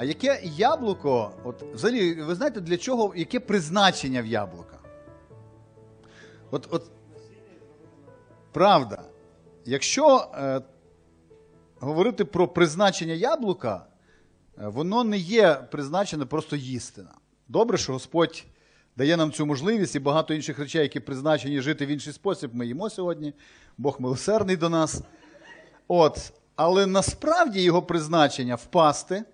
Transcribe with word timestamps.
А 0.00 0.04
яке 0.04 0.40
яблуко, 0.44 1.32
от 1.44 1.62
взагалі, 1.62 2.14
ви 2.14 2.34
знаєте, 2.34 2.60
для 2.60 2.76
чого, 2.76 3.12
яке 3.16 3.40
призначення 3.40 4.22
в 4.22 4.26
яблука? 4.26 4.78
От, 6.50 6.68
от 6.70 6.90
правда, 8.52 9.02
якщо 9.64 10.28
е, 10.34 10.60
говорити 11.80 12.24
про 12.24 12.48
призначення 12.48 13.12
яблука, 13.12 13.86
е, 14.58 14.68
воно 14.68 15.04
не 15.04 15.18
є 15.18 15.54
призначене 15.54 16.26
просто 16.26 16.56
їсти. 16.56 17.02
Добре, 17.48 17.78
що 17.78 17.92
Господь 17.92 18.44
дає 18.96 19.16
нам 19.16 19.32
цю 19.32 19.46
можливість 19.46 19.94
і 19.94 19.98
багато 19.98 20.34
інших 20.34 20.58
речей, 20.58 20.82
які 20.82 21.00
призначені 21.00 21.60
жити 21.60 21.86
в 21.86 21.88
інший 21.88 22.12
спосіб, 22.12 22.54
ми 22.54 22.66
їмо 22.66 22.90
сьогодні. 22.90 23.34
Бог 23.78 23.96
милосердний 23.98 24.56
до 24.56 24.68
нас. 24.68 25.02
От, 25.88 26.32
але 26.56 26.86
насправді 26.86 27.62
його 27.62 27.82
призначення 27.82 28.54
впасти, 28.54 29.24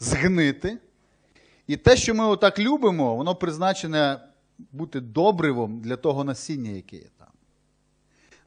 згнити. 0.00 0.78
І 1.66 1.76
те, 1.76 1.96
що 1.96 2.14
ми 2.14 2.24
отак 2.24 2.58
любимо, 2.58 3.16
воно 3.16 3.34
призначене 3.34 4.20
бути 4.72 5.00
добривом 5.00 5.80
для 5.80 5.96
того 5.96 6.24
насіння, 6.24 6.70
яке 6.70 6.96
є 6.96 7.06
там. 7.18 7.28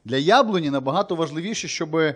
Для 0.06 0.18
яблуні 0.18 0.70
набагато 0.70 1.16
важливіше, 1.16 1.68
щоб 1.68 2.16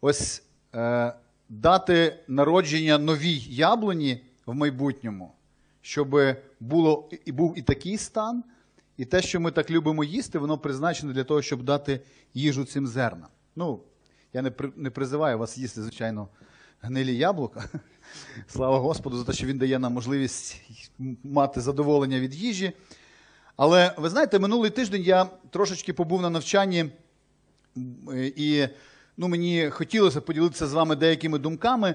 ось 0.00 0.42
е, 0.74 1.12
дати 1.48 2.18
народження 2.28 2.98
новій 2.98 3.38
яблуні 3.48 4.24
в 4.46 4.54
майбутньому, 4.54 5.32
щоб 5.80 6.20
було 6.60 7.10
і 7.24 7.32
був 7.32 7.58
і 7.58 7.62
такий 7.62 7.98
стан, 7.98 8.44
і 8.96 9.04
те, 9.04 9.22
що 9.22 9.40
ми 9.40 9.50
так 9.50 9.70
любимо 9.70 10.04
їсти, 10.04 10.38
воно 10.38 10.58
призначене 10.58 11.12
для 11.12 11.24
того, 11.24 11.42
щоб 11.42 11.62
дати 11.62 12.00
їжу 12.34 12.64
цим 12.64 12.86
зернам. 12.86 13.28
Ну, 13.56 13.80
я 14.32 14.42
не, 14.42 14.50
при- 14.50 14.72
не 14.76 14.90
призиваю 14.90 15.38
вас 15.38 15.58
їсти, 15.58 15.82
звичайно, 15.82 16.28
гнилі 16.80 17.16
яблука. 17.16 17.68
Слава 18.46 18.78
Господу 18.78 19.16
за 19.18 19.24
те, 19.24 19.32
що 19.32 19.46
він 19.46 19.58
дає 19.58 19.78
нам 19.78 19.92
можливість 19.92 20.62
мати 21.24 21.60
задоволення 21.60 22.20
від 22.20 22.34
їжі. 22.34 22.72
Але 23.56 23.94
ви 23.96 24.08
знаєте, 24.10 24.38
минулий 24.38 24.70
тиждень 24.70 25.02
я 25.02 25.26
трошечки 25.50 25.92
побув 25.92 26.22
на 26.22 26.30
навчанні, 26.30 26.86
і 28.36 28.66
ну, 29.16 29.28
мені 29.28 29.70
хотілося 29.70 30.20
поділитися 30.20 30.66
з 30.66 30.72
вами 30.72 30.96
деякими 30.96 31.38
думками. 31.38 31.94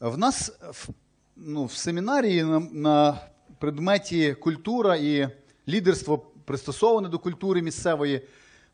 В 0.00 0.18
нас 0.18 0.52
в, 0.70 0.88
ну, 1.36 1.64
в 1.64 1.72
семінарії 1.72 2.44
на, 2.44 2.60
на 2.60 3.20
предметі 3.58 4.34
культура 4.34 4.96
і 4.96 5.28
лідерство 5.68 6.18
пристосоване 6.44 7.08
до 7.08 7.18
культури 7.18 7.62
місцевої 7.62 8.22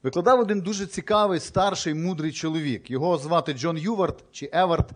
викладав 0.02 0.40
один 0.40 0.60
дуже 0.60 0.86
цікавий, 0.86 1.40
старший, 1.40 1.94
мудрий 1.94 2.32
чоловік. 2.32 2.90
Його 2.90 3.18
звати 3.18 3.52
Джон 3.52 3.78
Ювард 3.78 4.24
чи 4.32 4.50
Евард. 4.52 4.90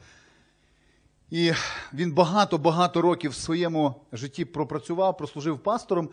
І 1.30 1.52
він 1.94 2.12
багато-багато 2.12 3.02
років 3.02 3.30
в 3.30 3.34
своєму 3.34 3.94
житті 4.12 4.44
пропрацював, 4.44 5.16
прослужив 5.16 5.58
пастором. 5.58 6.08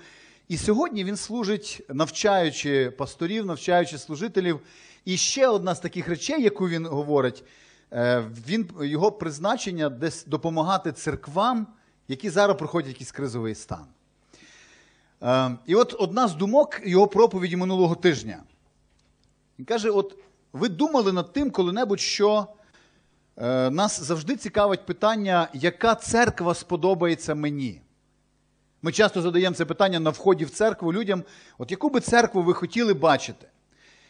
І 0.48 0.58
сьогодні 0.58 1.04
він 1.04 1.18
служить, 1.18 1.82
навчаючи 1.90 2.92
пасторів, 2.92 3.46
навчаючи 3.46 3.98
служителів. 3.98 4.60
І 5.06 5.18
ще 5.18 5.48
одна 5.48 5.76
з 5.76 5.80
таких 5.80 6.08
речей, 6.08 6.44
яку 6.44 6.70
він 6.70 6.86
говорить, 6.86 7.44
е, 7.92 8.24
він, 8.48 8.70
його 8.82 9.12
призначення 9.12 9.90
десь 9.90 10.26
допомагати 10.26 10.92
церквам, 10.92 11.68
які 12.08 12.30
зараз 12.30 12.58
проходять 12.58 12.90
якийсь 12.90 13.12
кризовий 13.12 13.56
стан. 13.56 13.86
Е, 15.24 15.58
І 15.66 15.76
от 15.76 15.96
одна 16.00 16.28
з 16.28 16.34
думок 16.34 16.82
його 16.86 17.08
проповіді 17.08 17.56
минулого 17.56 17.96
тижня. 17.96 18.44
Він 19.60 19.66
каже: 19.66 19.90
от 19.90 20.18
ви 20.54 20.70
думали 20.70 21.12
над 21.12 21.34
тим 21.34 21.52
коли-небудь, 21.52 22.00
що 22.00 22.48
нас 23.72 24.02
завжди 24.02 24.36
цікавить 24.36 24.86
питання, 24.86 25.48
яка 25.54 25.96
церква 25.96 26.54
сподобається 26.54 27.36
мені. 27.36 27.82
Ми 28.82 28.92
часто 28.92 29.22
задаємо 29.22 29.56
це 29.56 29.66
питання 29.66 30.00
на 30.00 30.10
вході 30.10 30.46
в 30.46 30.50
церкву 30.50 30.94
людям: 30.94 31.24
от 31.58 31.72
яку 31.72 31.90
би 31.90 32.00
церкву 32.00 32.42
ви 32.42 32.54
хотіли 32.54 32.94
бачити? 32.94 33.48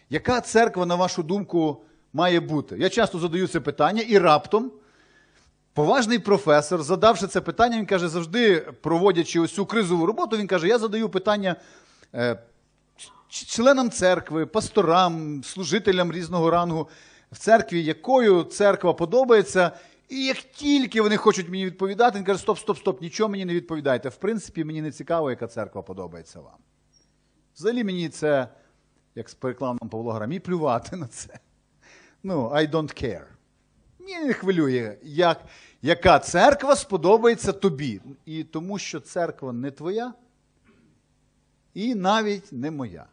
Яка 0.09 0.41
церква, 0.41 0.85
на 0.85 0.95
вашу 0.95 1.23
думку, 1.23 1.81
має 2.13 2.39
бути? 2.39 2.77
Я 2.79 2.89
часто 2.89 3.19
задаю 3.19 3.47
це 3.47 3.59
питання, 3.59 4.01
і 4.01 4.17
раптом 4.17 4.71
поважний 5.73 6.19
професор, 6.19 6.83
задавши 6.83 7.27
це 7.27 7.41
питання, 7.41 7.77
він 7.77 7.85
каже, 7.85 8.07
завжди 8.07 8.59
проводячи 8.59 9.39
ось 9.39 9.53
цю 9.53 9.65
кризову 9.65 10.05
роботу, 10.05 10.37
він 10.37 10.47
каже: 10.47 10.67
я 10.67 10.79
задаю 10.79 11.09
питання 11.09 11.55
е, 12.15 12.39
членам 13.29 13.89
церкви, 13.89 14.45
пасторам, 14.45 15.43
служителям 15.43 16.11
різного 16.11 16.49
рангу 16.49 16.89
в 17.33 17.37
церкві, 17.37 17.83
якою 17.83 18.43
церква 18.43 18.93
подобається. 18.93 19.71
І 20.09 20.25
як 20.25 20.37
тільки 20.37 21.01
вони 21.01 21.17
хочуть 21.17 21.49
мені 21.49 21.65
відповідати, 21.65 22.17
він 22.17 22.25
каже: 22.25 22.39
стоп, 22.39 22.57
стоп, 22.59 22.77
стоп, 22.77 23.01
нічого 23.01 23.29
мені 23.29 23.45
не 23.45 23.53
відповідайте. 23.53 24.09
В 24.09 24.15
принципі, 24.15 24.63
мені 24.63 24.81
не 24.81 24.91
цікаво, 24.91 25.29
яка 25.29 25.47
церква 25.47 25.81
подобається 25.81 26.39
вам. 26.39 26.57
Взагалі 27.55 27.83
мені 27.83 28.09
це, 28.09 28.47
як 29.15 29.29
з 29.29 29.33
перекладом 29.33 29.89
Павло 29.89 30.11
Гра, 30.11 30.27
мені 30.27 30.39
плювати 30.39 30.95
на 30.95 31.07
це. 31.07 31.39
Ну, 32.23 32.49
I 32.49 32.71
don't 32.71 33.03
care. 33.03 33.25
Мені 33.99 34.25
не 34.25 34.33
хвилює, 34.33 34.97
як, 35.03 35.45
яка 35.81 36.19
церква 36.19 36.75
сподобається 36.75 37.51
тобі. 37.51 38.01
І 38.25 38.43
тому 38.43 38.79
що 38.79 38.99
церква 38.99 39.53
не 39.53 39.71
твоя, 39.71 40.13
і 41.73 41.95
навіть 41.95 42.53
не 42.53 42.71
моя. 42.71 43.05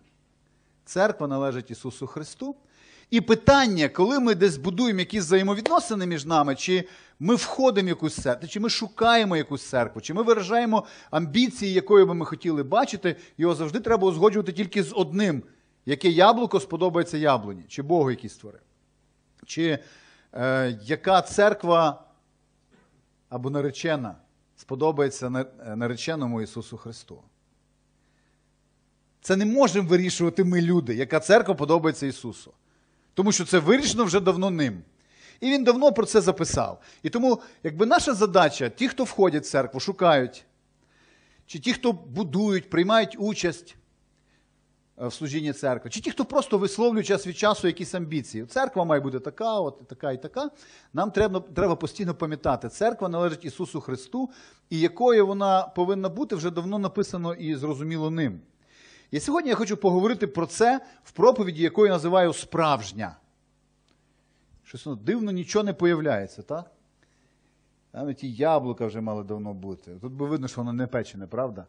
Церква 0.85 1.27
належить 1.27 1.71
Ісусу 1.71 2.07
Христу. 2.07 2.57
І 3.11 3.21
питання, 3.21 3.89
коли 3.89 4.21
ми 4.21 4.35
десь 4.35 4.57
будуємо 4.57 5.01
якісь 5.01 5.25
взаємовідносини 5.25 6.07
між 6.07 6.25
нами, 6.25 6.55
чи 6.55 6.89
ми 7.21 7.35
входимо 7.35 7.87
в 7.87 7.89
якусь 7.89 8.15
церкву, 8.15 8.49
чи 8.49 8.61
ми 8.61 8.71
шукаємо 8.71 9.37
якусь 9.37 9.69
церкву, 9.69 10.01
чи 10.01 10.15
ми 10.15 10.23
виражаємо 10.23 10.87
амбіції, 11.11 11.73
якою 11.73 12.07
би 12.07 12.15
ми 12.15 12.27
хотіли 12.27 12.63
бачити, 12.63 13.17
його 13.39 13.55
завжди 13.55 13.81
треба 13.81 14.09
узгоджувати 14.09 14.53
тільки 14.53 14.83
з 14.83 14.93
одним, 14.93 15.43
яке 15.87 16.09
яблуко 16.09 16.61
сподобається 16.61 17.17
яблуні, 17.17 17.65
чи 17.69 17.83
Богу, 17.83 18.11
який 18.11 18.31
створив. 18.31 18.61
Чи 19.47 19.79
е, 20.33 20.79
яка 20.83 21.23
церква 21.23 22.05
або 23.29 23.51
наречена 23.51 24.17
сподобається 24.57 25.47
е, 25.67 25.77
нареченому 25.77 26.43
Ісусу 26.43 26.77
Христу. 26.77 27.23
Це 29.21 29.37
не 29.37 29.47
можемо 29.47 29.89
вирішувати 29.89 30.45
ми, 30.45 30.61
люди, 30.61 30.95
яка 30.95 31.21
церква 31.21 31.55
подобається 31.55 32.07
Ісусу. 32.07 32.53
Тому 33.15 33.33
що 33.33 33.45
це 33.45 33.59
вирішено 33.59 34.05
вже 34.05 34.21
давно 34.21 34.51
ним. 34.51 34.83
І 35.41 35.51
він 35.51 35.65
давно 35.65 35.93
про 35.93 36.07
це 36.07 36.21
записав. 36.21 36.81
І 37.03 37.11
тому, 37.11 37.43
якби 37.63 37.87
наша 37.87 38.15
задача, 38.15 38.69
ті, 38.69 38.89
хто 38.89 39.05
входять 39.05 39.45
в 39.45 39.51
церкву, 39.51 39.81
шукають, 39.81 40.45
чи 41.47 41.59
ті, 41.59 41.73
хто 41.73 41.93
будують, 41.93 42.71
приймають 42.71 43.17
участь 43.19 43.77
е, 45.03 45.07
в 45.07 45.13
служінні 45.13 45.53
церкви, 45.53 45.91
чи 45.91 46.01
ті, 46.01 46.11
хто 46.11 46.25
просто 46.25 46.59
висловлює 46.59 47.03
час 47.03 47.27
від 47.27 47.39
часу 47.39 47.67
якісь 47.67 47.95
амбіції. 47.95 48.47
Церква 48.47 48.85
має 48.85 49.01
бути 49.01 49.21
така, 49.21 49.61
от 49.61 49.89
така 49.89 50.13
і 50.13 50.23
така. 50.23 50.51
Нам 50.93 51.11
треба, 51.11 51.41
треба 51.41 51.77
постійно 51.77 52.15
пам'ятати, 52.15 52.69
церква 52.69 53.09
належить 53.09 53.45
Ісусу 53.45 53.81
Христу, 53.81 54.31
і 54.71 54.81
якою 54.81 55.27
вона 55.27 55.63
повинна 55.63 56.09
бути, 56.09 56.37
вже 56.37 56.51
давно 56.51 56.79
написано 56.79 57.35
і 57.35 57.55
зрозуміло 57.55 58.11
ним. 58.11 58.41
І 59.11 59.21
сьогодні 59.21 59.51
я 59.51 59.57
хочу 59.57 59.77
поговорити 59.77 60.27
про 60.27 60.47
це 60.47 60.81
в 61.05 61.13
проповіді, 61.13 61.63
яку 61.63 61.87
я 61.87 61.93
називаю 61.93 62.33
справжня. 62.33 63.17
Щось 64.65 64.87
ну, 64.87 64.97
дивно 64.97 65.31
нічого 65.31 65.65
не 65.65 65.73
появляється, 65.73 66.43
так? 66.43 66.71
Там 67.93 68.15
ті 68.15 68.33
яблука 68.33 68.87
вже 68.87 69.01
мали 69.01 69.25
давно 69.25 69.55
бути. 69.55 69.91
Тут 70.01 70.13
би 70.13 70.27
видно, 70.27 70.49
що 70.49 70.61
воно 70.61 70.73
не 70.73 70.87
печене, 70.87 71.27
правда? 71.27 71.67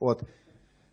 От. 0.00 0.22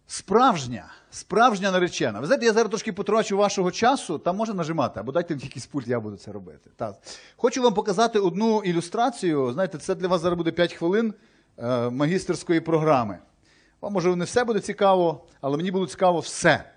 Справжня, 0.07 0.85
справжня 1.11 1.71
наречена. 1.71 2.19
Ви 2.19 2.25
знаєте, 2.25 2.45
я 2.45 2.53
зараз 2.53 2.69
трошки 2.69 2.93
потрачу 2.93 3.37
вашого 3.37 3.71
часу, 3.71 4.17
там 4.17 4.37
можна 4.37 4.53
нажимати, 4.53 4.99
або 4.99 5.11
дайте 5.11 5.33
мені 5.33 5.43
якийсь 5.45 5.65
пульт, 5.65 5.87
я 5.87 5.99
буду 5.99 6.17
це 6.17 6.31
робити. 6.31 6.69
Так. 6.75 6.95
Хочу 7.35 7.61
вам 7.61 7.73
показати 7.73 8.19
одну 8.19 8.63
ілюстрацію. 8.63 9.53
Знаєте, 9.53 9.77
це 9.77 9.95
для 9.95 10.07
вас 10.07 10.21
зараз 10.21 10.37
буде 10.37 10.51
5 10.51 10.73
хвилин 10.73 11.13
е, 11.57 11.89
магістерської 11.89 12.59
програми. 12.59 13.19
Вам, 13.81 13.93
може, 13.93 14.15
не 14.15 14.25
все 14.25 14.43
буде 14.43 14.59
цікаво, 14.59 15.25
але 15.41 15.57
мені 15.57 15.71
було 15.71 15.87
цікаво 15.87 16.19
все. 16.19 16.71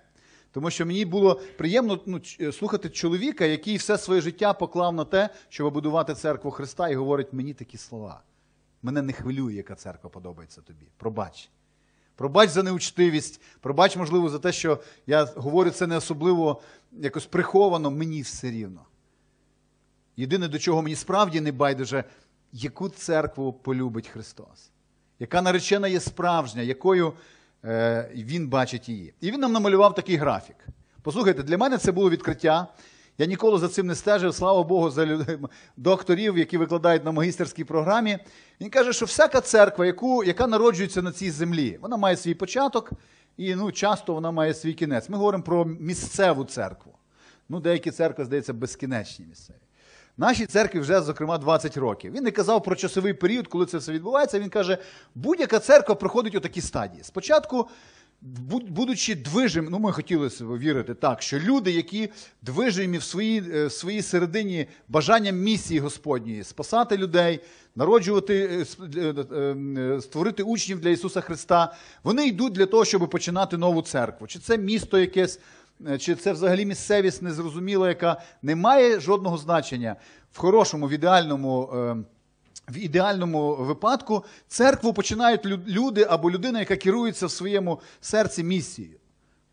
Тому 0.52 0.70
що 0.70 0.86
мені 0.86 1.04
було 1.04 1.40
приємно 1.58 2.00
ну, 2.06 2.20
слухати 2.52 2.90
чоловіка, 2.90 3.44
який 3.44 3.76
все 3.76 3.98
своє 3.98 4.20
життя 4.20 4.52
поклав 4.52 4.94
на 4.94 5.04
те, 5.04 5.28
щоб 5.48 5.72
будувати 5.72 6.14
церкву 6.14 6.50
Христа, 6.50 6.88
і 6.88 6.94
говорить 6.94 7.32
мені 7.32 7.54
такі 7.54 7.76
слова. 7.78 8.22
Мене 8.82 9.02
не 9.02 9.12
хвилює, 9.12 9.54
яка 9.54 9.74
церква 9.74 10.10
подобається 10.10 10.60
тобі. 10.60 10.86
Пробач. 10.96 11.50
Пробач 12.16 12.50
за 12.50 12.62
неучтивість, 12.62 13.40
пробач, 13.60 13.96
можливо, 13.96 14.28
за 14.28 14.38
те, 14.38 14.52
що 14.52 14.78
я 15.06 15.24
говорю 15.24 15.70
це 15.70 15.86
не 15.86 15.96
особливо 15.96 16.62
якось 16.92 17.26
приховано, 17.26 17.90
мені 17.90 18.22
все 18.22 18.50
рівно. 18.50 18.80
Єдине, 20.16 20.48
до 20.48 20.58
чого 20.58 20.82
мені 20.82 20.96
справді 20.96 21.40
не 21.40 21.52
байдуже, 21.52 22.04
яку 22.52 22.88
церкву 22.88 23.52
полюбить 23.52 24.08
Христос, 24.08 24.70
яка 25.24 25.42
наречена 25.42 25.88
є 25.88 26.00
справжня, 26.00 26.62
якою 26.62 27.12
е, 27.64 28.10
він 28.14 28.48
бачить 28.48 28.88
її. 28.88 29.14
І 29.20 29.30
він 29.30 29.40
нам 29.40 29.52
намалював 29.52 29.94
такий 29.94 30.16
графік. 30.16 30.56
Послухайте, 31.02 31.42
для 31.42 31.58
мене 31.58 31.78
це 31.78 31.92
було 31.92 32.10
відкриття. 32.10 32.66
Я 33.18 33.26
ніколи 33.26 33.58
за 33.58 33.68
цим 33.68 33.86
не 33.86 33.94
стежив, 33.94 34.34
слава 34.34 34.62
Богу, 34.62 34.90
за 34.90 35.26
докторів, 35.76 36.38
які 36.38 36.58
викладають 36.58 37.04
на 37.04 37.12
магістерській 37.12 37.64
програмі. 37.64 38.18
Він 38.60 38.70
каже, 38.70 38.92
що 38.92 39.06
всяка 39.06 39.40
церква, 39.40 39.86
яку, 39.86 40.24
яка 40.24 40.46
народжується 40.46 41.02
на 41.02 41.12
цій 41.12 41.30
землі, 41.30 41.78
вона 41.82 41.96
має 41.96 42.16
свій 42.16 42.34
початок 42.34 42.92
і 43.36 43.54
ну, 43.54 43.72
часто 43.72 44.14
вона 44.14 44.30
має 44.30 44.54
свій 44.54 44.74
кінець. 44.74 45.08
Ми 45.08 45.16
говоримо 45.16 45.44
про 45.44 45.64
місцеву 45.64 46.44
церкву. 46.44 46.92
Ну, 47.48 47.60
деякі 47.60 47.90
церкви, 47.90 48.24
здається, 48.24 48.52
безкінечні 48.52 49.26
місцеві. 49.26 49.63
Нашій 50.16 50.46
церкві 50.46 50.80
вже, 50.80 51.00
зокрема, 51.00 51.38
20 51.38 51.76
років. 51.76 52.12
Він 52.12 52.24
не 52.24 52.30
казав 52.30 52.62
про 52.62 52.76
часовий 52.76 53.12
період, 53.12 53.48
коли 53.48 53.66
це 53.66 53.78
все 53.78 53.92
відбувається. 53.92 54.38
Він 54.38 54.48
каже, 54.48 54.78
будь-яка 55.14 55.58
церква 55.58 55.94
проходить 55.94 56.34
у 56.34 56.40
такі 56.40 56.60
стадії. 56.60 57.04
Спочатку, 57.04 57.68
будучи 58.68 59.14
движим, 59.14 59.68
ну 59.70 59.78
ми 59.78 59.92
хотіли 59.92 60.28
вірити 60.40 60.94
так, 60.94 61.22
що 61.22 61.38
люди, 61.38 61.70
які 61.70 62.08
движимі 62.42 62.98
в 62.98 63.02
своїй, 63.02 63.42
е, 63.54 63.66
в 63.66 63.72
своїй 63.72 64.02
середині 64.02 64.66
бажанням 64.88 65.36
місії 65.36 65.80
Господньої, 65.80 66.44
спасати 66.44 66.96
людей, 66.96 67.40
народжувати, 67.76 68.64
е, 68.96 69.14
е, 69.78 70.00
створити 70.00 70.42
учнів 70.42 70.80
для 70.80 70.88
Ісуса 70.88 71.20
Христа, 71.20 71.74
вони 72.02 72.26
йдуть 72.26 72.52
для 72.52 72.66
того, 72.66 72.84
щоб 72.84 73.10
починати 73.10 73.56
нову 73.56 73.82
церкву. 73.82 74.26
Чи 74.26 74.38
це 74.38 74.58
місто 74.58 74.98
якесь, 74.98 75.40
чи 75.98 76.14
це 76.14 76.32
взагалі 76.32 76.66
місцевість 76.66 77.22
незрозуміла, 77.22 77.88
яка 77.88 78.20
не 78.42 78.56
має 78.56 79.00
жодного 79.00 79.38
значення 79.38 79.96
в 80.32 80.38
хорошому, 80.38 80.86
в 80.86 80.90
ідеальному. 80.90 81.70
е, 81.74 81.96
в 82.68 82.78
ідеальному 82.78 83.54
випадку 83.54 84.24
церкву 84.48 84.92
починають 84.92 85.46
люди 85.46 86.06
або 86.10 86.30
людина, 86.30 86.58
яка 86.58 86.76
керується 86.76 87.26
в 87.26 87.30
своєму 87.30 87.80
серці 88.00 88.44
місією. 88.44 88.98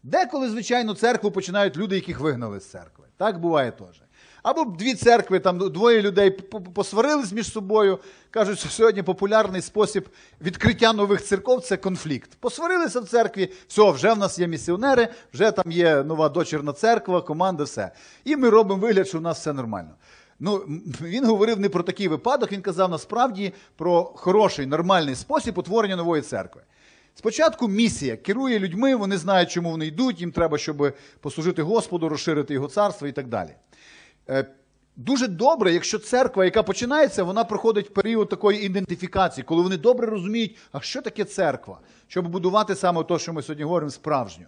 Деколи, 0.04 0.50
звичайно, 0.50 0.94
церкву 0.94 1.32
починають 1.32 1.78
люди, 1.78 1.96
яких 1.96 2.20
вигнали 2.20 2.60
з 2.60 2.70
церкви. 2.70 3.06
Так 3.18 3.40
буває 3.40 3.72
теж. 3.72 4.04
Або 4.44 4.66
дві 4.66 4.94
церкви, 4.94 5.40
там 5.40 5.58
двоє 5.72 6.02
людей 6.02 6.32
посварились 6.74 7.32
між 7.32 7.52
собою. 7.52 8.00
Кажуть, 8.32 8.60
що 8.60 8.70
сьогодні 8.70 9.04
популярний 9.04 9.62
спосіб 9.62 10.10
відкриття 10.42 10.94
нових 10.94 11.24
церков 11.24 11.62
це 11.62 11.78
конфлікт. 11.78 12.32
Посварилися 12.40 13.00
в 13.00 13.06
церкві, 13.06 13.52
все, 13.68 13.92
вже 13.92 14.14
в 14.14 14.18
нас 14.18 14.40
є 14.40 14.48
місіонери, 14.48 15.08
вже 15.34 15.52
там 15.52 15.72
є 15.72 16.04
нова 16.04 16.30
дочірна 16.30 16.74
церква, 16.74 17.22
команда, 17.22 17.64
все. 17.64 17.92
І 18.24 18.36
ми 18.36 18.50
робимо 18.50 18.82
вигляд, 18.82 19.08
що 19.08 19.18
у 19.18 19.22
нас 19.22 19.40
все 19.40 19.54
нормально. 19.54 19.92
Ну, 20.40 20.58
він 21.02 21.26
говорив 21.26 21.60
не 21.60 21.70
про 21.70 21.84
такий 21.84 22.08
випадок, 22.08 22.52
він 22.52 22.62
казав 22.62 22.90
насправді 22.90 23.54
про 23.76 24.04
хороший, 24.04 24.66
нормальний 24.66 25.16
спосіб 25.16 25.58
утворення 25.58 25.96
нової 25.96 26.22
церкви. 26.22 26.62
Спочатку 27.16 27.68
місія 27.68 28.18
керує 28.18 28.60
людьми, 28.60 28.96
вони 28.96 29.18
знають, 29.18 29.52
чому 29.52 29.72
вони 29.72 29.86
йдуть, 29.86 30.22
їм 30.22 30.32
треба, 30.32 30.58
щоб 30.58 30.94
послужити 31.20 31.62
Господу, 31.62 32.10
розширити 32.10 32.54
його 32.54 32.68
царство 32.68 33.08
і 33.08 33.12
так 33.12 33.28
далі. 33.28 33.50
Е, 34.32 34.46
Дуже 34.96 35.28
добре, 35.28 35.74
якщо 35.74 36.00
церква, 36.00 36.46
яка 36.46 36.64
починається, 36.64 37.24
вона 37.24 37.44
проходить 37.44 37.94
період 37.94 38.30
такої 38.30 38.66
ідентифікації, 38.66 39.44
коли 39.44 39.62
вони 39.62 39.78
добре 39.78 40.08
розуміють, 40.08 40.58
а 40.72 40.82
що 40.82 41.02
таке 41.02 41.26
церква, 41.26 41.80
щоб 42.08 42.28
будувати 42.28 42.76
саме 42.76 43.04
те, 43.04 43.20
що 43.20 43.34
ми 43.34 43.42
сьогодні 43.42 43.64
говоримо, 43.64 43.90
справжню. 43.92 44.46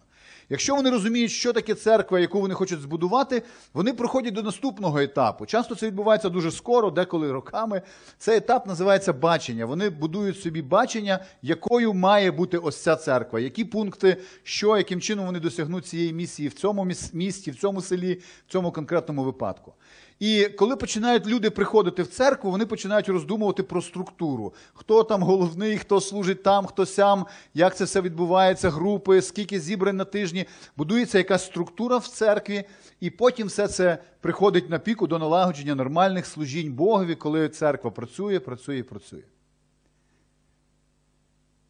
Якщо 0.50 0.76
вони 0.76 0.90
розуміють, 0.90 1.32
що 1.32 1.54
таке 1.54 1.76
церква, 1.76 2.20
яку 2.20 2.42
вони 2.42 2.54
хочуть 2.54 2.82
збудувати, 2.82 3.44
вони 3.74 3.94
проходять 3.94 4.34
до 4.34 4.44
наступного 4.44 5.00
етапу. 5.00 5.46
Часто 5.46 5.76
це 5.76 5.88
відбувається 5.88 6.30
дуже 6.30 6.52
скоро, 6.52 6.90
деколи 6.92 7.32
роками. 7.32 7.82
Цей 8.18 8.38
етап 8.38 8.68
називається 8.68 9.14
бачення. 9.14 9.66
Вони 9.66 9.90
будують 9.90 10.40
собі 10.40 10.62
бачення, 10.62 11.20
якою 11.42 11.94
має 11.94 12.32
бути 12.32 12.58
ось 12.58 12.84
ця 12.84 12.96
церква, 12.96 13.40
які 13.40 13.66
пункти, 13.66 14.18
що, 14.44 14.78
яким 14.78 15.02
чином 15.02 15.26
вони 15.26 15.40
досягнуть 15.40 15.86
цієї 15.86 16.14
місії 16.14 16.50
в 16.50 16.54
цьому 16.54 16.86
міс- 16.86 17.14
місті, 17.16 17.52
в 17.52 17.56
цьому 17.56 17.82
селі, 17.82 18.22
в 18.48 18.52
цьому 18.52 18.72
конкретному 18.72 19.24
випадку. 19.24 19.74
І 20.20 20.46
коли 20.46 20.76
починають 20.76 21.28
люди 21.28 21.50
приходити 21.50 22.04
в 22.04 22.08
церкву, 22.08 22.52
вони 22.52 22.66
починають 22.66 23.10
роздумувати 23.10 23.64
про 23.64 23.82
структуру. 23.82 24.54
Хто 24.74 25.04
там 25.04 25.24
головний, 25.24 25.78
хто 25.78 26.02
служить 26.02 26.44
там, 26.44 26.66
хто 26.66 26.86
сям, 26.86 27.26
як 27.54 27.78
це 27.78 27.84
все 27.84 28.02
відбувається, 28.02 28.70
групи, 28.70 29.22
скільки 29.22 29.60
зібрань 29.60 29.98
на 29.98 30.06
тижні. 30.06 30.46
Будується 30.78 31.18
якась 31.18 31.46
структура 31.46 31.98
в 31.98 32.08
церкві, 32.08 32.64
і 33.00 33.10
потім 33.10 33.48
все 33.48 33.68
це 33.68 33.98
приходить 34.22 34.70
на 34.70 34.80
піку 34.80 35.08
до 35.08 35.20
налагодження 35.20 35.76
нормальних 35.76 36.26
служінь 36.26 36.74
Богові, 36.74 37.16
коли 37.16 37.50
церква 37.50 37.92
працює, 37.92 38.40
працює 38.40 38.78
і 38.78 38.84
працює. 38.84 39.24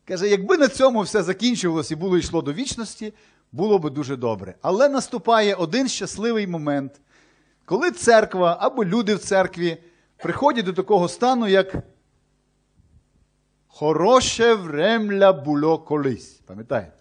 Каже, 0.06 0.30
якби 0.30 0.57
на 0.57 0.68
цьому 0.68 1.01
все 1.01 1.24
закінчувалось 1.24 1.92
і 1.92 1.96
було 1.96 2.18
йшло 2.18 2.42
до 2.42 2.54
вічності, 2.54 3.13
було 3.51 3.80
би 3.80 3.89
дуже 3.89 4.16
добре. 4.16 4.56
Але 4.62 4.89
наступає 4.89 5.56
один 5.56 5.88
щасливий 5.88 6.48
момент, 6.48 7.01
коли 7.65 7.92
церква 7.92 8.57
або 8.60 8.86
люди 8.86 9.15
в 9.15 9.19
церкві 9.19 9.77
приходять 10.18 10.65
до 10.65 10.74
такого 10.74 11.07
стану, 11.07 11.48
як 11.48 11.75
хороше 13.68 14.54
времля 14.54 15.33
було 15.33 15.77
колись. 15.77 16.42
Пам'ятаєте? 16.45 16.94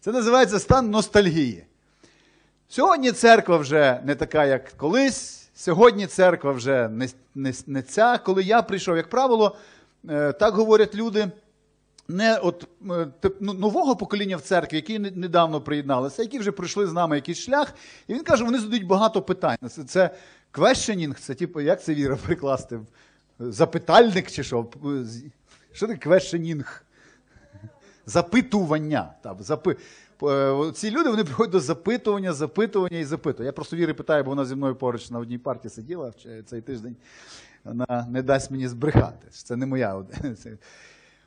Це 0.00 0.12
називається 0.12 0.58
стан 0.58 0.90
ностальгії. 0.90 1.64
Сьогодні 2.68 3.12
церква 3.12 3.56
вже 3.56 4.00
не 4.04 4.14
така, 4.14 4.44
як 4.44 4.70
колись. 4.70 5.50
Сьогодні 5.54 6.06
церква 6.06 6.52
вже 6.52 6.88
не, 6.88 7.08
не, 7.34 7.52
не 7.66 7.82
ця. 7.82 8.18
Коли 8.18 8.42
я 8.42 8.62
прийшов, 8.62 8.96
як 8.96 9.08
правило, 9.10 9.56
е, 10.10 10.32
так 10.32 10.54
говорять 10.54 10.94
люди. 10.94 11.30
Не 12.08 12.38
от 12.38 12.68
е, 13.24 13.30
ну, 13.40 13.52
нового 13.52 13.96
покоління 13.96 14.36
в 14.36 14.40
церкві, 14.40 14.76
які 14.76 14.98
недавно 14.98 15.60
приєдналися, 15.60 16.22
які 16.22 16.38
вже 16.38 16.52
пройшли 16.52 16.86
з 16.86 16.92
нами 16.92 17.16
якийсь 17.16 17.38
шлях, 17.38 17.74
і 18.08 18.14
він 18.14 18.22
каже, 18.22 18.44
вони 18.44 18.58
задають 18.58 18.86
багато 18.86 19.22
питань. 19.22 19.56
Це, 19.70 19.84
це 19.84 20.10
questioning, 20.52 21.14
це 21.14 21.34
типу, 21.34 21.60
як 21.60 21.82
це 21.82 21.94
віра 21.94 22.16
прикласти? 22.16 22.80
Запитальник 23.38 24.30
чи 24.30 24.44
що? 24.44 24.66
Що 25.72 25.86
таке 25.86 26.10
questioning? 26.10 26.80
Запитування. 28.06 29.14
Так, 29.22 29.42
запи... 29.42 29.76
Е, 30.22 30.72
Ці 30.74 30.90
люди 30.90 31.10
вони 31.10 31.24
приходять 31.24 31.52
до 31.52 31.60
запитування, 31.60 32.32
запитування 32.32 32.98
і 32.98 33.04
запитування. 33.04 33.46
Я 33.46 33.52
просто 33.52 33.76
віри 33.76 33.94
питаю, 33.94 34.24
бо 34.24 34.30
вона 34.30 34.44
зі 34.44 34.54
мною 34.54 34.74
поруч 34.74 35.10
на 35.10 35.18
одній 35.18 35.38
парті 35.38 35.68
сиділа 35.68 36.12
цей 36.46 36.60
тиждень. 36.60 36.96
Вона 37.64 38.06
не 38.10 38.22
дасть 38.22 38.50
мені 38.50 38.68
збрехати. 38.68 39.28
Це 39.30 39.56
не 39.56 39.66
моя. 39.66 40.04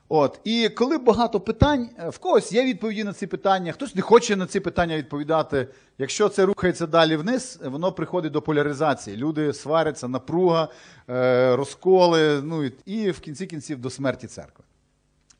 От, 0.10 0.40
і 0.44 0.69
коли 0.69 0.98
багато 0.98 1.40
питань, 1.40 1.90
е, 2.00 2.10
в 2.10 2.18
когось 2.18 2.52
є 2.52 2.66
відповіді 2.66 3.04
на 3.04 3.13
ці 3.13 3.28
питання, 3.28 3.72
хтось 3.72 3.96
не 3.96 4.02
хоче 4.02 4.36
на 4.36 4.48
ці 4.48 4.60
питання 4.60 4.98
відповідати. 4.98 5.68
Якщо 5.98 6.29
це 6.29 6.46
рухається 6.46 6.88
далі 6.88 7.15
вниз, 7.15 7.60
воно 7.63 7.91
приходить 7.91 8.32
до 8.32 8.41
поляризації. 8.41 9.18
Люди 9.18 9.53
сваряться, 9.53 10.08
напруга, 10.08 10.70
е, 11.10 11.56
розколи, 11.56 12.41
ну 12.44 12.72
і, 12.86 13.12
в 13.12 13.20
кінці 13.20 13.46
кінців 13.46 13.82
до 13.82 13.89
смерті 13.89 14.27
церкви. 14.27 14.65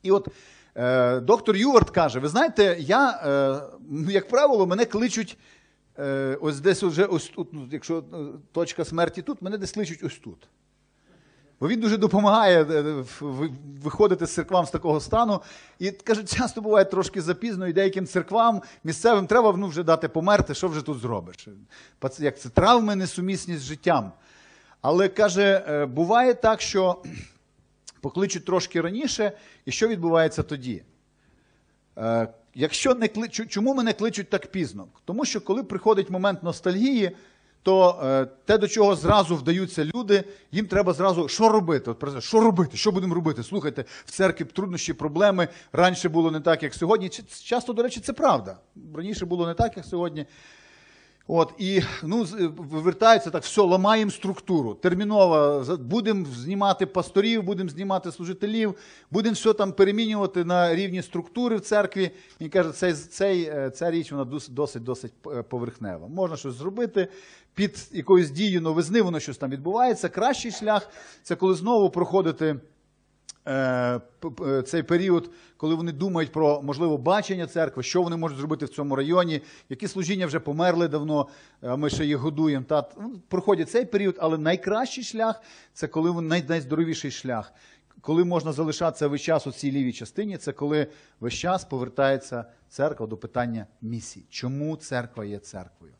І 0.02 0.10
от 0.10 0.28
е, 0.74 1.20
доктор 1.20 1.56
Ювард 1.56 1.90
каже: 1.90 2.18
ви 2.18 2.28
знаєте, 2.28 2.76
я, 2.80 3.20
ну, 3.90 4.10
як 4.10 4.28
правило, 4.28 4.66
мене 4.66 4.84
кличуть 4.84 5.38
ось 6.40 6.60
десь 6.60 6.82
уже 6.82 7.04
ось 7.04 7.28
тут, 7.28 7.48
ну, 7.52 7.68
якщо 7.70 8.04
точка 8.52 8.84
смерті 8.84 9.22
тут, 9.22 9.42
мене 9.42 9.58
десь 9.58 9.72
кличуть 9.72 10.02
ось 10.02 10.18
тут. 10.18 10.48
Бо 11.60 11.68
він 11.68 11.80
дуже 11.80 11.96
допомагає 11.96 12.62
е, 12.62 13.04
ви- 13.20 13.50
виходити 13.82 14.26
з 14.26 14.34
церквам 14.34 14.66
з 14.66 14.70
такого 14.70 15.00
стану. 15.00 15.40
І 15.78 15.90
каже, 15.90 16.24
часто 16.24 16.60
буває 16.60 16.84
трошки 16.84 17.22
запізно, 17.22 17.66
і 17.68 17.72
деяким 17.72 18.06
церквам 18.06 18.62
місцевим 18.84 19.26
треба 19.26 19.54
ну, 19.56 19.66
вже 19.68 19.82
дати 19.82 20.08
померти, 20.08 20.54
що 20.54 20.68
вже 20.68 20.82
тут 20.82 20.98
зробиш. 20.98 21.48
Як 22.18 22.38
це 22.40 22.48
травми 22.48 22.96
несумісні 22.96 23.56
з 23.56 23.62
життям. 23.62 24.12
Але 24.80 25.08
каже, 25.08 25.64
е, 25.68 25.86
буває 25.86 26.34
так, 26.34 26.60
що 26.60 27.02
покличуть 28.00 28.44
трошки 28.44 28.80
раніше, 28.80 29.32
і 29.64 29.72
що 29.72 29.88
відбувається 29.88 30.42
тоді? 30.42 30.82
Е, 31.98 32.28
Якщо 32.58 32.94
не 32.94 33.08
кли... 33.08 33.26
чу- 33.26 33.46
Чому 33.46 33.74
мене 33.74 33.92
кличуть 33.92 34.30
так 34.30 34.46
пізно? 34.46 34.86
Тому 35.04 35.24
що 35.24 35.40
коли 35.40 35.62
приходить 35.64 36.10
момент 36.10 36.42
ностальгії, 36.42 37.16
то 37.66 38.00
е, 38.02 38.26
те, 38.44 38.58
до 38.58 38.68
чого 38.68 38.96
зразу 38.96 39.36
вдаються 39.36 39.84
люди, 39.84 40.24
їм 40.52 40.66
треба 40.66 40.92
зразу 40.92 41.28
що 41.28 41.48
робити? 41.48 41.90
От, 41.90 42.22
що 42.22 42.40
робити? 42.40 42.76
Що 42.76 42.92
будемо 42.92 43.14
робити? 43.14 43.42
Слухайте, 43.42 43.84
в 44.04 44.10
церкві 44.10 44.44
труднощі, 44.44 44.92
проблеми. 44.92 45.48
Раніше 45.72 46.08
було 46.08 46.30
не 46.30 46.40
так, 46.40 46.62
як 46.62 46.74
сьогодні. 46.74 47.10
Часто, 47.44 47.72
до 47.72 47.82
речі, 47.82 48.00
це 48.00 48.12
правда. 48.12 48.58
Раніше 48.94 49.26
було 49.26 49.46
не 49.46 49.54
так, 49.54 49.76
як 49.76 49.86
сьогодні. 49.86 50.26
От, 51.28 51.52
і 51.58 51.82
ну, 52.02 52.24
з- 52.24 52.52
так, 53.30 53.42
все, 53.42 53.62
ламаємо 53.62 54.10
структуру. 54.10 54.74
Терміново 54.74 55.64
будемо 55.80 56.26
знімати 56.26 56.86
пасторів, 56.86 57.42
будемо 57.42 57.70
знімати 57.70 58.12
служителів, 58.12 58.74
будемо 59.10 59.32
все 59.34 59.52
там 59.52 59.72
перемінювати 59.72 60.44
на 60.44 60.74
рівні 60.74 61.02
структури 61.02 61.56
в 61.56 61.60
церкві. 61.60 62.10
Він 62.40 62.48
каже, 62.48 62.72
цей, 62.72 62.92
цей, 62.92 63.42
е, 63.42 63.70
ця 63.70 63.90
річ 63.90 64.12
вона 64.12 64.24
дос- 64.24 64.50
досить 64.50 64.82
досить 64.82 65.12
е, 65.26 65.42
поверхнева. 65.42 66.08
Можна 66.08 66.36
щось 66.36 66.54
зробити 66.54 67.08
під 67.54 67.88
якоюсь 67.92 68.30
дією 68.30 68.60
новизни, 68.60 69.02
воно 69.02 69.20
щось 69.20 69.38
там 69.38 69.50
відбувається. 69.50 70.08
Кращий 70.08 70.50
шлях 70.50 70.88
це 71.22 71.36
коли 71.36 71.54
знову 71.54 71.90
проходити 71.90 72.56
цей 74.66 74.82
період, 74.82 75.30
коли 75.56 75.74
вони 75.74 75.92
думають 75.92 76.32
про 76.32 76.62
можливо 76.62 76.98
бачення 76.98 77.46
церкви, 77.46 77.82
що 77.82 78.02
вони 78.02 78.16
можуть 78.16 78.38
зробити 78.38 78.64
в 78.64 78.68
цьому 78.68 78.96
районі, 78.96 79.40
які 79.68 79.88
служіння 79.88 80.26
вже 80.26 80.40
померли 80.40 80.88
давно, 80.88 81.28
ми 81.62 81.90
ще 81.90 82.04
їх 82.04 82.16
годуємо. 82.16 82.64
Та 82.68 82.88
ну, 83.00 83.20
проходять 83.28 83.70
цей 83.70 83.84
період, 83.84 84.16
але 84.18 84.38
найкращий 84.38 85.04
шлях 85.04 85.42
це 85.72 85.88
коли 85.88 86.22
най, 86.22 86.44
найздоровіший 86.48 87.10
шлях. 87.10 87.52
Коли 88.00 88.24
можна 88.24 88.52
залишатися 88.52 89.08
весь 89.08 89.22
час 89.22 89.46
у 89.46 89.52
цій 89.52 89.72
лівій 89.72 89.92
частині, 89.92 90.36
це 90.36 90.52
коли 90.52 90.86
весь 91.20 91.34
час 91.34 91.64
повертається 91.64 92.44
церква 92.68 93.06
до 93.06 93.16
питання 93.16 93.66
місії. 93.82 94.26
Чому 94.30 94.76
церква 94.76 95.24
є 95.24 95.38
церквою? 95.38 95.92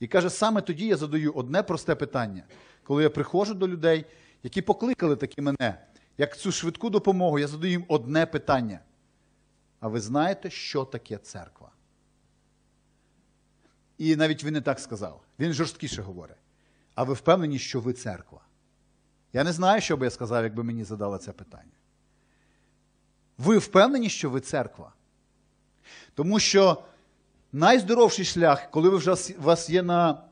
І 0.00 0.06
каже, 0.06 0.30
саме 0.30 0.60
тоді 0.60 0.86
я 0.86 0.96
задаю 0.96 1.32
одне 1.32 1.62
просте 1.62 1.94
питання, 1.94 2.42
коли 2.82 3.02
я 3.02 3.10
приходжу 3.10 3.54
до 3.54 3.68
людей, 3.68 4.04
які 4.42 4.62
покликали 4.62 5.16
таки 5.16 5.42
мене, 5.42 5.78
як 6.18 6.36
цю 6.36 6.52
швидку 6.52 6.90
допомогу, 6.90 7.38
я 7.38 7.46
задаю 7.46 7.70
їм 7.70 7.84
одне 7.88 8.26
питання. 8.26 8.80
А 9.80 9.88
ви 9.88 10.00
знаєте, 10.00 10.50
що 10.50 10.84
таке 10.84 11.18
церква? 11.18 11.70
І 13.98 14.16
навіть 14.16 14.44
він 14.44 14.54
не 14.54 14.60
так 14.60 14.80
сказав. 14.80 15.22
Він 15.38 15.52
жорсткіше 15.52 16.02
говорить. 16.02 16.36
А 16.94 17.02
ви 17.02 17.14
впевнені, 17.14 17.58
що 17.58 17.80
ви 17.80 17.92
церква? 17.92 18.40
Я 19.32 19.44
не 19.44 19.52
знаю, 19.52 19.80
що 19.80 19.96
би 19.96 20.06
я 20.06 20.10
сказав, 20.10 20.44
якби 20.44 20.62
мені 20.62 20.84
задали 20.84 21.18
це 21.18 21.32
питання. 21.32 21.72
Ви 23.38 23.58
впевнені, 23.58 24.08
що 24.10 24.30
ви 24.30 24.40
церква? 24.40 24.92
Тому 26.14 26.40
що 26.40 26.82
найздоровший 27.52 28.24
шлях, 28.24 28.70
коли 28.70 28.88
ви 28.88 28.96
вже 28.96 29.12
у 29.12 29.42
вас 29.42 29.70
є 29.70 29.82
на 29.82 30.27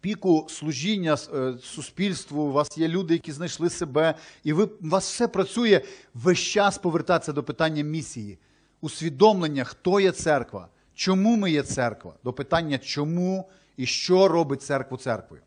піку 0.00 0.46
служіння 0.48 1.16
е, 1.34 1.54
суспільству, 1.62 2.42
у 2.42 2.52
вас 2.52 2.78
є 2.78 2.88
люди, 2.88 3.14
які 3.14 3.32
знайшли 3.32 3.70
себе, 3.70 4.14
і 4.44 4.52
ви, 4.52 4.64
у 4.64 4.88
вас 4.88 5.12
все 5.12 5.28
працює 5.28 5.80
весь 6.14 6.38
час 6.38 6.78
повертатися 6.78 7.32
до 7.32 7.42
питання 7.42 7.82
місії, 7.82 8.38
усвідомлення, 8.80 9.64
хто 9.64 10.00
є 10.00 10.12
церква, 10.12 10.68
чому 10.94 11.36
ми 11.36 11.50
є 11.50 11.62
церква, 11.62 12.14
до 12.24 12.32
питання, 12.32 12.78
чому 12.78 13.50
і 13.76 13.86
що 13.86 14.28
робить 14.28 14.62
церкву 14.62 14.96
церквою. 14.96 15.42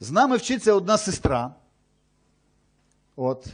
З 0.00 0.10
нами 0.10 0.36
вчиться 0.36 0.72
одна 0.72 0.98
сестра. 0.98 1.54
От, 3.16 3.46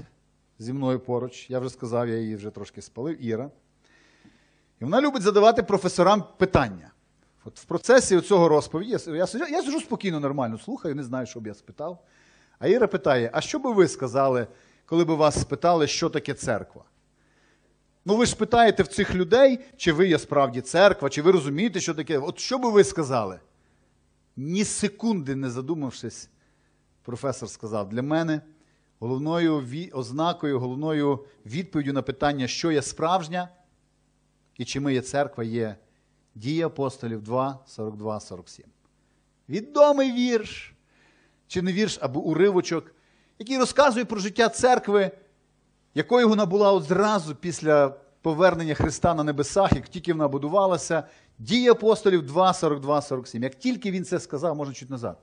зі 0.58 0.73
мною 0.73 1.00
поруч. 1.00 1.50
Я 1.50 1.58
вже 1.58 1.70
сказав, 1.70 2.08
я 2.08 2.16
її 2.16 2.37
вже 2.37 2.50
трошки 2.50 2.82
спалив, 2.82 3.25
Іра. 3.25 3.50
І 4.80 4.85
вона 4.85 5.00
любить 5.00 5.23
задавати 5.23 5.62
професорам 5.62 6.25
питання. 6.38 6.90
От 7.46 7.58
в 7.60 7.64
процесі 7.64 8.20
цього 8.20 8.48
розповіді 8.48 8.90
я, 8.90 8.96
сиджу- 8.96 9.50
я 9.50 9.62
сиджу 9.62 9.80
спокійно, 9.80 10.20
нормально 10.20 10.58
слухаю, 10.58 10.94
не 10.94 11.04
знаю, 11.04 11.26
що 11.26 11.40
б 11.40 11.46
я 11.46 11.54
спитав. 11.54 12.04
А 12.58 12.68
Іра 12.68 12.86
питає: 12.86 13.30
а 13.32 13.40
що 13.40 13.58
би 13.58 13.72
ви 13.72 13.88
сказали, 13.88 14.46
коли 14.86 15.04
б 15.04 15.10
вас 15.10 15.40
спитали, 15.40 15.86
що 15.86 16.10
таке 16.10 16.34
церква? 16.34 16.84
Ну, 18.04 18.16
ви 18.16 18.26
ж 18.26 18.36
питаєте 18.36 18.82
в 18.82 18.88
цих 18.88 19.14
людей, 19.14 19.58
чи 19.76 19.92
ви 19.92 20.08
є 20.08 20.18
справді 20.18 20.60
церква, 20.60 21.08
чи 21.08 21.22
ви 21.22 21.32
розумієте, 21.32 21.80
що 21.80 21.94
таке. 21.94 22.18
От 22.18 22.38
що 22.38 22.58
би 22.58 22.70
ви 22.70 22.84
сказали? 22.84 23.40
Ні 24.36 24.64
секунди 24.64 25.34
не 25.34 25.50
задумавшись, 25.50 26.30
професор 27.02 27.48
сказав, 27.48 27.88
для 27.88 28.02
мене 28.02 28.40
головною 28.98 29.64
ознакою, 29.92 30.60
головною 30.60 31.24
відповіддю 31.46 31.92
на 31.92 32.02
питання, 32.02 32.46
що 32.46 32.70
є 32.70 32.82
справжня 32.82 33.48
і 34.56 34.64
чи 34.64 34.80
ми 34.80 34.94
є 34.94 35.00
церква, 35.00 35.44
є 35.44 35.76
дії 36.36 36.62
апостолів 36.62 37.22
2, 37.22 37.58
42, 37.66 38.20
47. 38.20 38.66
Відомий 39.48 40.12
вірш, 40.12 40.74
чи 41.46 41.62
не 41.62 41.72
вірш, 41.72 41.98
або 42.00 42.20
уривочок, 42.20 42.94
який 43.38 43.58
розказує 43.58 44.04
про 44.04 44.20
життя 44.20 44.48
церкви, 44.48 45.10
якою 45.94 46.28
вона 46.28 46.46
була 46.46 46.72
от 46.72 46.84
зразу 46.84 47.34
після 47.34 47.88
повернення 48.22 48.74
Христа 48.74 49.14
на 49.14 49.24
небесах, 49.24 49.72
як 49.72 49.88
тільки 49.88 50.12
вона 50.12 50.28
будувалася, 50.28 51.02
дії 51.38 51.68
апостолів 51.68 52.22
2, 52.22 52.54
42, 52.54 53.02
47. 53.02 53.42
Як 53.42 53.54
тільки 53.54 53.90
він 53.90 54.04
це 54.04 54.20
сказав, 54.20 54.56
можна 54.56 54.74
чуть 54.74 54.90
назад. 54.90 55.18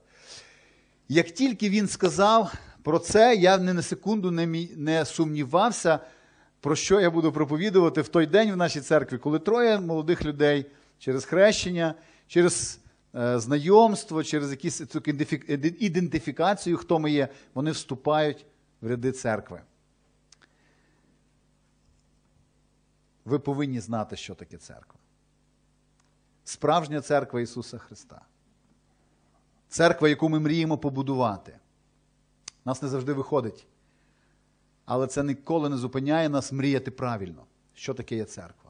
Як 1.08 1.30
тільки 1.30 1.68
він 1.68 1.88
сказав 1.88 2.54
про 2.82 2.98
це, 2.98 3.34
я 3.34 3.58
ні 3.58 3.72
на 3.72 3.82
секунду 3.82 4.30
не, 4.30 4.46
не 4.76 5.04
сумнівався, 5.04 5.98
про 6.60 6.76
що 6.76 7.00
я 7.00 7.10
буду 7.10 7.32
проповідувати 7.32 8.00
в 8.00 8.08
той 8.08 8.26
день 8.26 8.52
в 8.52 8.56
нашій 8.56 8.80
церкві, 8.80 9.18
коли 9.18 9.38
троє 9.38 9.80
молодих 9.80 10.24
людей 10.24 10.66
через 10.98 11.24
хрещення, 11.24 11.94
через 12.26 12.80
е, 13.14 13.38
знайомство, 13.38 14.24
через 14.24 14.50
якісь 14.50 14.86
цю 14.86 14.98
ідентифікацію, 15.78 16.76
хто 16.76 16.98
ми 16.98 17.10
є, 17.10 17.28
вони 17.54 17.70
вступають 17.70 18.46
в 18.80 18.86
ряди 18.86 19.12
церкви. 19.12 19.62
Ви 23.24 23.38
повинні 23.38 23.80
знати, 23.80 24.16
що 24.16 24.34
таке 24.34 24.56
церква. 24.56 25.00
Справжня 26.44 27.00
церква 27.00 27.40
Ісуса 27.40 27.78
Христа. 27.78 28.20
Церква, 29.68 30.08
яку 30.08 30.28
ми 30.28 30.40
мріємо 30.40 30.78
побудувати. 30.78 31.58
Нас 32.64 32.82
не 32.82 32.88
завжди 32.88 33.12
виходить. 33.12 33.66
Але 34.84 35.06
це 35.06 35.22
ніколи 35.22 35.68
не 35.68 35.76
зупиняє 35.76 36.28
нас 36.28 36.52
мріяти 36.52 36.90
правильно, 36.90 37.46
що 37.74 37.94
таке 37.94 38.16
є 38.16 38.24
церква. 38.24 38.63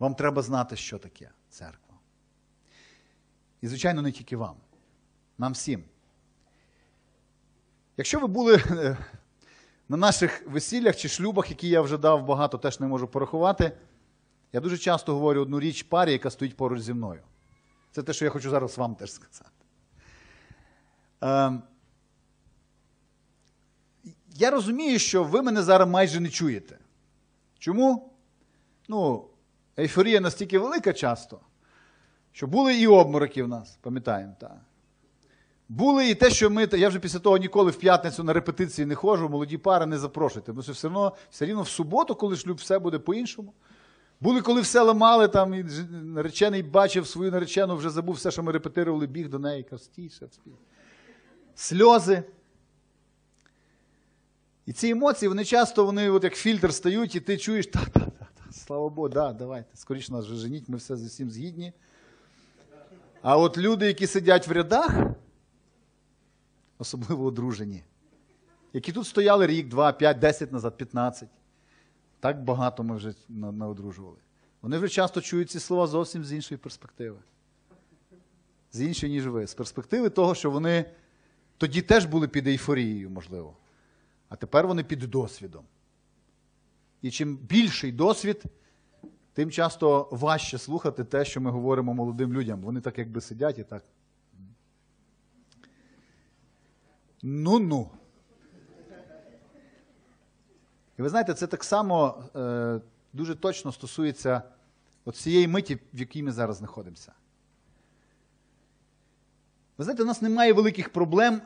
Вам 0.00 0.14
треба 0.14 0.42
знати, 0.42 0.76
що 0.76 0.98
таке 0.98 1.30
церква. 1.48 1.94
І, 3.60 3.68
звичайно, 3.68 4.02
не 4.02 4.12
тільки 4.12 4.36
вам, 4.36 4.56
нам 5.38 5.52
всім. 5.52 5.84
Якщо 7.96 8.20
ви 8.20 8.26
були 8.26 8.56
е, 8.56 8.96
на 9.88 9.96
наших 9.96 10.46
весіллях 10.46 10.96
чи 10.96 11.08
шлюбах, 11.08 11.50
які 11.50 11.68
я 11.68 11.80
вже 11.80 11.98
дав 11.98 12.26
багато, 12.26 12.58
теж 12.58 12.80
не 12.80 12.86
можу 12.86 13.08
порахувати, 13.08 13.72
я 14.52 14.60
дуже 14.60 14.78
часто 14.78 15.14
говорю 15.14 15.40
одну 15.42 15.60
річ 15.60 15.82
парі, 15.82 16.12
яка 16.12 16.30
стоїть 16.30 16.56
поруч 16.56 16.80
зі 16.80 16.92
мною. 16.92 17.22
Це 17.92 18.02
те, 18.02 18.12
що 18.12 18.24
я 18.24 18.30
хочу 18.30 18.50
зараз 18.50 18.78
вам 18.78 18.94
теж 18.94 19.12
сказати. 19.12 19.50
Ем, 21.20 21.62
я 24.34 24.50
розумію, 24.50 24.98
що 24.98 25.24
ви 25.24 25.42
мене 25.42 25.62
зараз 25.62 25.88
майже 25.88 26.20
не 26.20 26.28
чуєте. 26.28 26.78
Чому? 27.58 28.14
Ну, 28.88 29.29
ейфорія 29.78 30.20
настільки 30.20 30.58
велика 30.58 30.92
часто, 30.92 31.40
що 32.32 32.46
були 32.46 32.74
і 32.74 32.86
обмороки 32.86 33.42
в 33.42 33.48
нас, 33.48 33.78
пам'ятаємо, 33.80 34.34
так. 34.40 34.56
Були 35.68 36.10
і 36.10 36.14
те, 36.14 36.30
що 36.30 36.50
ми. 36.50 36.68
Я 36.72 36.88
вже 36.88 36.98
після 36.98 37.18
того 37.18 37.38
ніколи 37.38 37.70
в 37.70 37.76
п'ятницю 37.76 38.24
на 38.24 38.32
репетиції 38.32 38.86
не 38.86 38.94
ходжу, 38.94 39.28
молоді 39.28 39.58
пари 39.58 39.86
не 39.86 39.98
запрошуйте. 39.98 40.46
Тому 40.46 40.62
що 40.62 40.72
все 40.72 40.88
одно, 40.88 41.12
все 41.30 41.46
рівно 41.46 41.62
в 41.62 41.68
суботу, 41.68 42.14
коли 42.14 42.36
шлюб, 42.36 42.56
все 42.56 42.78
буде 42.78 42.98
по-іншому. 42.98 43.52
Були, 44.20 44.40
коли 44.40 44.60
все 44.60 44.82
ламали, 44.82 45.28
там 45.28 45.54
і 45.54 45.64
наречений 45.90 46.62
бачив 46.62 47.06
свою 47.06 47.30
наречену, 47.30 47.76
вже 47.76 47.90
забув 47.90 48.14
все, 48.14 48.30
що 48.30 48.42
ми 48.42 48.52
репетирували, 48.52 49.06
біг 49.06 49.28
до 49.28 49.38
неї, 49.38 49.66
стій. 49.78 50.10
Сльози. 51.54 52.22
І 54.66 54.72
ці 54.72 54.88
емоції, 54.88 55.28
вони 55.28 55.44
часто 55.44 55.84
вони 55.84 56.10
от 56.10 56.24
як 56.24 56.34
фільтр 56.34 56.74
стають, 56.74 57.14
і 57.14 57.20
ти 57.20 57.38
чуєш, 57.38 57.66
та, 57.66 57.84
та, 57.84 58.00
та, 58.00 58.00
та, 58.00 58.19
слава 58.70 58.88
Богу, 58.88 59.08
да, 59.08 59.32
давайте, 59.32 59.76
скоріше 59.76 60.12
нас 60.12 60.24
вже 60.26 60.34
женіть, 60.34 60.68
ми 60.68 60.76
все 60.76 60.96
з 60.96 61.04
усім 61.04 61.30
згідні. 61.30 61.72
А 63.22 63.36
от 63.36 63.58
люди, 63.58 63.86
які 63.86 64.06
сидять 64.06 64.48
в 64.48 64.52
рядах, 64.52 64.96
особливо 66.78 67.24
одружені, 67.24 67.82
які 68.72 68.92
тут 68.92 69.06
стояли 69.06 69.46
рік, 69.46 69.68
два, 69.68 69.92
п'ять, 69.92 70.18
десять 70.18 70.52
назад, 70.52 70.76
п'ятнадцять. 70.76 71.28
Так 72.20 72.44
багато 72.44 72.82
ми 72.82 72.96
вже 72.96 73.14
на- 73.28 73.52
наодружували. 73.52 74.16
Вони 74.62 74.78
вже 74.78 74.88
часто 74.88 75.20
чують 75.20 75.50
ці 75.50 75.60
слова 75.60 75.86
зовсім 75.86 76.24
з 76.24 76.32
іншої 76.32 76.58
перспективи. 76.58 77.18
З 78.72 78.80
іншої, 78.80 79.12
ніж 79.12 79.26
ви. 79.26 79.46
З 79.46 79.54
перспективи 79.54 80.10
того, 80.10 80.34
що 80.34 80.50
вони 80.50 80.84
тоді 81.58 81.82
теж 81.82 82.04
були 82.04 82.28
під 82.28 82.46
ейфорією, 82.46 83.10
можливо. 83.10 83.56
А 84.28 84.36
тепер 84.36 84.66
вони 84.66 84.84
під 84.84 84.98
досвідом. 84.98 85.64
І 87.02 87.10
чим 87.10 87.36
більший 87.36 87.92
досвід, 87.92 88.44
тим 89.32 89.50
часто 89.50 90.08
важче 90.10 90.58
слухати 90.58 91.04
те, 91.04 91.24
що 91.24 91.40
ми 91.40 91.50
говоримо 91.50 91.94
молодим 91.94 92.32
людям. 92.32 92.60
Вони 92.60 92.80
так 92.80 92.98
якби 92.98 93.20
сидять 93.20 93.58
і 93.58 93.64
так. 93.64 93.84
Ну-ну. 97.22 97.90
І 100.98 101.02
ви 101.02 101.08
знаєте, 101.08 101.34
це 101.34 101.46
так 101.46 101.64
само 101.64 102.24
е, 102.36 102.80
дуже 103.12 103.34
точно 103.34 103.72
стосується 103.72 104.42
от 105.04 105.16
цієї 105.16 105.48
миті, 105.48 105.78
в 105.94 106.00
якій 106.00 106.22
ми 106.22 106.32
зараз 106.32 106.56
знаходимося. 106.56 107.12
Ви 109.78 109.84
знаєте, 109.84 110.02
у 110.02 110.06
нас 110.06 110.22
немає 110.22 110.52
великих 110.52 110.92
проблем 110.92 111.42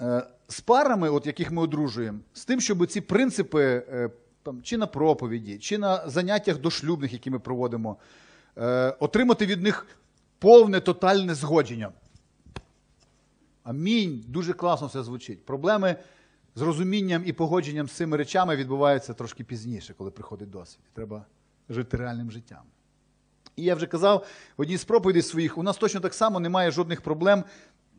е, 0.00 0.26
з 0.48 0.60
парами, 0.60 1.10
от 1.10 1.26
яких 1.26 1.50
ми 1.50 1.62
одружуємо, 1.62 2.18
з 2.32 2.44
тим, 2.44 2.60
щоб 2.60 2.86
ці 2.86 3.00
принципи 3.00 3.62
е, 3.88 4.10
там, 4.48 4.62
чи 4.62 4.76
на 4.76 4.86
проповіді, 4.86 5.58
чи 5.58 5.78
на 5.78 6.08
заняттях 6.08 6.58
дошлюбних, 6.58 7.12
які 7.12 7.30
ми 7.30 7.38
проводимо, 7.38 7.96
е, 8.56 8.90
отримати 9.00 9.46
від 9.46 9.62
них 9.62 9.86
повне 10.38 10.80
тотальне 10.80 11.34
згодження. 11.34 11.92
Амінь. 13.62 14.24
Дуже 14.28 14.52
класно 14.52 14.86
все 14.86 15.02
звучить. 15.02 15.44
Проблеми 15.44 15.96
з 16.54 16.62
розумінням 16.62 17.22
і 17.26 17.32
погодженням 17.32 17.88
з 17.88 17.92
цими 17.92 18.16
речами 18.16 18.56
відбувається 18.56 19.14
трошки 19.14 19.44
пізніше, 19.44 19.94
коли 19.98 20.10
приходить 20.10 20.50
досвід. 20.50 20.84
Треба 20.92 21.26
жити 21.68 21.96
реальним 21.96 22.30
життям. 22.30 22.62
І 23.56 23.62
я 23.62 23.74
вже 23.74 23.86
казав 23.86 24.26
в 24.56 24.60
одній 24.60 24.76
з 24.76 24.84
проповідей 24.84 25.22
своїх, 25.22 25.58
у 25.58 25.62
нас 25.62 25.76
точно 25.76 26.00
так 26.00 26.14
само 26.14 26.40
немає 26.40 26.70
жодних 26.70 27.00
проблем 27.00 27.44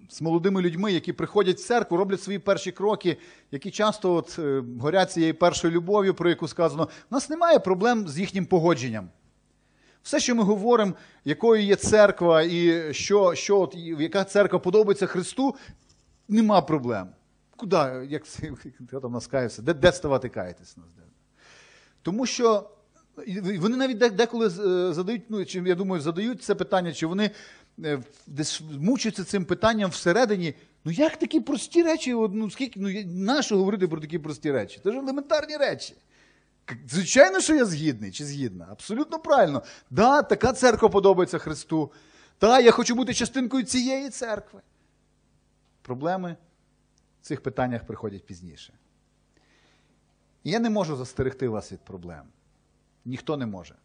з 0.10 0.22
молодими 0.22 0.62
людьми, 0.62 0.92
які 0.92 1.14
приходять 1.14 1.58
в 1.58 1.66
церкву, 1.66 1.98
роблять 1.98 2.22
свої 2.22 2.40
перші 2.40 2.72
кроки, 2.72 3.18
які 3.52 3.72
часто 3.72 4.14
от, 4.14 4.40
е, 4.40 4.64
горять 4.80 5.12
цією 5.12 5.36
першою 5.36 5.74
любов'ю, 5.74 6.14
про 6.14 6.30
яку 6.30 6.48
сказано. 6.48 6.90
У 7.12 7.16
нас 7.16 7.30
немає 7.30 7.60
проблем 7.60 8.08
з 8.08 8.20
їхнім 8.20 8.46
погодженням. 8.46 9.10
Все, 10.04 10.20
що 10.20 10.36
ми 10.36 10.44
говоримо, 10.44 10.94
якою 11.26 11.64
є 11.64 11.76
церква, 11.76 12.42
і 12.42 12.94
що, 12.94 13.36
що 13.36 13.60
от, 13.60 13.76
яка 13.76 14.24
церква 14.24 14.60
подобається 14.60 15.06
Христу, 15.06 15.56
нема 16.28 16.62
проблем. 16.62 17.08
Куди, 17.56 18.08
як 18.10 18.24
хто 18.90 19.00
там 19.02 19.12
нас? 19.12 19.60
Де, 19.60 19.74
де 19.74 19.92
ставати 19.92 20.30
каятись 20.30 20.78
нас? 20.78 20.88
Тому 22.02 22.26
що 22.26 22.70
вони 23.60 23.78
навіть 23.78 23.98
деколи 23.98 24.48
е, 24.48 24.94
задають, 24.94 25.24
ну 25.30 25.46
я 25.66 25.76
думаю, 25.76 26.02
задають 26.02 26.44
це 26.44 26.56
питання, 26.56 26.94
чи 26.94 27.06
вони 27.06 27.32
десь 28.28 28.62
мучаться 28.62 29.24
цим 29.24 29.46
питанням 29.46 29.90
всередині. 29.90 30.54
Ну 30.86 30.92
як 30.92 31.18
такі 31.18 31.40
прості 31.40 31.84
речі? 31.84 32.14
Ну 32.14 32.52
скільки 32.52 32.80
ну 32.80 32.90
нащо 33.06 33.58
говорити 33.58 33.88
про 33.88 34.02
такі 34.02 34.20
прості 34.20 34.52
речі? 34.52 34.80
Це 34.84 34.92
ж 34.92 34.98
елементарні 34.98 35.58
речі. 35.58 35.96
Звичайно, 36.88 37.40
що 37.40 37.56
я 37.56 37.66
згідний 37.66 38.12
чи 38.12 38.26
згідна. 38.26 38.68
Абсолютно 38.72 39.20
правильно. 39.20 39.64
Да, 39.90 40.22
така 40.22 40.54
церква 40.54 40.90
подобається 40.90 41.38
Христу. 41.38 41.92
Та, 42.38 42.60
я 42.60 42.72
хочу 42.72 42.96
бути 42.96 43.14
частинкою 43.14 43.64
цієї 43.64 44.10
церкви. 44.10 44.62
Проблеми 45.82 46.36
в 47.22 47.26
цих 47.26 47.44
питаннях 47.44 47.86
приходять 47.86 48.26
пізніше. 48.26 48.74
Я 50.44 50.60
не 50.60 50.70
можу 50.70 50.96
застерегти 50.96 51.48
вас 51.48 51.72
від 51.72 51.80
проблем. 51.80 52.24
Ніхто 53.06 53.38
не 53.38 53.46
може. 53.46 53.76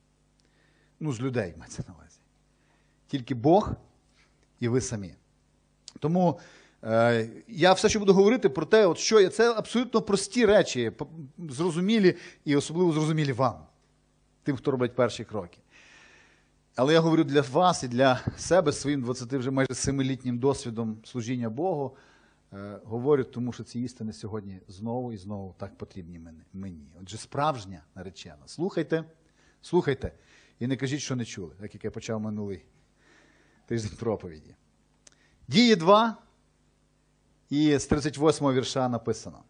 Ну, 1.01 1.13
з 1.13 1.21
людей 1.21 1.55
мається 1.59 1.85
на 1.89 1.95
увазі. 1.95 2.14
Тільки 3.15 3.35
Бог 3.35 3.73
і 4.61 4.69
ви 4.69 4.81
самі. 4.81 5.15
Тому 6.01 6.39
е, 6.85 7.29
я 7.49 7.73
все, 7.73 7.89
що 7.89 7.99
буду 7.99 8.15
говорити 8.15 8.49
про 8.49 8.67
те, 8.67 8.87
от 8.87 8.99
що 8.99 9.21
є, 9.21 9.29
це 9.29 9.53
абсолютно 9.53 10.03
прості 10.03 10.47
речі, 10.47 10.93
зрозумілі 11.39 12.17
і 12.45 12.57
особливо 12.57 12.93
зрозумілі 12.93 13.33
вам, 13.33 13.55
тим, 14.43 14.57
хто 14.57 14.71
робить 14.71 14.95
перші 14.95 15.25
кроки. 15.25 15.59
Але 16.77 16.93
я 16.93 17.01
говорю 17.01 17.25
для 17.25 17.41
вас 17.41 17.83
і 17.83 17.89
для 17.89 18.21
себе 18.37 18.73
своїм 18.73 19.03
20 19.03 19.33
вже 19.33 19.51
майже 19.51 19.73
7-літнім 19.73 20.39
досвідом 20.39 20.99
служіння 21.05 21.51
Богу. 21.51 21.97
Е, 22.53 22.81
говорю, 22.85 23.25
тому 23.25 23.53
що 23.53 23.65
ці 23.65 23.81
істини 23.81 24.13
сьогодні 24.13 24.61
знову 24.69 25.13
і 25.13 25.17
знову 25.17 25.55
так 25.59 25.79
потрібні 25.79 26.21
мені. 26.53 26.89
Отже, 27.03 27.17
справжня 27.17 27.83
наречена. 27.95 28.43
Слухайте, 28.47 29.05
слухайте, 29.63 30.13
і 30.59 30.67
не 30.67 30.77
кажіть, 30.77 31.01
що 31.01 31.17
не 31.17 31.25
чули, 31.25 31.55
як 31.61 31.85
я 31.85 31.91
почав 31.91 32.21
минулий 32.21 32.65
тиждень 33.67 33.97
проповіді. 33.99 34.55
Дії 35.49 35.77
2, 35.77 36.17
і 37.51 37.79
з 37.79 37.87
38 37.87 38.53
вірша 38.53 38.89
написано. 38.89 39.43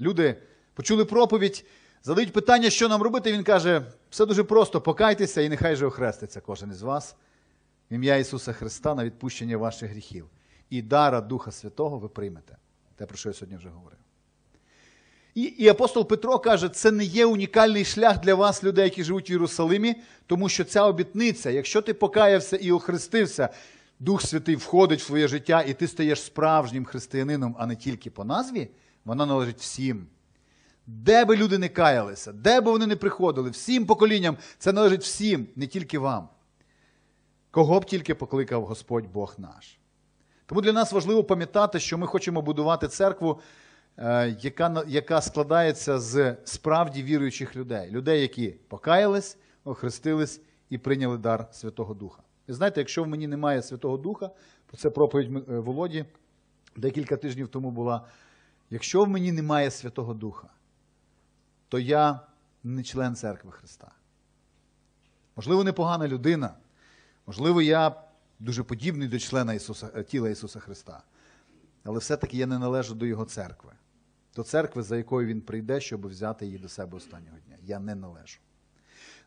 Люди 0.00 0.36
почули 0.74 1.04
проповідь, 1.04 1.64
задають 2.02 2.32
питання, 2.32 2.70
що 2.70 2.88
нам 2.88 3.02
робити. 3.02 3.32
Він 3.32 3.44
каже: 3.44 3.82
все 4.10 4.26
дуже 4.26 4.44
просто, 4.44 4.80
покайтеся 4.80 5.40
і 5.40 5.48
нехай 5.48 5.76
же 5.76 5.86
охреститься 5.86 6.40
кожен 6.40 6.70
із 6.70 6.82
вас 6.82 7.16
в 7.90 7.94
ім'я 7.94 8.16
Ісуса 8.16 8.52
Христа 8.52 8.94
на 8.94 9.04
відпущення 9.04 9.56
ваших 9.56 9.90
гріхів. 9.90 10.26
І 10.70 10.82
дара 10.82 11.20
Духа 11.20 11.52
Святого 11.52 11.98
ви 11.98 12.08
приймете. 12.08 12.56
Те, 12.96 13.06
про 13.06 13.16
що 13.16 13.28
я 13.28 13.32
сьогодні 13.32 13.56
вже 13.56 13.68
говорив. 13.68 13.98
І, 15.36 15.42
і 15.42 15.68
апостол 15.68 16.08
Петро 16.08 16.38
каже, 16.38 16.68
це 16.68 16.90
не 16.90 17.04
є 17.04 17.26
унікальний 17.26 17.84
шлях 17.84 18.20
для 18.20 18.34
вас, 18.34 18.64
людей, 18.64 18.84
які 18.84 19.04
живуть 19.04 19.30
в 19.30 19.32
Єрусалимі, 19.32 19.94
тому 20.26 20.48
що 20.48 20.64
ця 20.64 20.84
обітниця, 20.84 21.50
якщо 21.50 21.82
ти 21.82 21.94
покаявся 21.94 22.56
і 22.56 22.72
охрестився, 22.72 23.48
Дух 24.00 24.22
Святий 24.22 24.56
входить 24.56 25.02
в 25.02 25.06
твоє 25.06 25.28
життя, 25.28 25.62
і 25.62 25.74
ти 25.74 25.88
стаєш 25.88 26.22
справжнім 26.22 26.84
християнином, 26.84 27.56
а 27.58 27.66
не 27.66 27.76
тільки 27.76 28.10
по 28.10 28.24
назві, 28.24 28.68
вона 29.04 29.26
належить 29.26 29.60
всім. 29.60 30.06
Де 30.86 31.24
би 31.24 31.36
люди 31.36 31.58
не 31.58 31.68
каялися, 31.68 32.32
де 32.32 32.60
би 32.60 32.70
вони 32.70 32.86
не 32.86 32.96
приходили, 32.96 33.50
всім 33.50 33.86
поколінням, 33.86 34.36
це 34.58 34.72
належить 34.72 35.02
всім, 35.02 35.46
не 35.56 35.66
тільки 35.66 35.98
вам. 35.98 36.28
Кого 37.50 37.80
б 37.80 37.84
тільки 37.84 38.14
покликав 38.14 38.64
Господь 38.64 39.12
Бог 39.12 39.34
наш. 39.38 39.78
Тому 40.46 40.60
для 40.60 40.72
нас 40.72 40.92
важливо 40.92 41.24
пам'ятати, 41.24 41.80
що 41.80 41.98
ми 41.98 42.06
хочемо 42.06 42.42
будувати 42.42 42.88
церкву, 42.88 43.40
яка, 44.38 44.84
яка 44.86 45.20
складається 45.20 45.98
з 45.98 46.36
справді 46.44 47.02
віруючих 47.02 47.56
людей. 47.56 47.90
Людей, 47.90 48.22
які 48.22 48.48
покаялись, 48.48 49.38
охрестились 49.64 50.40
і 50.70 50.78
прийняли 50.78 51.18
дар 51.18 51.48
Святого 51.52 51.94
Духа. 51.94 52.22
І 52.48 52.52
знаєте, 52.52 52.80
якщо 52.80 53.04
в 53.04 53.08
мені 53.08 53.26
немає 53.26 53.62
Святого 53.62 53.96
Духа, 53.96 54.30
про 54.66 54.76
це 54.76 54.90
проповідь 54.90 55.36
е, 55.36 55.58
Володі 55.58 56.04
декілька 56.76 57.16
тижнів 57.16 57.48
тому 57.48 57.70
була. 57.70 58.06
Якщо 58.70 59.04
в 59.04 59.08
мені 59.08 59.32
немає 59.32 59.70
Святого 59.70 60.14
Духа, 60.14 60.48
то 61.68 61.78
я 61.78 62.20
не 62.64 62.82
член 62.82 63.16
церкви 63.16 63.52
Христа. 63.52 63.90
Можливо, 65.36 65.64
непогана 65.64 66.08
людина. 66.08 66.54
Можливо, 67.26 67.62
я 67.62 68.02
дуже 68.38 68.62
подібний 68.62 69.08
до 69.08 69.18
члена 69.18 69.54
Ісуса, 69.54 69.90
е, 69.96 70.02
тіла 70.02 70.28
Ісуса 70.28 70.60
Христа. 70.60 71.02
Але 71.84 71.98
все-таки 71.98 72.36
я 72.36 72.46
не 72.46 72.58
належу 72.58 72.94
до 72.94 73.06
Його 73.06 73.24
церкви. 73.24 73.72
До 74.36 74.42
церкви, 74.42 74.82
за 74.82 74.96
якою 74.96 75.26
Він 75.26 75.40
прийде, 75.40 75.80
щоб 75.80 76.06
взяти 76.06 76.46
її 76.46 76.58
до 76.58 76.68
себе 76.68 76.96
останнього 76.96 77.36
дня. 77.46 77.56
Я 77.62 77.80
не 77.80 77.94
належу. 77.94 78.38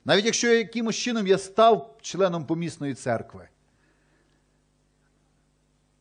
Навіть 0.06 0.26
якщо 0.26 0.48
якимось 0.48 0.95
чином 0.95 1.28
я 1.28 1.38
став 1.38 1.98
членом 2.02 2.45
помісної 2.45 2.93
церкви, 2.93 3.50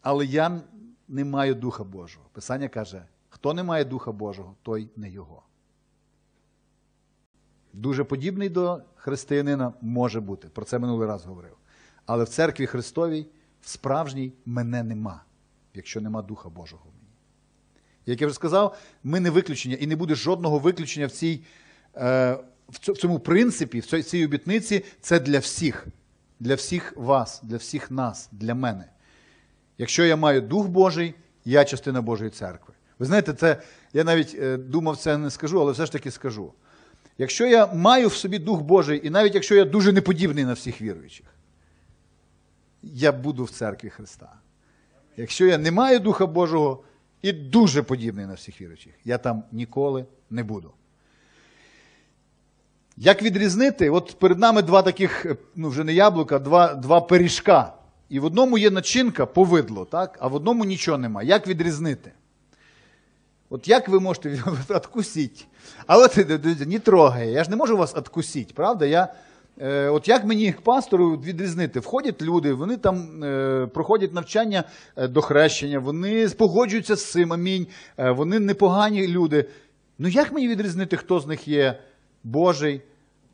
але 0.01 0.27
я 0.27 0.61
не 1.09 1.25
маю 1.25 1.55
Духа 1.55 1.85
Божого. 1.85 2.27
Писання 2.33 2.69
каже: 2.69 3.05
хто 3.29 3.55
не 3.55 3.63
має 3.63 3.85
Духа 3.85 4.13
Божого, 4.13 4.57
той 4.63 4.91
не 4.97 5.11
його. 5.11 5.43
Дуже 7.73 8.05
подібний 8.05 8.49
до 8.49 8.83
християнина 8.95 9.73
може 9.81 10.21
бути. 10.21 10.49
Про 10.49 10.65
це 10.65 10.79
минулий 10.79 11.09
раз 11.09 11.25
говорив. 11.25 11.57
Але 12.07 12.25
в 12.25 12.29
церкві 12.29 12.67
Христовій, 12.67 13.27
в 13.61 13.69
справжній, 13.69 14.33
мене 14.47 14.83
нема, 14.83 15.25
якщо 15.75 16.01
нема 16.01 16.23
Духа 16.23 16.49
Божого. 16.49 16.85
Як 18.09 18.21
я 18.21 18.27
вже 18.27 18.37
сказав, 18.37 18.77
ми 19.05 19.21
не 19.21 19.31
виключення, 19.31 19.77
і 19.81 19.87
не 19.87 19.97
буде 19.97 20.15
жодного 20.15 20.59
виключення 20.59 21.07
в, 21.07 21.11
цій, 21.11 21.41
е, 21.97 22.39
в 22.69 22.79
цьому 22.79 23.19
принципі, 23.19 23.81
в 23.81 24.03
цій- 24.03 24.25
обітниці. 24.25 24.85
Це 25.01 25.21
для 25.21 25.39
всіх, 25.39 25.87
для 26.41 26.55
всіх 26.55 26.97
вас, 26.97 27.41
для 27.43 27.57
всіх 27.57 27.91
нас, 27.91 28.29
для 28.33 28.55
мене. 28.55 28.85
Якщо 29.79 30.05
я 30.05 30.17
маю 30.17 30.41
Дух 30.41 30.69
Божий, 30.69 31.15
я 31.45 31.65
частина 31.65 32.03
Божої 32.03 32.31
церкви. 32.31 32.75
Ви 32.99 33.07
знаєте, 33.07 33.33
це 33.33 33.63
я 33.93 34.05
навіть 34.05 34.37
е, 34.41 34.57
думав, 34.57 34.97
це 34.97 35.19
не 35.19 35.31
скажу, 35.31 35.61
але 35.61 35.73
все 35.73 35.87
ж 35.87 35.93
таки 35.93 36.11
скажу. 36.11 36.53
Якщо 37.19 37.47
я 37.47 37.67
маю 37.67 38.09
в 38.09 38.15
собі 38.15 38.39
Дух 38.39 38.61
Божий, 38.63 39.07
і 39.07 39.11
навіть 39.11 39.35
якщо 39.35 39.55
я 39.55 39.65
дуже 39.65 39.93
неподібний 39.93 40.45
на 40.45 40.53
всіх 40.53 40.81
віруючих, 40.83 41.27
я 42.83 43.13
буду 43.13 43.45
в 43.45 43.51
церкві 43.51 43.91
Христа. 43.91 44.33
Якщо 45.17 45.47
я 45.47 45.59
не 45.59 45.71
маю 45.71 45.99
Духа 45.99 46.27
Божого 46.27 46.83
і 47.23 47.33
дуже 47.33 47.83
подібний 47.83 48.27
на 48.27 48.35
всіх 48.35 48.61
віруючих, 48.61 48.93
я 49.05 49.19
там 49.19 49.45
ніколи 49.53 50.05
не 50.31 50.43
буду. 50.45 50.73
Як 52.97 53.23
відрізнити? 53.23 53.91
От 53.91 54.17
перед 54.19 54.39
нами 54.39 54.63
два 54.63 54.83
таких, 54.83 55.27
е, 55.27 55.37
ну 55.57 55.69
вже 55.69 55.85
не 55.85 55.93
яблука, 55.93 56.39
два, 56.39 56.75
два 56.75 57.01
пиріжка. 57.01 57.73
І 58.09 58.21
в 58.21 58.25
одному 58.25 58.59
є 58.59 58.71
начинка, 58.71 59.27
повидло, 59.27 59.85
так? 59.85 60.19
а 60.21 60.29
в 60.29 60.35
одному 60.35 60.65
нічого 60.65 60.99
нема. 60.99 61.23
Як 61.23 61.47
відрізнити? 61.47 62.13
От 63.51 63.69
як 63.69 63.89
ви 63.89 64.01
можете 64.01 64.31
відкусити? 64.71 65.45
А 65.87 65.99
от 65.99 66.17
не 66.67 66.79
трогає. 66.79 67.33
Я 67.33 67.45
ж 67.45 67.51
не 67.51 67.57
можу 67.57 67.77
вас 67.77 67.97
відкусити, 67.97 68.53
правда? 68.55 68.87
Я, 68.87 69.15
от 69.67 70.09
як 70.09 70.25
мені, 70.25 70.43
як 70.43 70.61
пастору, 70.61 71.11
відрізнити? 71.11 71.81
Входять 71.81 72.23
люди, 72.23 72.53
вони 72.53 72.77
там 72.77 73.25
е, 73.25 73.67
проходять 73.67 74.15
навчання 74.15 74.65
е, 74.97 75.09
до 75.09 75.21
хрещення, 75.21 75.79
вони 75.79 76.29
погоджуються 76.29 76.97
з 76.97 77.11
цим, 77.11 77.33
амінь. 77.33 77.67
Е, 77.99 78.11
вони 78.11 78.39
непогані 78.39 79.09
люди. 79.09 79.49
Ну 79.99 80.09
як 80.09 80.33
мені 80.33 80.49
відрізнити, 80.49 80.97
хто 80.97 81.21
з 81.21 81.27
них 81.27 81.49
є 81.49 81.79
Божий, 82.25 82.83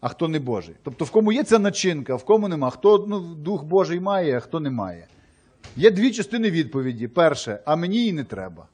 а 0.00 0.08
хто 0.08 0.28
не 0.28 0.38
Божий? 0.38 0.74
Тобто, 0.82 1.04
в 1.04 1.10
кому 1.10 1.32
є 1.32 1.44
ця 1.44 1.58
начинка, 1.58 2.16
в 2.16 2.24
кому 2.24 2.48
нема, 2.48 2.70
хто 2.70 3.06
ну, 3.08 3.20
Дух 3.20 3.64
Божий 3.64 4.00
має, 4.00 4.36
а 4.36 4.40
хто 4.40 4.60
не 4.60 4.70
має. 4.70 5.06
Є 5.76 5.90
дві 5.90 6.10
частини 6.10 6.50
відповіді. 6.50 7.08
Перше, 7.08 7.60
а 7.64 7.76
мені 7.76 8.06
і 8.06 8.12
не 8.12 8.24
треба. 8.24 8.66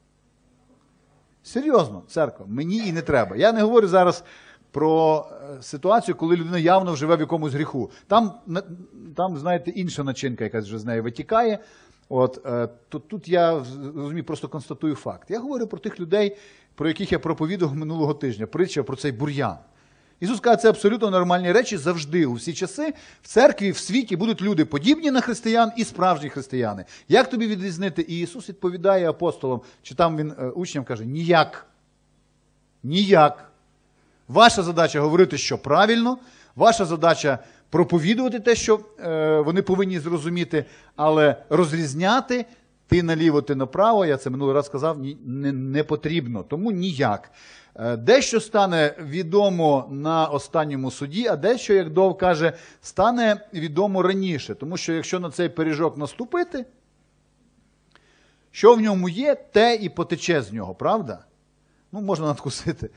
Серйозно, 1.43 2.03
церква, 2.07 2.45
мені 2.49 2.77
і 2.77 2.91
не 2.91 3.01
треба. 3.01 3.35
Я 3.35 3.51
не 3.51 3.61
говорю 3.61 3.87
зараз 3.87 4.23
про 4.71 5.25
е, 5.57 5.61
ситуацію, 5.61 6.15
коли 6.15 6.35
людина 6.35 6.57
явно 6.57 6.95
живе 6.95 7.15
в 7.15 7.19
якомусь 7.19 7.53
гріху. 7.53 7.91
Там, 8.07 8.31
там 9.15 9.37
знаєте, 9.37 9.71
інша 9.71 10.03
начинка, 10.03 10.43
якась 10.43 10.65
вже 10.65 10.79
з 10.79 10.85
неї 10.85 11.01
витікає. 11.01 11.59
От, 12.09 12.45
е, 12.45 12.69
то, 12.89 12.99
тут 12.99 13.27
я 13.27 13.63
розумію, 13.95 14.23
просто 14.23 14.47
констатую 14.47 14.95
факт. 14.95 15.31
Я 15.31 15.39
говорю 15.39 15.67
про 15.67 15.79
тих 15.79 15.99
людей, 15.99 16.37
про 16.75 16.87
яких 16.87 17.11
я 17.11 17.19
проповідував 17.19 17.75
минулого 17.75 18.13
тижня, 18.13 18.47
притча 18.47 18.83
про 18.83 18.95
цей 18.95 19.11
бур'ян. 19.11 19.57
Ісус 20.19 20.39
каже, 20.39 20.57
це 20.57 20.69
абсолютно 20.69 21.09
нормальні 21.09 21.51
речі 21.51 21.77
завжди, 21.77 22.25
у 22.25 22.33
всі 22.33 22.53
часи 22.53 22.93
в 23.21 23.27
церкві, 23.27 23.71
в 23.71 23.77
світі 23.77 24.15
будуть 24.15 24.41
люди 24.41 24.65
подібні 24.65 25.11
на 25.11 25.21
християн 25.21 25.71
і 25.77 25.83
справжні 25.83 26.29
християни. 26.29 26.85
Як 27.07 27.29
тобі 27.29 27.47
відрізнити? 27.47 28.01
І 28.01 28.19
Ісус 28.19 28.49
відповідає 28.49 29.09
апостолам, 29.09 29.61
чи 29.81 29.95
там 29.95 30.17
він 30.17 30.33
е, 30.39 30.49
учням 30.49 30.83
каже: 30.83 31.05
ніяк. 31.05 31.65
Ніяк. 32.83 33.50
Ваша 34.31 34.63
задача 34.63 35.01
говорити, 35.01 35.37
що 35.37 35.57
правильно, 35.57 36.17
ваша 36.55 36.85
задача 36.85 37.39
проповідувати 37.69 38.39
те, 38.39 38.55
що 38.55 38.79
е, 38.99 39.39
вони 39.39 39.61
повинні 39.61 39.99
зрозуміти, 39.99 40.65
але 40.95 41.35
розрізняти 41.49 42.45
ти 42.87 43.03
наліво, 43.03 43.41
ти 43.41 43.55
направо, 43.55 44.05
я 44.05 44.17
це 44.17 44.29
минулий 44.29 44.55
раз 44.55 44.65
сказав, 44.65 44.99
ні, 44.99 45.17
не, 45.25 45.51
не 45.51 45.83
потрібно. 45.83 46.43
Тому 46.43 46.71
ніяк. 46.71 47.31
Е, 47.75 47.97
Дещо 47.97 48.39
стане 48.39 48.95
відомо 48.99 49.87
на 49.91 50.25
останньому 50.25 50.91
суді, 50.91 51.27
а 51.27 51.35
дещо, 51.35 51.73
як 51.73 51.89
Дов 51.89 52.17
каже, 52.17 52.53
стане 52.81 53.47
відомо 53.53 54.01
раніше. 54.01 54.55
Тому 54.55 54.77
що 54.77 54.93
якщо 54.93 55.19
на 55.19 55.31
цей 55.31 55.49
пиріжок 55.49 55.97
наступити, 55.97 56.65
що 58.51 58.75
в 58.75 58.81
ньому 58.81 59.09
є, 59.09 59.35
те 59.35 59.75
і 59.75 59.89
потече 59.89 60.41
з 60.41 60.53
нього, 60.53 60.75
правда? 60.75 61.19
Ну, 61.91 62.01
можна 62.01 62.25
надкусити. 62.25 62.89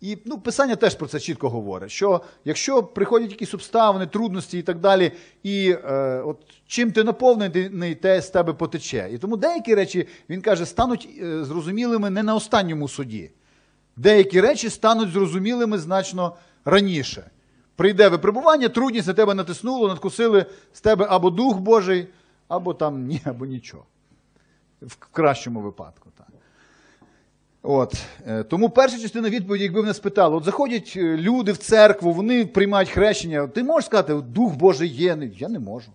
І 0.00 0.18
ну, 0.24 0.38
Писання 0.38 0.76
теж 0.76 0.94
про 0.94 1.08
це 1.08 1.20
чітко 1.20 1.48
говорить, 1.48 1.90
що 1.90 2.20
якщо 2.44 2.82
приходять 2.82 3.30
якісь 3.30 3.54
обставини, 3.54 4.06
трудності 4.06 4.58
і 4.58 4.62
так 4.62 4.78
далі, 4.78 5.12
і 5.42 5.70
е, 5.84 6.22
от 6.26 6.38
чим 6.66 6.92
ти 6.92 7.04
наповнений, 7.04 7.94
те 7.94 8.22
з 8.22 8.30
тебе 8.30 8.52
потече. 8.52 9.08
І 9.12 9.18
тому 9.18 9.36
деякі 9.36 9.74
речі, 9.74 10.08
він 10.30 10.42
каже, 10.42 10.66
стануть 10.66 11.08
е, 11.22 11.44
зрозумілими 11.44 12.10
не 12.10 12.22
на 12.22 12.34
останньому 12.34 12.88
суді. 12.88 13.30
Деякі 13.96 14.40
речі 14.40 14.70
стануть 14.70 15.10
зрозумілими 15.10 15.78
значно 15.78 16.36
раніше. 16.64 17.30
Прийде 17.76 18.08
випробування, 18.08 18.68
трудність 18.68 19.08
на 19.08 19.14
тебе 19.14 19.34
натиснуло, 19.34 19.88
надкусили 19.88 20.46
з 20.72 20.80
тебе 20.80 21.06
або 21.10 21.30
Дух 21.30 21.58
Божий, 21.58 22.08
або 22.48 22.74
там 22.74 23.06
ні, 23.06 23.20
або 23.24 23.46
нічого. 23.46 23.84
В 24.82 24.96
кращому 24.96 25.60
випадку. 25.60 26.10
так. 26.18 26.35
От. 27.68 27.94
е, 28.26 28.42
Тому 28.42 28.70
перша 28.70 28.98
частина 28.98 29.30
відповіді, 29.30 29.64
якби 29.64 29.80
мене 29.80 29.94
спитали, 29.94 30.36
от 30.36 30.44
заходять 30.44 30.92
е, 30.96 31.00
люди 31.16 31.52
в 31.52 31.56
церкву, 31.56 32.12
вони 32.12 32.46
приймають 32.46 32.88
хрещення. 32.90 33.46
Ти 33.46 33.62
можеш 33.62 33.86
сказати, 33.86 34.14
Дух 34.14 34.54
Божий 34.56 34.88
є? 34.88 35.30
Я 35.38 35.48
не 35.48 35.58
можу. 35.58 35.90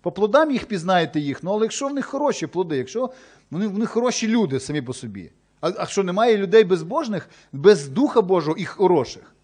По 0.00 0.12
плодам 0.12 0.50
їх 0.50 0.64
пізнаєте 0.66 1.20
їх, 1.20 1.42
ну 1.42 1.50
але 1.52 1.62
якщо 1.64 1.88
в 1.88 1.94
них 1.94 2.06
хороші 2.06 2.46
плоди, 2.46 2.76
якщо 2.76 3.10
вони, 3.50 3.66
в 3.66 3.86
хороші 3.86 4.28
люди 4.28 4.60
самі 4.60 4.82
по 4.82 4.92
собі. 4.92 5.30
А, 5.60 5.70
а 5.78 5.86
що 5.86 6.02
немає 6.04 6.36
людей 6.36 6.64
безбожних, 6.64 7.28
без 7.52 7.88
Духа 7.88 8.22
Божого 8.22 8.56
і 8.56 8.64
хороших? 8.64 9.34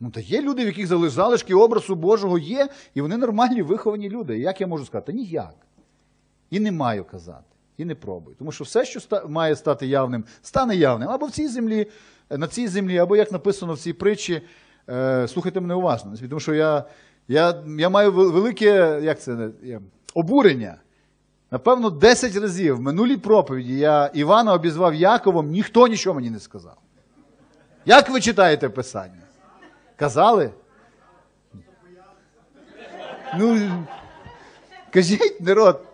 Ну, 0.00 0.10
та 0.10 0.20
є 0.20 0.42
люди, 0.42 0.64
в 0.64 0.66
яких 0.66 0.86
зали- 0.86 1.08
залишки 1.08 1.54
образу 1.54 1.94
Божого 1.94 2.38
є, 2.38 2.68
і 2.94 3.00
вони 3.00 3.16
нормальні, 3.16 3.62
виховані 3.62 4.10
люди. 4.10 4.38
Як 4.38 4.60
я 4.60 4.66
можу 4.66 4.86
сказати? 4.86 5.12
Та 5.12 5.18
ніяк. 5.18 5.54
І 6.50 6.60
не 6.60 6.72
маю 6.72 7.04
казати, 7.04 7.49
і 7.80 7.84
не 7.84 7.94
пробую. 7.94 8.36
Тому 8.38 8.52
що 8.52 8.64
все, 8.64 8.84
що 8.84 9.00
має 9.28 9.56
стати 9.56 9.86
явним, 9.86 10.24
стане 10.42 10.76
явним. 10.76 11.08
Або 11.08 11.26
в 11.26 11.30
цій 11.30 11.48
землі, 11.48 11.86
е, 12.30 12.38
на 12.38 12.48
цій 12.48 12.68
землі, 12.68 12.98
або 12.98 13.16
як 13.16 13.32
написано 13.32 13.72
в 13.72 13.78
цій 13.78 13.92
притчі, 13.92 14.42
е, 14.88 15.28
слухайте 15.28 15.60
мене 15.60 15.74
уважно. 15.74 16.14
Тому 16.28 16.40
що 16.40 16.54
я, 16.54 16.84
я, 17.28 17.62
я 17.78 17.88
маю 17.88 18.12
велике 18.12 19.00
як 19.02 19.20
це, 19.20 19.50
обурення. 20.14 20.76
Напевно, 21.50 21.90
10 21.90 22.36
разів 22.36 22.76
в 22.76 22.80
минулій 22.80 23.16
проповіді 23.16 23.78
я 23.78 24.10
Івана 24.14 24.52
обізвав 24.52 24.94
Яковом, 24.94 25.46
ніхто 25.46 25.86
нічого 25.86 26.14
мені 26.14 26.30
не 26.30 26.40
сказав. 26.40 26.76
Як 27.86 28.10
ви 28.10 28.20
читаєте 28.20 28.68
Писання? 28.68 29.22
Казали? 29.96 30.50
Ну, 33.38 33.70
кажіть, 34.92 35.40
народ. 35.40 35.89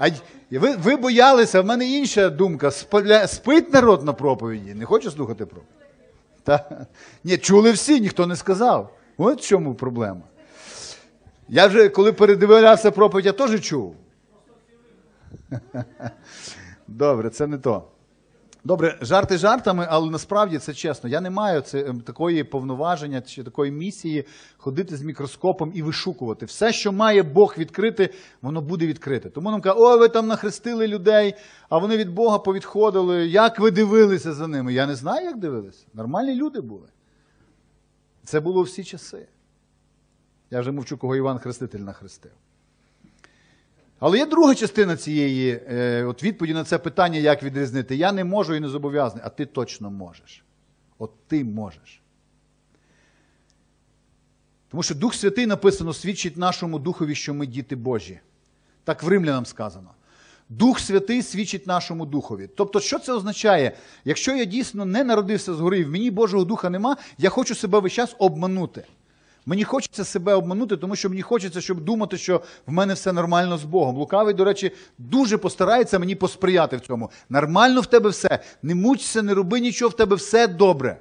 А 0.00 0.08
ви, 0.50 0.76
ви 0.76 0.96
боялися, 0.96 1.60
в 1.60 1.66
мене 1.66 1.90
інша 1.90 2.30
думка. 2.30 2.70
Спить 3.26 3.72
народ 3.72 4.04
на 4.04 4.12
проповіді. 4.12 4.74
Не 4.74 4.84
хочу 4.84 5.10
слухати 5.10 5.46
проповідь. 5.46 5.76
Та? 6.42 6.86
Ні, 7.24 7.38
чули 7.38 7.72
всі, 7.72 8.00
ніхто 8.00 8.26
не 8.26 8.36
сказав. 8.36 8.96
От 9.16 9.40
в 9.40 9.44
чому 9.44 9.74
проблема. 9.74 10.20
Я 11.48 11.66
вже, 11.66 11.88
коли 11.88 12.12
передивлявся 12.12 12.90
проповідь, 12.90 13.26
я 13.26 13.32
теж 13.32 13.60
чув. 13.60 13.96
Добре, 16.88 17.30
це 17.30 17.46
не 17.46 17.58
то. 17.58 17.84
Добре, 18.64 18.98
жарти 19.00 19.38
жартами, 19.38 19.86
але 19.90 20.10
насправді 20.10 20.58
це 20.58 20.74
чесно. 20.74 21.10
Я 21.10 21.20
не 21.20 21.30
маю 21.30 21.60
це, 21.60 21.80
ем, 21.80 22.00
такої 22.00 22.44
повноваження 22.44 23.20
чи 23.20 23.44
такої 23.44 23.72
місії 23.72 24.24
ходити 24.56 24.96
з 24.96 25.02
мікроскопом 25.02 25.72
і 25.74 25.82
вишукувати. 25.82 26.46
Все, 26.46 26.72
що 26.72 26.92
має 26.92 27.22
Бог 27.22 27.54
відкрити, 27.58 28.14
воно 28.42 28.60
буде 28.60 28.86
відкрите. 28.86 29.30
Тому 29.30 29.50
нам 29.50 29.60
кажуть, 29.60 29.80
о, 29.80 29.98
ви 29.98 30.08
там 30.08 30.26
нахрестили 30.26 30.86
людей, 30.86 31.34
а 31.68 31.78
вони 31.78 31.96
від 31.96 32.14
Бога 32.14 32.38
повідходили. 32.38 33.26
Як 33.26 33.60
ви 33.60 33.70
дивилися 33.70 34.32
за 34.32 34.46
ними? 34.46 34.72
Я 34.72 34.86
не 34.86 34.94
знаю, 34.94 35.26
як 35.26 35.38
дивилися. 35.38 35.86
Нормальні 35.94 36.34
люди 36.34 36.60
були. 36.60 36.88
Це 38.24 38.40
було 38.40 38.62
всі 38.62 38.84
часи. 38.84 39.28
Я 40.50 40.60
вже 40.60 40.72
мовчу, 40.72 40.98
кого 40.98 41.16
Іван 41.16 41.38
Хреститель 41.38 41.80
нахрестив. 41.80 42.32
Але 44.00 44.18
є 44.18 44.26
друга 44.26 44.54
частина 44.54 44.96
цієї 44.96 45.62
е, 45.68 46.04
от 46.04 46.22
відповіді 46.22 46.54
на 46.54 46.64
це 46.64 46.78
питання, 46.78 47.18
як 47.18 47.42
відрізнити. 47.42 47.96
Я 47.96 48.12
не 48.12 48.24
можу 48.24 48.54
і 48.54 48.60
не 48.60 48.68
зобов'язаний, 48.68 49.24
а 49.26 49.28
ти 49.28 49.46
точно 49.46 49.90
можеш. 49.90 50.44
От 50.98 51.10
ти 51.26 51.44
можеш. 51.44 52.02
Тому 54.68 54.82
що 54.82 54.94
Дух 54.94 55.14
Святий 55.14 55.46
написано 55.46 55.92
свідчить 55.92 56.36
нашому 56.36 56.78
Духові, 56.78 57.14
що 57.14 57.34
ми 57.34 57.46
діти 57.46 57.76
Божі. 57.76 58.20
Так 58.84 59.02
в 59.02 59.08
римлянам 59.08 59.46
сказано. 59.46 59.90
Дух 60.48 60.80
Святий 60.80 61.22
свідчить 61.22 61.66
нашому 61.66 62.06
Духові. 62.06 62.48
Тобто, 62.56 62.80
що 62.80 62.98
це 62.98 63.12
означає? 63.12 63.76
Якщо 64.04 64.36
я 64.36 64.44
дійсно 64.44 64.84
не 64.84 65.04
народився 65.04 65.54
згори, 65.54 65.78
і 65.78 65.84
в 65.84 65.90
мені 65.90 66.10
Божого 66.10 66.44
Духа 66.44 66.70
нема, 66.70 66.96
я 67.18 67.30
хочу 67.30 67.54
себе 67.54 67.78
весь 67.78 67.92
час 67.92 68.14
обманути. 68.18 68.84
Мені 69.50 69.64
хочеться 69.64 70.04
себе 70.04 70.34
обманути, 70.34 70.76
тому 70.76 70.96
що 70.96 71.08
мені 71.08 71.22
хочеться, 71.22 71.60
щоб 71.60 71.80
думати, 71.80 72.16
що 72.16 72.42
в 72.66 72.72
мене 72.72 72.94
все 72.94 73.12
нормально 73.12 73.58
з 73.58 73.64
Богом. 73.64 73.96
Лукавий, 73.96 74.34
до 74.34 74.44
речі, 74.44 74.72
дуже 74.98 75.38
постарається 75.38 75.98
мені 75.98 76.14
посприяти 76.14 76.76
в 76.76 76.80
цьому. 76.80 77.10
Нормально 77.28 77.80
в 77.80 77.86
тебе 77.86 78.10
все. 78.10 78.38
Не 78.62 78.74
мучся, 78.74 79.22
не 79.22 79.34
роби 79.34 79.60
нічого, 79.60 79.88
в 79.88 79.96
тебе 79.96 80.16
все 80.16 80.48
добре. 80.48 80.98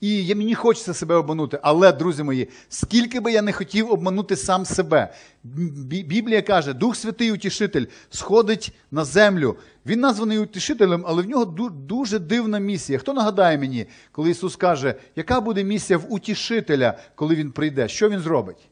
І 0.00 0.34
мені 0.34 0.54
хочеться 0.54 0.94
себе 0.94 1.14
обманути. 1.14 1.58
Але, 1.62 1.92
друзі 1.92 2.22
мої, 2.22 2.48
скільки 2.68 3.20
би 3.20 3.32
я 3.32 3.42
не 3.42 3.52
хотів 3.52 3.92
обманути 3.92 4.36
сам 4.36 4.64
себе. 4.64 5.12
Біблія 5.44 6.42
каже, 6.42 6.72
Дух 6.72 6.96
Святий 6.96 7.32
Утішитель 7.32 7.86
сходить 8.10 8.72
на 8.90 9.04
землю. 9.04 9.56
Він 9.88 10.00
названий 10.00 10.38
утішителем, 10.38 11.04
але 11.06 11.22
в 11.22 11.28
нього 11.28 11.44
дуже 11.70 12.18
дивна 12.18 12.58
місія. 12.58 12.98
Хто 12.98 13.14
нагадає 13.14 13.58
мені, 13.58 13.86
коли 14.12 14.30
Ісус 14.30 14.56
каже, 14.56 14.94
яка 15.16 15.40
буде 15.40 15.64
місія 15.64 15.98
в 15.98 16.12
утішителя, 16.12 16.98
коли 17.14 17.34
Він 17.34 17.52
прийде? 17.52 17.88
Що 17.88 18.08
він 18.08 18.20
зробить? 18.20 18.68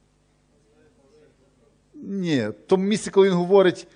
Ні, 1.94 2.48
в 2.48 2.54
тому 2.66 2.84
місці, 2.84 3.10
коли 3.10 3.28
він 3.28 3.34
говорить. 3.34 3.86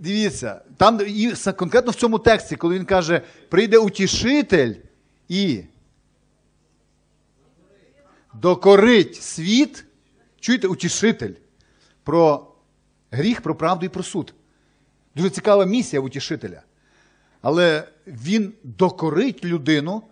Дивіться, 0.00 0.62
там 0.76 1.00
і 1.06 1.32
конкретно 1.56 1.92
в 1.92 1.94
цьому 1.94 2.18
тексті, 2.18 2.56
коли 2.56 2.74
він 2.74 2.84
каже, 2.84 3.22
прийде 3.48 3.78
утішитель 3.78 4.74
і 5.28 5.64
докорить 8.34 9.14
світ, 9.16 9.84
чуєте, 10.40 10.68
утішитель 10.68 11.32
про 12.02 12.52
гріх, 13.10 13.40
про 13.40 13.54
правду 13.54 13.86
і 13.86 13.88
про 13.88 14.02
суд. 14.02 14.34
Дуже 15.20 15.30
цікава 15.30 15.64
місія 15.64 16.02
утішителя. 16.02 16.62
Але 17.42 17.88
він 18.06 18.52
докорить 18.64 19.44
людину, 19.44 20.02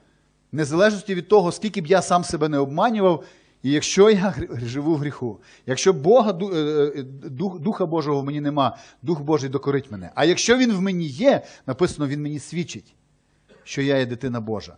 незалежності 0.52 1.14
від 1.14 1.28
того, 1.28 1.52
скільки 1.52 1.80
б 1.80 1.86
я 1.86 2.02
сам 2.02 2.24
себе 2.24 2.48
не 2.48 2.58
обманював, 2.58 3.24
і 3.62 3.70
якщо 3.70 4.10
я 4.10 4.34
живу 4.62 4.94
в 4.94 4.98
гріху, 4.98 5.40
якщо 5.66 5.92
Бога, 5.92 6.38
е, 6.42 6.56
е, 6.56 7.02
Дух, 7.28 7.60
Духа 7.60 7.86
Божого 7.86 8.20
в 8.20 8.24
мені 8.24 8.40
нема, 8.40 8.78
Дух 9.02 9.20
Божий 9.20 9.50
докорить 9.50 9.90
мене. 9.90 10.10
А 10.14 10.24
якщо 10.24 10.56
він 10.56 10.72
в 10.72 10.80
мені 10.80 11.04
є, 11.04 11.44
написано, 11.66 12.08
він 12.08 12.22
мені 12.22 12.38
свідчить, 12.38 12.94
що 13.64 13.82
я 13.82 13.96
є 13.98 14.06
дитина 14.06 14.40
Божа. 14.40 14.76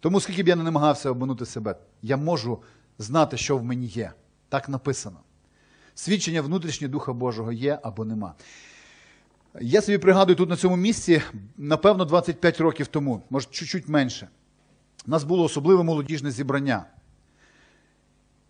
Тому 0.00 0.20
скільки 0.20 0.42
б 0.42 0.48
я 0.48 0.56
не 0.56 0.62
намагався 0.62 1.10
обманути 1.10 1.46
себе, 1.46 1.76
я 2.02 2.16
можу 2.16 2.62
знати, 2.98 3.36
що 3.36 3.56
в 3.56 3.64
мені 3.64 3.86
є. 3.86 4.12
Так 4.48 4.68
написано. 4.68 5.18
Свідчення 5.94 6.42
внутрішнє 6.42 6.88
Духа 6.88 7.12
Божого 7.12 7.52
є 7.52 7.78
або 7.82 8.04
нема. 8.04 8.34
Я 9.60 9.82
собі 9.82 9.98
пригадую 9.98 10.36
тут 10.36 10.50
на 10.50 10.56
цьому 10.56 10.76
місці, 10.76 11.22
напевно, 11.56 12.04
25 12.04 12.60
років 12.60 12.86
тому, 12.86 13.22
може, 13.30 13.48
чуть-чуть 13.50 13.88
менше. 13.88 14.28
У 15.06 15.10
нас 15.10 15.24
було 15.24 15.44
особливе 15.44 15.82
молодіжне 15.82 16.30
зібрання. 16.30 16.86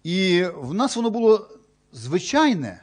І 0.05 0.45
в 0.57 0.75
нас 0.75 0.97
воно 0.97 1.11
було 1.11 1.49
звичайне, 1.93 2.83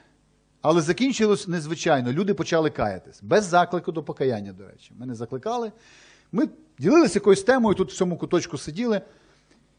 але 0.62 0.82
закінчилось 0.82 1.48
незвичайно. 1.48 2.12
Люди 2.12 2.34
почали 2.34 2.70
каятись. 2.70 3.20
Без 3.24 3.46
заклику 3.46 3.92
до 3.92 4.04
покаяння, 4.04 4.54
до 4.54 4.68
речі. 4.68 4.92
Ми 4.98 5.06
не 5.06 5.16
закликали. 5.16 5.72
Ми 6.32 6.50
ділилися 6.80 7.20
якоюсь 7.20 7.44
темою, 7.44 7.76
тут 7.76 7.92
в 7.92 7.96
цьому 7.96 8.18
куточку 8.18 8.58
сиділи. 8.58 9.02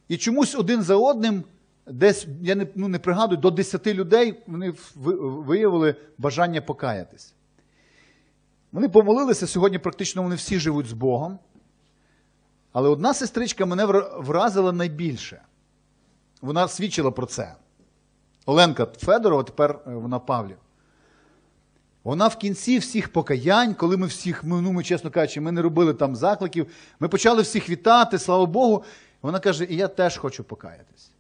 І 0.09 0.17
чомусь 0.17 0.55
один 0.55 0.83
за 0.83 0.97
одним, 0.97 1.45
десь, 1.87 2.27
я 2.43 2.55
не, 2.55 2.67
ну, 2.75 2.89
не 2.89 2.99
пригадую, 2.99 3.41
до 3.41 3.51
10 3.51 3.87
людей 3.87 4.43
вони 4.47 4.75
виявили 4.95 5.95
бажання 6.19 6.61
покаятись. 6.61 7.35
Вони 8.75 8.89
помолилися, 8.89 9.47
сьогодні 9.47 9.79
практично 9.79 10.23
вони 10.23 10.35
всі 10.35 10.59
живуть 10.59 10.87
з 10.87 10.93
Богом. 10.93 11.39
Але 12.73 12.89
одна 12.89 13.15
сестричка 13.15 13.67
мене 13.67 13.85
вразила 14.17 14.73
найбільше. 14.73 15.43
Вона 16.43 16.69
свідчила 16.69 17.11
про 17.11 17.27
це. 17.27 17.55
Оленка 18.47 18.87
Федорова, 18.87 19.43
тепер 19.43 19.79
е, 19.87 19.91
вона 19.95 20.19
Павлів. 20.19 20.57
Вона 22.05 22.29
в 22.29 22.37
кінці 22.37 22.79
всіх 22.79 23.13
покаянь, 23.13 23.75
коли 23.75 23.97
ми 23.97 24.07
всіх, 24.07 24.45
ну 24.45 24.73
ми 24.73 24.85
чесно 24.85 25.11
кажучи, 25.11 25.41
ми 25.41 25.53
не 25.53 25.63
робили 25.63 25.95
там 25.95 26.17
закликів, 26.17 26.67
ми 27.01 27.09
почали 27.09 27.43
всіх 27.43 27.69
вітати, 27.69 28.19
слава 28.19 28.47
Богу. 28.47 28.85
Вона 29.23 29.41
каже: 29.41 29.67
і 29.71 29.77
я 29.77 29.89
теж 29.89 30.17
хочу 30.17 30.45
покаятись. 30.45 31.11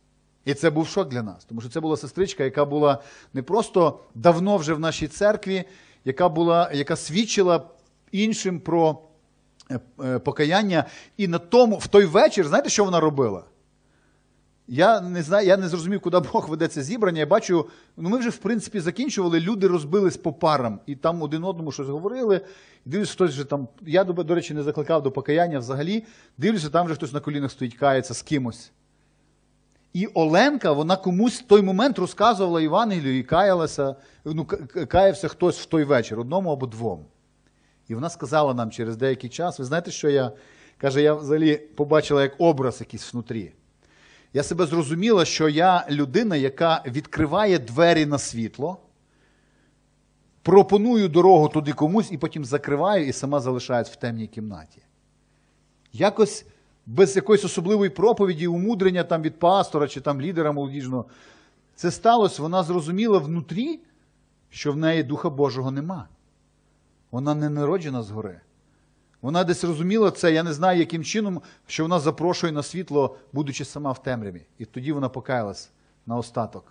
І 0.44 0.54
це 0.54 0.70
був 0.70 0.88
шок 0.88 1.08
для 1.08 1.22
нас, 1.22 1.44
тому 1.44 1.60
що 1.60 1.70
це 1.70 1.80
була 1.80 1.96
сестричка, 1.96 2.44
яка 2.44 2.64
була 2.64 3.02
не 3.32 3.42
просто 3.42 4.00
давно 4.14 4.56
вже 4.56 4.74
в 4.74 4.80
нашій 4.80 5.08
церкві, 5.08 5.64
яка 6.04 6.28
була, 6.28 6.70
яка 6.74 6.96
свідчила 6.96 7.70
іншим 8.12 8.60
про 8.60 9.02
е, 9.70 9.80
е, 10.04 10.18
покаяння. 10.18 10.84
І 11.16 11.28
на 11.28 11.38
тому, 11.38 11.76
в 11.76 11.86
той 11.86 12.04
вечір, 12.04 12.48
знаєте, 12.48 12.68
що 12.68 12.84
вона 12.84 13.00
робила? 13.00 13.44
Я 14.66 15.00
не 15.00 15.22
знаю, 15.22 15.46
я 15.46 15.56
не 15.56 15.68
зрозумів, 15.68 16.00
куди 16.00 16.18
Бог 16.32 16.48
веде 16.48 16.68
це 16.68 16.82
зібрання. 16.82 17.18
Я 17.18 17.26
бачу, 17.26 17.68
ну 17.96 18.08
ми 18.08 18.18
вже 18.18 18.30
в 18.30 18.36
принципі 18.36 18.80
закінчували, 18.80 19.40
люди 19.40 19.66
розбились 19.66 20.16
по 20.16 20.32
парам 20.32 20.80
і 20.86 20.96
там 20.96 21.22
один 21.22 21.44
одному 21.44 21.72
щось 21.72 21.88
говорили. 21.88 22.40
Дивлюсь, 22.84 23.10
хтось 23.10 23.30
вже 23.30 23.44
там. 23.44 23.68
Я 23.86 24.04
до 24.04 24.34
речі, 24.34 24.54
не 24.54 24.62
закликав 24.62 25.02
до 25.02 25.10
покаяння 25.10 25.58
взагалі. 25.58 26.04
Дивлюся, 26.38 26.70
там 26.70 26.86
вже 26.86 26.94
хтось 26.94 27.12
на 27.12 27.20
колінах 27.20 27.50
стоїть, 27.50 27.74
кається 27.74 28.14
з 28.14 28.22
кимось. 28.22 28.72
І 29.94 30.06
Оленка, 30.06 30.72
вона 30.72 30.96
комусь 30.96 31.40
в 31.40 31.46
той 31.46 31.62
момент 31.62 31.98
розказувала 31.98 32.60
Євангелію 32.60 33.18
і 33.18 33.22
каялася, 33.22 33.96
ну, 34.24 34.44
каявся 34.88 35.28
хтось 35.28 35.60
в 35.60 35.66
той 35.66 35.84
вечір, 35.84 36.20
одному 36.20 36.52
або 36.52 36.66
двом. 36.66 37.04
І 37.88 37.94
вона 37.94 38.10
сказала 38.10 38.54
нам 38.54 38.70
через 38.70 38.96
деякий 38.96 39.30
час: 39.30 39.58
ви 39.58 39.64
знаєте, 39.64 39.90
що 39.90 40.10
я 40.10 40.32
каже, 40.78 41.02
я 41.02 41.14
взагалі 41.14 41.56
побачила 41.56 42.22
як 42.22 42.34
образ 42.38 42.80
якийсь 42.80 43.12
внутрі. 43.12 43.52
Я 44.32 44.42
себе 44.42 44.66
зрозуміла, 44.66 45.24
що 45.24 45.48
я 45.48 45.86
людина, 45.90 46.36
яка 46.36 46.82
відкриває 46.86 47.58
двері 47.58 48.06
на 48.06 48.18
світло, 48.18 48.78
пропоную 50.42 51.08
дорогу 51.08 51.48
туди 51.48 51.72
комусь 51.72 52.12
і 52.12 52.18
потім 52.18 52.44
закриваю 52.44 53.06
і 53.06 53.12
сама 53.12 53.40
залишаюсь 53.40 53.88
в 53.88 53.96
темній 53.96 54.26
кімнаті. 54.26 54.82
Якось 55.92 56.46
без 56.86 57.16
якоїсь 57.16 57.44
особливої 57.44 57.90
проповіді, 57.90 58.46
умудрення 58.46 59.04
там 59.04 59.22
від 59.22 59.38
пастора 59.38 59.88
чи 59.88 60.00
там 60.00 60.20
лідера 60.20 60.52
молодіжного. 60.52 61.04
Це 61.74 61.90
сталося, 61.90 62.42
вона 62.42 62.62
зрозуміла 62.62 63.18
внутрі, 63.18 63.80
що 64.50 64.72
в 64.72 64.76
неї 64.76 65.02
Духа 65.02 65.30
Божого 65.30 65.70
нема. 65.70 66.08
Вона 67.10 67.34
не 67.34 67.48
народжена 67.48 68.02
згори. 68.02 68.40
Вона 69.22 69.44
десь 69.44 69.64
розуміла 69.64 70.10
це, 70.10 70.32
я 70.32 70.42
не 70.42 70.52
знаю, 70.52 70.78
яким 70.78 71.04
чином, 71.04 71.42
що 71.66 71.82
вона 71.82 72.00
запрошує 72.00 72.52
на 72.52 72.62
світло, 72.62 73.16
будучи 73.32 73.64
сама 73.64 73.92
в 73.92 74.02
темряві. 74.02 74.42
І 74.58 74.64
тоді 74.64 74.92
вона 74.92 75.08
покаялась 75.08 75.70
на 76.06 76.16
остаток. 76.16 76.64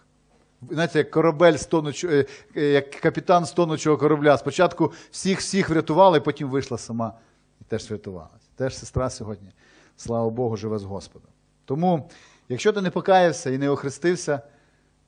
Знаєте, 0.70 0.98
як 0.98 1.12
корабель 1.12 1.54
тонучого, 1.54 2.14
е, 2.14 2.26
е, 2.56 2.62
як 2.62 2.92
капітан 2.92 3.46
з 3.46 3.52
тонучого 3.52 3.98
корабля. 3.98 4.38
Спочатку 4.38 4.94
всіх 5.12 5.40
всіх 5.40 5.70
врятувала, 5.70 6.18
і 6.18 6.24
потім 6.24 6.50
вийшла 6.50 6.78
сама 6.78 7.14
і 7.62 7.64
теж 7.64 7.90
врятувалася. 7.90 8.48
Теж 8.56 8.78
сестра 8.78 9.10
сьогодні, 9.10 9.50
слава 9.98 10.30
Богу, 10.30 10.58
живе 10.58 10.80
з 10.80 10.84
Господом. 10.84 11.30
Тому, 11.66 12.10
якщо 12.50 12.74
ти 12.74 12.82
не 12.82 12.90
покаявся 12.90 13.50
і 13.50 13.58
не 13.58 13.70
охрестився, 13.70 14.42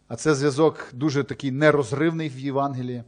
а 0.08 0.16
це 0.16 0.36
зв'язок 0.36 0.90
дуже 0.94 1.24
такий 1.24 1.52
нерозривний 1.52 2.30
в 2.30 2.40
Євангелії, 2.40 3.04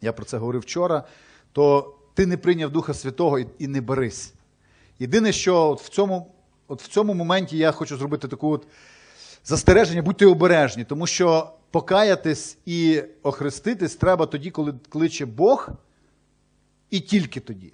я 0.00 0.12
про 0.12 0.24
це 0.24 0.38
говорив 0.38 0.60
вчора, 0.60 1.04
то 1.52 1.94
ти 2.14 2.26
не 2.26 2.36
прийняв 2.36 2.70
Духа 2.70 2.94
Святого 2.94 3.38
і, 3.38 3.66
не 3.68 3.80
берись. 3.80 4.34
Єдине, 4.98 5.32
що 5.32 5.68
от 5.68 5.82
в, 5.82 5.88
цьому, 5.88 6.34
от 6.68 6.82
в 6.82 6.88
цьому 6.88 7.14
моменті 7.14 7.58
я 7.58 7.72
хочу 7.72 7.96
зробити 7.96 8.28
таку 8.28 8.50
от 8.50 8.66
застереження, 9.44 10.02
будьте 10.02 10.26
обережні, 10.26 10.84
тому 10.84 11.06
що 11.06 11.52
покаятись 11.70 12.58
і 12.66 13.02
охреститись 13.22 13.96
треба 13.96 14.26
тоді, 14.26 14.50
коли 14.50 14.74
кличе 14.88 15.26
Бог, 15.26 15.68
і 16.90 17.00
тільки 17.00 17.40
тоді. 17.40 17.72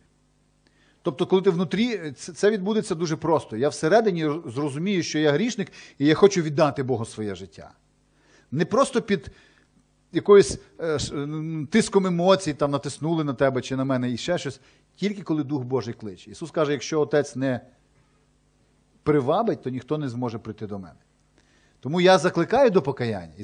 Тобто, 1.07 1.27
коли 1.27 1.43
ти 1.43 1.51
внутрі, 1.51 2.13
це 2.13 2.51
відбудеться 2.51 2.95
дуже 2.95 3.17
просто. 3.17 3.57
Я 3.57 3.69
всередині 3.69 4.31
зрозумію, 4.47 5.03
що 5.03 5.19
я 5.19 5.33
грішник, 5.33 5.73
і 5.99 6.07
я 6.07 6.15
хочу 6.15 6.43
віддати 6.43 6.83
Богу 6.83 7.05
своє 7.05 7.35
життя. 7.35 7.71
Не 8.51 8.65
просто 8.65 9.03
під 9.03 9.31
якоюсь 10.13 10.59
е, 10.81 10.99
тиском 11.71 12.07
емоцій, 12.07 12.55
там 12.55 12.71
натиснули 12.71 13.25
на 13.25 13.35
тебе 13.35 13.61
чи 13.61 13.77
на 13.77 13.85
мене 13.85 14.11
і 14.11 14.17
ще 14.17 14.39
щось, 14.39 14.61
тільки 14.97 15.23
коли 15.23 15.45
Дух 15.45 15.65
Божий 15.65 15.95
кличе. 15.95 16.31
Ісус 16.31 16.51
каже, 16.51 16.73
якщо 16.73 17.01
Отець 17.01 17.37
не 17.37 17.61
привабить, 19.03 19.63
то 19.63 19.71
ніхто 19.71 19.99
не 19.99 20.09
зможе 20.09 20.39
прийти 20.39 20.67
до 20.67 20.79
мене. 20.79 21.01
Тому 21.81 22.01
я 22.01 22.19
закликаю 22.19 22.71
до 22.71 22.83
покаяння. 22.83 23.35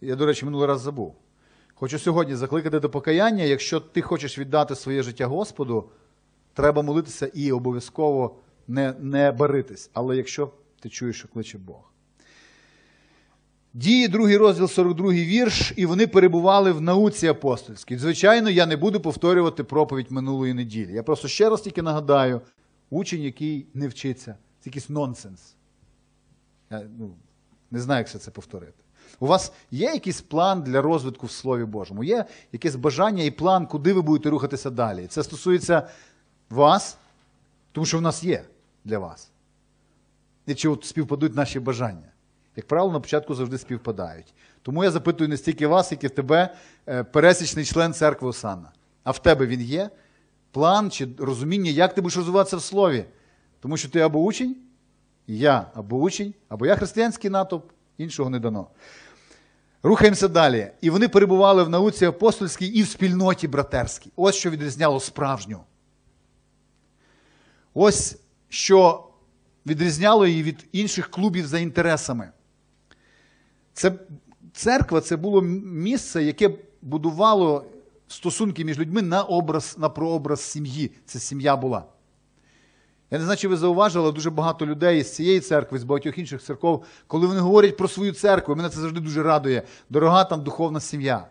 Я, 0.00 0.16
до 0.16 0.26
речі, 0.26 0.44
минулий 0.44 0.68
раз 0.68 0.80
забув. 0.80 1.16
Хочу 1.74 1.98
сьогодні 1.98 2.34
закликати 2.34 2.80
до 2.80 2.90
покаяння. 2.90 3.44
Якщо 3.44 3.80
ти 3.80 4.02
хочеш 4.02 4.38
віддати 4.38 4.74
своє 4.74 5.02
життя 5.02 5.26
Господу, 5.26 5.90
треба 6.54 6.82
молитися 6.82 7.30
і 7.34 7.52
обов'язково 7.52 8.36
не, 8.68 8.94
не 9.00 9.32
баритись. 9.32 9.90
Але 9.92 10.16
якщо 10.16 10.52
ти 10.80 10.88
чуєш, 10.88 11.18
що 11.18 11.28
кличе 11.28 11.58
Бог. 11.58 11.90
Дії, 13.74 14.08
другий 14.08 14.36
розділ, 14.36 14.68
42 14.68 15.12
вірш, 15.12 15.72
і 15.76 15.86
вони 15.86 16.06
перебували 16.06 16.72
в 16.72 16.80
науці 16.80 17.26
апостольській. 17.26 17.98
Звичайно, 17.98 18.50
я 18.50 18.66
не 18.66 18.76
буду 18.76 19.00
повторювати 19.00 19.64
проповідь 19.64 20.10
минулої 20.10 20.54
неділі. 20.54 20.92
Я 20.92 21.02
просто 21.02 21.28
ще 21.28 21.50
раз 21.50 21.60
тільки 21.60 21.82
нагадаю: 21.82 22.40
учень, 22.90 23.22
який 23.22 23.66
не 23.74 23.88
вчиться, 23.88 24.36
це 24.60 24.70
якийсь 24.70 24.88
нонсенс. 24.88 25.54
Я 26.70 26.82
ну, 26.98 27.14
не 27.70 27.80
знаю, 27.80 27.98
як 27.98 28.06
все 28.08 28.18
це 28.18 28.30
повторити. 28.30 28.82
У 29.20 29.26
вас 29.26 29.52
є 29.70 29.92
якийсь 29.92 30.20
план 30.20 30.62
для 30.62 30.82
розвитку 30.82 31.26
в 31.26 31.30
Слові 31.30 31.64
Божому? 31.64 32.04
Є 32.04 32.24
якесь 32.52 32.76
бажання 32.76 33.22
і 33.22 33.30
план, 33.30 33.66
куди 33.66 33.92
ви 33.92 34.02
будете 34.02 34.30
рухатися 34.30 34.70
далі? 34.70 35.06
Це 35.06 35.22
стосується 35.22 35.88
вас, 36.50 36.96
тому 37.72 37.86
що 37.86 37.98
в 37.98 38.02
нас 38.02 38.24
є 38.24 38.44
для 38.84 38.98
вас. 38.98 39.30
І 40.46 40.54
чи 40.54 40.68
от 40.68 40.84
співпадуть 40.84 41.36
наші 41.36 41.60
бажання? 41.60 42.12
Як 42.56 42.66
правило, 42.66 42.92
на 42.92 43.00
початку 43.00 43.34
завжди 43.34 43.58
співпадають. 43.58 44.34
Тому 44.62 44.84
я 44.84 44.90
запитую 44.90 45.28
не 45.28 45.36
стільки 45.36 45.66
вас, 45.66 45.92
як 45.92 46.04
і 46.04 46.08
тебе, 46.08 46.54
е, 46.88 47.04
пересічний 47.04 47.64
член 47.64 47.94
церкви 47.94 48.28
Осанна. 48.28 48.72
А 49.04 49.10
в 49.10 49.22
тебе 49.22 49.46
він 49.46 49.60
є? 49.60 49.90
План 50.50 50.90
чи 50.90 51.08
розуміння, 51.18 51.70
як 51.70 51.94
ти 51.94 52.00
будеш 52.00 52.16
розвиватися 52.16 52.56
в 52.56 52.62
слові? 52.62 53.04
Тому 53.60 53.76
що 53.76 53.88
ти 53.88 54.00
або 54.00 54.20
учень, 54.20 54.56
я 55.26 55.66
або 55.74 55.96
учень, 55.96 56.34
або 56.48 56.66
я 56.66 56.76
християнський 56.76 57.30
натовп, 57.30 57.70
іншого 57.98 58.30
не 58.30 58.38
дано. 58.38 58.66
Рухаємося 59.82 60.28
далі. 60.28 60.70
І 60.80 60.90
вони 60.90 61.08
перебували 61.08 61.62
в 61.62 61.68
науці 61.68 62.04
апостольській 62.04 62.66
і 62.66 62.82
в 62.82 62.88
спільноті 62.88 63.48
братерській. 63.48 64.10
Ось 64.16 64.34
що 64.34 64.50
відрізняло 64.50 65.00
справжню. 65.00 65.60
Ось 67.74 68.16
що 68.48 69.08
відрізняло 69.66 70.26
її 70.26 70.42
від 70.42 70.66
інших 70.72 71.10
клубів 71.10 71.46
за 71.46 71.58
інтересами. 71.58 72.30
Це, 73.72 73.92
церква 74.52 75.00
це 75.00 75.16
було 75.16 75.42
місце, 75.42 76.22
яке 76.22 76.50
будувало 76.82 77.64
стосунки 78.08 78.64
між 78.64 78.78
людьми 78.78 79.02
на 79.02 79.22
образ, 79.22 79.76
на 79.78 79.88
прообраз 79.88 80.40
сім'ї. 80.40 80.90
Це 81.06 81.18
сім'я 81.18 81.56
була. 81.56 81.84
Я 83.10 83.18
не 83.18 83.24
знаю, 83.24 83.36
чи 83.36 83.48
ви 83.48 83.56
зауважили, 83.56 84.12
дуже 84.12 84.30
багато 84.30 84.66
людей 84.66 85.02
з 85.02 85.14
цієї 85.14 85.40
церкви, 85.40 85.78
з 85.78 85.84
багатьох 85.84 86.18
інших 86.18 86.42
церков, 86.42 86.84
коли 87.06 87.26
вони 87.26 87.40
говорять 87.40 87.76
про 87.76 87.88
свою 87.88 88.12
церкву, 88.12 88.56
мене 88.56 88.68
це 88.68 88.80
завжди 88.80 89.00
дуже 89.00 89.22
радує. 89.22 89.62
Дорога 89.90 90.24
там 90.24 90.42
духовна 90.42 90.80
сім'я. 90.80 91.26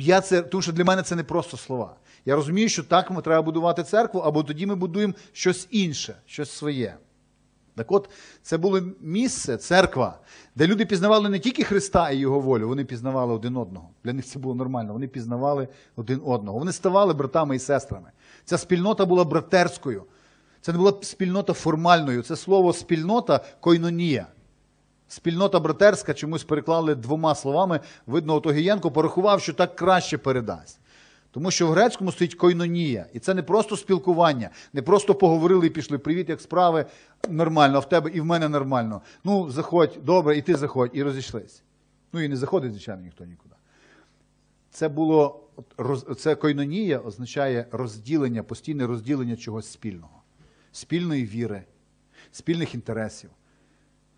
Я 0.00 0.20
це, 0.20 0.42
тому 0.42 0.62
що 0.62 0.72
для 0.72 0.84
мене 0.84 1.02
це 1.02 1.16
не 1.16 1.24
просто 1.24 1.56
слова. 1.56 1.96
Я 2.24 2.36
розумію, 2.36 2.68
що 2.68 2.82
так 2.82 3.10
ми 3.10 3.22
треба 3.22 3.42
будувати 3.42 3.82
церкву, 3.82 4.20
або 4.20 4.42
тоді 4.42 4.66
ми 4.66 4.74
будуємо 4.74 5.14
щось 5.32 5.68
інше, 5.70 6.14
щось 6.26 6.50
своє. 6.50 6.96
Так 7.74 7.92
от, 7.92 8.10
це 8.42 8.58
було 8.58 8.80
місце, 9.00 9.56
церква, 9.56 10.18
де 10.56 10.66
люди 10.66 10.86
пізнавали 10.86 11.28
не 11.28 11.38
тільки 11.38 11.64
Христа 11.64 12.10
і 12.10 12.16
Його 12.16 12.40
волю, 12.40 12.68
вони 12.68 12.84
пізнавали 12.84 13.34
один 13.34 13.56
одного. 13.56 13.88
Для 14.04 14.12
них 14.12 14.26
це 14.26 14.38
було 14.38 14.54
нормально. 14.54 14.92
Вони 14.92 15.08
пізнавали 15.08 15.68
один 15.96 16.20
одного. 16.24 16.58
Вони 16.58 16.72
ставали 16.72 17.14
братами 17.14 17.56
і 17.56 17.58
сестрами. 17.58 18.10
Ця 18.44 18.58
спільнота 18.58 19.06
була 19.06 19.24
братерською. 19.24 20.04
Це 20.60 20.72
не 20.72 20.78
була 20.78 20.92
спільнота 21.02 21.52
формальною. 21.52 22.22
Це 22.22 22.36
слово 22.36 22.72
спільнота 22.72 23.40
койнонія. 23.60 24.26
Спільнота 25.12 25.60
братерська 25.60 26.14
чомусь 26.14 26.44
переклали 26.44 26.94
двома 26.94 27.34
словами. 27.34 27.80
Видно, 28.06 28.34
Отогієнко 28.34 28.90
порахував, 28.90 29.40
що 29.40 29.52
так 29.52 29.76
краще 29.76 30.18
передасть. 30.18 30.80
Тому 31.30 31.50
що 31.50 31.66
в 31.66 31.70
грецькому 31.70 32.12
стоїть 32.12 32.34
койнонія. 32.34 33.06
І 33.12 33.18
це 33.18 33.34
не 33.34 33.42
просто 33.42 33.76
спілкування, 33.76 34.50
не 34.72 34.82
просто 34.82 35.14
поговорили 35.14 35.66
і 35.66 35.70
пішли. 35.70 35.98
Привіт, 35.98 36.28
як 36.28 36.40
справи, 36.40 36.86
нормально, 37.28 37.76
а 37.76 37.80
в 37.80 37.88
тебе 37.88 38.10
і 38.10 38.20
в 38.20 38.24
мене 38.24 38.48
нормально. 38.48 39.02
Ну, 39.24 39.50
заходь, 39.50 39.98
добре, 40.02 40.36
і 40.36 40.42
ти 40.42 40.56
заходь, 40.56 40.90
і 40.94 41.02
розійшлись. 41.02 41.62
Ну 42.12 42.20
і 42.20 42.28
не 42.28 42.36
заходить, 42.36 42.72
звичайно, 42.72 43.02
ніхто 43.02 43.24
нікуди. 43.24 43.54
Це 44.70 44.88
було 44.88 45.40
це 46.16 46.34
койнонія 46.34 46.98
означає 46.98 47.66
розділення, 47.72 48.42
постійне 48.42 48.86
розділення 48.86 49.36
чогось 49.36 49.72
спільного, 49.72 50.22
спільної 50.72 51.24
віри, 51.24 51.64
спільних 52.30 52.74
інтересів, 52.74 53.30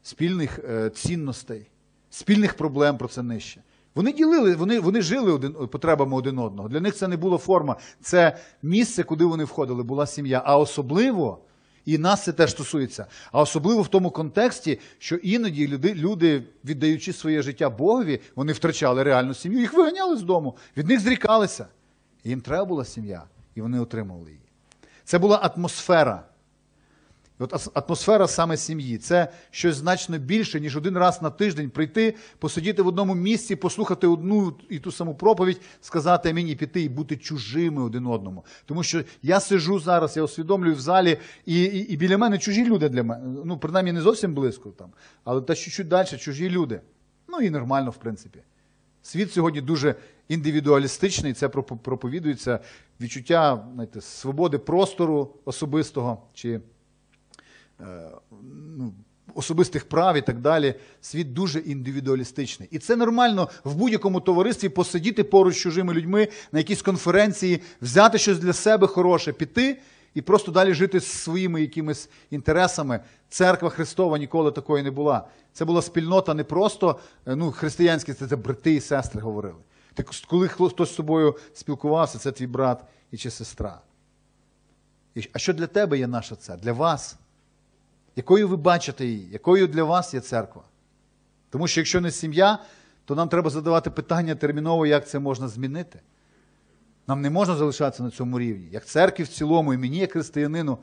спільних 0.04 0.58
е, 0.58 0.90
цінностей, 0.90 1.66
спільних 2.10 2.54
проблем 2.54 2.98
про 2.98 3.08
це 3.08 3.22
нижче. 3.22 3.62
Вони 3.94 4.12
ділили, 4.12 4.54
вони, 4.54 4.80
вони 4.80 5.02
жили 5.02 5.32
один, 5.32 5.52
потребами 5.52 6.16
один 6.16 6.38
одного. 6.38 6.68
Для 6.68 6.80
них 6.80 6.94
це 6.94 7.08
не 7.08 7.16
була 7.16 7.38
форма, 7.38 7.76
це 8.00 8.36
місце, 8.62 9.02
куди 9.02 9.24
вони 9.24 9.44
входили, 9.44 9.82
була 9.82 10.06
сім'я. 10.06 10.42
А 10.44 10.58
особливо, 10.58 11.38
і 11.84 11.98
нас 11.98 12.24
це 12.24 12.32
теж 12.32 12.50
стосується, 12.50 13.06
а 13.32 13.40
особливо 13.40 13.82
в 13.82 13.88
тому 13.88 14.10
контексті, 14.10 14.80
що 14.98 15.16
іноді 15.16 15.68
люди, 15.68 15.94
люди, 15.94 16.42
віддаючи 16.64 17.12
своє 17.12 17.42
життя 17.42 17.70
Богові, 17.70 18.20
вони 18.36 18.52
втрачали 18.52 19.02
реальну 19.02 19.34
сім'ю, 19.34 19.60
їх 19.60 19.72
виганяли 19.72 20.16
з 20.16 20.22
дому, 20.22 20.56
від 20.76 20.88
них 20.88 21.00
зрікалися. 21.00 21.66
І 22.24 22.28
їм 22.28 22.40
треба 22.40 22.64
була 22.64 22.84
сім'я, 22.84 23.22
і 23.54 23.60
вони 23.60 23.80
отримували 23.80 24.30
її. 24.30 24.42
Це 25.04 25.18
була 25.18 25.36
атмосфера. 25.36 26.24
От 27.38 27.68
атмосфера 27.74 28.28
саме 28.28 28.56
сім'ї 28.56 28.98
це 28.98 29.32
щось 29.50 29.76
значно 29.76 30.18
більше, 30.18 30.60
ніж 30.60 30.76
один 30.76 30.98
раз 30.98 31.22
на 31.22 31.30
тиждень 31.30 31.70
прийти, 31.70 32.14
посидіти 32.38 32.82
в 32.82 32.86
одному 32.86 33.14
місці, 33.14 33.56
послухати 33.56 34.06
одну 34.06 34.56
і 34.68 34.78
ту 34.78 34.92
саму 34.92 35.14
проповідь, 35.14 35.60
сказати 35.80 36.30
амінь 36.30 36.48
і 36.48 36.54
піти 36.54 36.82
і 36.82 36.88
бути 36.88 37.16
чужими 37.16 37.82
один 37.82 38.06
одному. 38.06 38.44
Тому 38.66 38.82
що 38.82 39.02
я 39.22 39.40
сижу 39.40 39.78
зараз, 39.78 40.16
я 40.16 40.22
усвідомлюю 40.22 40.74
в 40.74 40.80
залі, 40.80 41.18
і, 41.46 41.62
і, 41.62 41.92
і 41.92 41.96
біля 41.96 42.18
мене 42.18 42.38
чужі 42.38 42.64
люди 42.64 42.88
для 42.88 43.02
мене. 43.02 43.42
Ну, 43.44 43.58
принаймні, 43.58 43.92
не 43.92 44.00
зовсім 44.00 44.34
близько 44.34 44.70
там, 44.70 44.90
але 45.24 45.40
та 45.40 45.54
чуть-чуть 45.54 45.88
далі 45.88 46.06
чужі 46.06 46.50
люди. 46.50 46.80
Ну 47.28 47.40
і 47.40 47.50
нормально, 47.50 47.90
в 47.90 47.96
принципі. 47.96 48.40
Світ 49.02 49.32
сьогодні 49.32 49.60
дуже 49.60 49.94
індивідуалістичний, 50.28 51.32
це 51.32 51.46
пропо- 51.46 51.78
проповідується 51.78 52.60
відчуття 53.00 53.66
знаєте, 53.74 54.00
свободи 54.00 54.58
простору 54.58 55.34
особистого 55.44 56.22
чи 56.34 56.60
ну, 58.78 58.94
особистих 59.34 59.88
прав 59.88 60.16
і 60.16 60.22
так 60.22 60.40
далі. 60.40 60.74
Світ 61.00 61.32
дуже 61.32 61.58
індивідуалістичний. 61.58 62.68
І 62.72 62.78
це 62.78 62.96
нормально 62.96 63.48
в 63.64 63.74
будь-якому 63.74 64.20
товаристві 64.20 64.68
посидіти 64.68 65.24
поруч 65.24 65.54
з 65.54 65.58
чужими 65.58 65.94
людьми 65.94 66.28
на 66.52 66.58
якійсь 66.58 66.82
конференції, 66.82 67.60
взяти 67.82 68.18
щось 68.18 68.38
для 68.38 68.52
себе 68.52 68.86
хороше, 68.86 69.32
піти 69.32 69.78
і 70.14 70.22
просто 70.22 70.52
далі 70.52 70.74
жити 70.74 71.00
з 71.00 71.06
своїми 71.06 71.60
якимись 71.60 72.08
інтересами. 72.30 73.00
Церква 73.28 73.68
Христова 73.70 74.18
ніколи 74.18 74.52
такої 74.52 74.82
не 74.82 74.90
була. 74.90 75.28
Це 75.52 75.64
була 75.64 75.82
спільнота 75.82 76.34
не 76.34 76.44
просто 76.44 76.98
е, 77.26 77.36
ну, 77.36 77.52
християнські, 77.52 78.14
це, 78.14 78.26
це 78.26 78.36
брати 78.36 78.74
і 78.74 78.80
сестри 78.80 79.20
говорили. 79.20 79.58
Так 79.94 80.10
коли 80.28 80.48
хто- 80.48 80.68
хтось 80.68 80.92
з 80.92 80.96
тобою 80.96 81.36
спілкувався, 81.54 82.18
це 82.18 82.32
твій 82.32 82.46
брат 82.46 82.84
і 83.10 83.16
чи 83.16 83.30
сестра. 83.30 83.80
А 85.32 85.38
що 85.38 85.52
для 85.52 85.66
тебе 85.66 85.98
є 85.98 86.06
наша 86.06 86.36
церква? 86.36 86.64
Для 86.64 86.72
вас? 86.72 87.16
Якою 88.16 88.48
ви 88.48 88.56
бачите 88.56 89.06
її? 89.06 89.30
Якою 89.30 89.66
для 89.66 89.84
вас 89.84 90.14
є 90.14 90.20
церква? 90.20 90.62
Тому 91.50 91.68
що 91.68 91.80
якщо 91.80 92.00
не 92.00 92.10
сім'я, 92.10 92.58
то 93.04 93.14
нам 93.14 93.28
треба 93.28 93.50
задавати 93.50 93.90
питання 93.90 94.34
терміново, 94.34 94.86
як 94.86 95.08
це 95.08 95.18
можна 95.18 95.48
змінити. 95.48 96.00
Нам 97.06 97.20
не 97.20 97.30
можна 97.30 97.56
залишатися 97.56 98.02
на 98.02 98.10
цьому 98.10 98.38
рівні, 98.38 98.68
як 98.70 98.86
церкві 98.86 99.24
в 99.24 99.28
цілому, 99.28 99.74
і 99.74 99.78
мені, 99.78 99.98
як 99.98 100.12
християнину, 100.12 100.78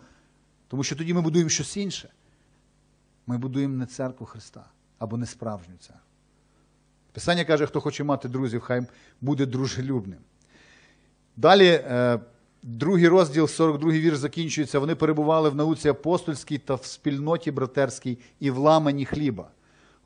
тому 0.68 0.84
що 0.84 0.96
тоді 0.96 1.14
ми 1.14 1.22
будуємо 1.22 1.50
щось 1.50 1.78
інше. 1.78 2.10
Ми 3.28 3.38
будуємо 3.38 3.78
не 3.78 3.86
церкву 3.86 4.26
Христа 4.26 4.66
або 5.00 5.18
не 5.18 5.26
справжню 5.26 5.74
церкву. 5.80 6.02
Писання 7.12 7.46
каже, 7.46 7.66
хто 7.66 7.82
хоче 7.82 8.04
мати 8.04 8.30
друзів, 8.30 8.62
хай 8.62 8.82
буде 9.22 9.46
дружелюбним. 9.46 10.20
Далі, 11.38 11.68
е, 11.68 12.20
другий 12.64 13.08
розділ, 13.08 13.48
42 13.48 13.92
вірш 13.92 14.18
закінчується. 14.18 14.80
Вони 14.80 14.96
перебували 14.96 15.50
в 15.50 15.56
науці 15.56 15.90
апостольській 15.90 16.58
та 16.58 16.76
в 16.76 16.86
спільноті 16.86 17.52
братерській 17.52 18.18
і 18.40 18.52
в 18.52 18.58
ламані 18.58 19.06
хліба. 19.06 19.50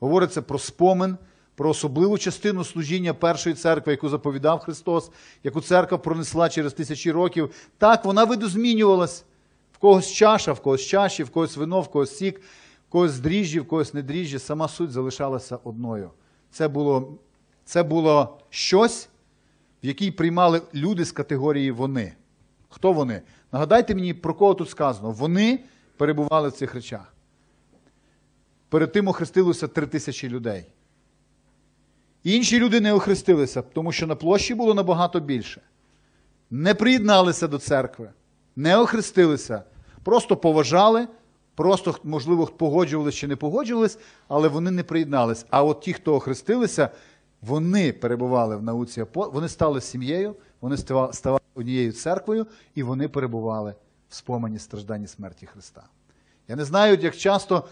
Говориться 0.00 0.42
про 0.42 0.58
спомин, 0.58 1.16
про 1.54 1.70
особливу 1.70 2.18
частину 2.18 2.64
служіння 2.64 3.14
першої 3.14 3.54
церкви, 3.54 3.92
яку 3.92 4.08
заповідав 4.08 4.58
Христос, 4.60 5.10
яку 5.44 5.60
церква 5.60 5.98
пронесла 5.98 6.48
через 6.48 6.72
тисячі 6.72 7.10
років. 7.10 7.50
Так, 7.78 8.04
вона 8.04 8.24
видозмінювалась. 8.24 9.24
В 9.72 9.78
когось 9.78 10.12
чаша, 10.12 10.52
в 10.52 10.60
когось 10.60 10.80
чаші, 10.80 11.22
в 11.22 11.30
когось 11.30 11.56
вино, 11.56 11.80
в 11.80 11.88
когось 11.88 12.16
сік, 12.16 12.40
в 12.88 12.92
когось 12.92 13.18
дріжджі, 13.18 13.60
в 13.60 13.68
когось 13.68 13.94
не 13.94 14.02
дріжджі. 14.02 14.38
Сама 14.38 14.68
суть 14.68 14.90
залишалася 14.90 15.58
одною. 15.64 16.10
Це 16.50 16.68
було, 16.68 17.18
це 17.64 17.82
було 17.82 18.38
щось, 18.50 19.08
в 19.82 19.86
якій 19.86 20.10
приймали 20.10 20.62
люди 20.74 21.04
з 21.04 21.12
категорії 21.12 21.70
вони. 21.70 22.14
Хто 22.68 22.92
вони? 22.92 23.22
Нагадайте 23.52 23.94
мені, 23.94 24.14
про 24.14 24.34
кого 24.34 24.54
тут 24.54 24.70
сказано. 24.70 25.10
Вони 25.10 25.60
перебували 25.96 26.48
в 26.48 26.52
цих 26.52 26.74
речах. 26.74 27.14
Перед 28.68 28.92
тим 28.92 29.08
охрестилося 29.08 29.68
три 29.68 29.86
тисячі 29.86 30.28
людей. 30.28 30.66
Інші 32.24 32.58
люди 32.58 32.80
не 32.80 32.92
охрестилися, 32.92 33.62
тому 33.62 33.92
що 33.92 34.06
на 34.06 34.14
площі 34.14 34.54
було 34.54 34.74
набагато 34.74 35.20
більше. 35.20 35.60
Не 36.50 36.74
приєдналися 36.74 37.48
до 37.48 37.58
церкви, 37.58 38.10
не 38.56 38.76
охрестилися, 38.76 39.62
просто 40.02 40.36
поважали, 40.36 41.08
просто, 41.54 41.94
можливо, 42.04 42.46
погоджувались 42.46 43.14
чи 43.14 43.26
не 43.26 43.36
погоджувались, 43.36 43.98
але 44.28 44.48
вони 44.48 44.70
не 44.70 44.82
приєднались. 44.82 45.46
А 45.50 45.64
от 45.64 45.80
ті, 45.80 45.92
хто 45.92 46.14
охрестилися, 46.14 46.90
вони 47.42 47.92
перебували 47.92 48.56
в 48.56 48.62
науці 48.62 49.04
вони 49.14 49.48
стали 49.48 49.80
сім'єю, 49.80 50.34
вони 50.60 50.76
ставали 51.12 51.40
однією 51.54 51.92
церквою, 51.92 52.46
і 52.74 52.82
вони 52.82 53.08
перебували 53.08 53.74
в 54.08 54.14
спомені 54.14 54.58
страждання 54.58 55.06
смерті 55.06 55.46
Христа. 55.46 55.82
Я 56.48 56.56
не 56.56 56.64
знаю, 56.64 56.98
як 57.00 57.16
часто, 57.16 57.64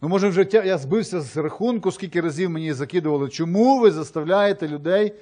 ну 0.00 0.08
може 0.08 0.28
вже 0.28 0.46
я 0.52 0.78
збився 0.78 1.20
з 1.20 1.36
рахунку, 1.36 1.92
скільки 1.92 2.20
разів 2.20 2.50
мені 2.50 2.72
закидували, 2.72 3.28
чому 3.28 3.80
ви 3.80 3.90
заставляєте 3.90 4.68
людей, 4.68 5.14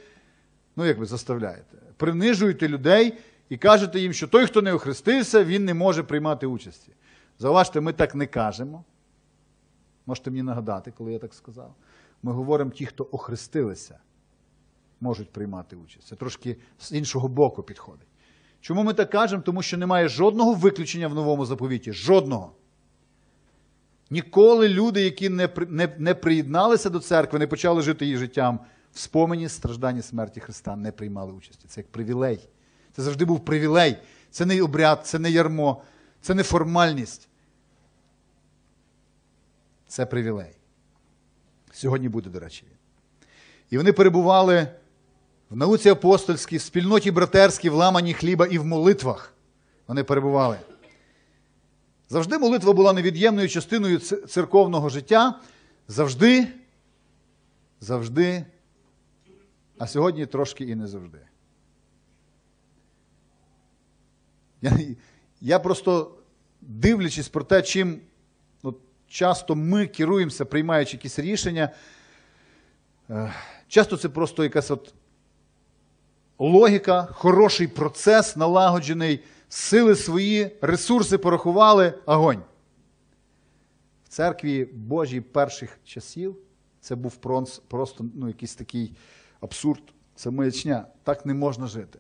ну 0.77 0.85
як 0.85 0.99
ви 0.99 1.07
заставляєте, 1.07 1.77
принижуєте 1.97 2.69
людей 2.69 3.19
і 3.49 3.57
кажете 3.57 4.01
їм, 4.01 4.13
що 4.13 4.29
той, 4.29 4.47
хто 4.47 4.63
не 4.63 4.73
охрестився, 4.73 5.45
він 5.45 5.65
не 5.65 5.75
може 5.75 6.03
приймати 6.03 6.47
участі. 6.47 6.93
Зауважте, 7.39 7.81
ми 7.81 7.93
так 7.93 8.15
не 8.15 8.27
кажемо. 8.27 8.85
Можете 10.07 10.31
мені 10.31 10.43
нагадати, 10.43 10.93
коли 10.99 11.13
я 11.13 11.19
так 11.19 11.35
сказав. 11.35 11.75
Ми 12.23 12.33
говоримо 12.33 12.71
ті, 12.71 12.87
хто 12.87 13.09
охрестилися, 13.11 13.99
можуть 15.01 15.33
приймати 15.33 15.77
участь. 15.77 16.07
Це 16.07 16.17
трошки 16.17 16.57
з 16.79 16.93
іншого 16.93 17.29
боку 17.29 17.63
підходить. 17.63 18.09
Чому 18.61 18.83
ми 18.83 18.95
так 18.95 19.11
кажемо? 19.11 19.43
Тому 19.43 19.63
що 19.63 19.79
немає 19.79 20.09
жодного 20.09 20.55
виключення 20.55 21.09
в 21.09 21.15
новому 21.15 21.47
заповіті. 21.47 21.93
Жодного. 21.93 22.53
Ніколи 24.11 24.69
люди, 24.69 25.03
які 25.03 25.29
не, 25.29 25.49
не, 25.69 25.95
не 25.99 26.15
приєдналися 26.15 26.91
до 26.91 27.01
церкви, 27.01 27.39
не 27.39 27.47
почали 27.47 27.83
жити 27.83 28.05
її 28.05 28.17
життям 28.17 28.61
в 28.93 28.99
спомені 28.99 29.49
страждання 29.49 30.03
смерті 30.03 30.41
Христа, 30.41 30.77
не 30.77 30.93
приймали 30.93 31.33
участі. 31.33 31.69
Це 31.69 31.81
як 31.81 31.93
привілей. 31.93 32.49
Це 32.93 33.03
завжди 33.03 33.25
був 33.25 33.45
привілей. 33.45 33.97
Це 34.31 34.47
не 34.47 34.63
обряд, 34.63 35.07
це 35.07 35.19
не 35.19 35.31
ярмо, 35.31 35.83
це 36.21 36.35
не 36.35 36.43
формальність. 36.43 37.29
Це 39.87 40.07
привілей. 40.07 40.57
Сьогодні 41.73 42.09
буде, 42.09 42.31
до 42.31 42.41
речі. 42.41 42.65
він. 42.67 42.77
І 43.71 43.77
вони 43.77 43.93
перебували 43.93 44.69
в 45.51 45.57
науці 45.57 45.89
апостольській, 45.89 46.57
в 46.57 46.63
спільноті 46.63 47.11
братерській, 47.11 47.71
в 47.71 47.75
ламані 47.75 48.15
хліба 48.15 48.47
і 48.47 48.59
в 48.59 48.65
молитвах. 48.65 49.35
Вони 49.87 50.05
перебували. 50.05 50.59
Завжди 52.09 52.39
молитва 52.39 52.73
була 52.73 52.93
невід'ємною 52.93 53.49
частиною 53.49 53.99
церковного 53.99 54.89
життя. 54.89 55.41
Завжди, 55.89 56.49
завжди, 57.81 58.45
а 59.79 59.87
сьогодні 59.87 60.27
трошки 60.27 60.65
і 60.65 60.75
не 60.75 60.87
завжди. 60.87 61.19
Я, 64.63 64.79
я 65.41 65.59
просто 65.59 66.15
дивлячись 66.61 67.29
про 67.29 67.45
те, 67.45 67.63
чим 67.63 68.01
от, 68.63 68.79
часто 69.09 69.55
ми 69.55 69.87
керуємося, 69.87 70.45
приймаючи 70.45 70.97
якісь 70.97 71.19
рішення, 71.19 71.71
е, 73.11 73.35
часто 73.69 73.97
це 73.97 74.09
просто 74.09 74.43
якась 74.43 74.71
от 74.71 74.95
логіка, 76.39 77.09
хороший 77.13 77.67
процес, 77.67 78.37
налагоджений, 78.37 79.21
сили 79.49 79.95
свої, 79.95 80.57
ресурси 80.61 81.19
порахували, 81.19 81.95
огонь. 82.07 82.43
В 84.05 84.09
церкві 84.09 84.65
Божій 84.65 85.21
перших 85.21 85.79
часів 85.85 86.37
Це 86.81 86.95
був 86.95 87.17
просто 87.69 88.05
ну, 88.15 88.29
якийсь 88.29 88.55
такий 88.55 88.93
абсурд. 89.41 89.83
Це 90.15 90.31
маячня. 90.31 90.87
Так 91.03 91.27
не 91.27 91.35
можна 91.35 91.67
жити. 91.67 91.99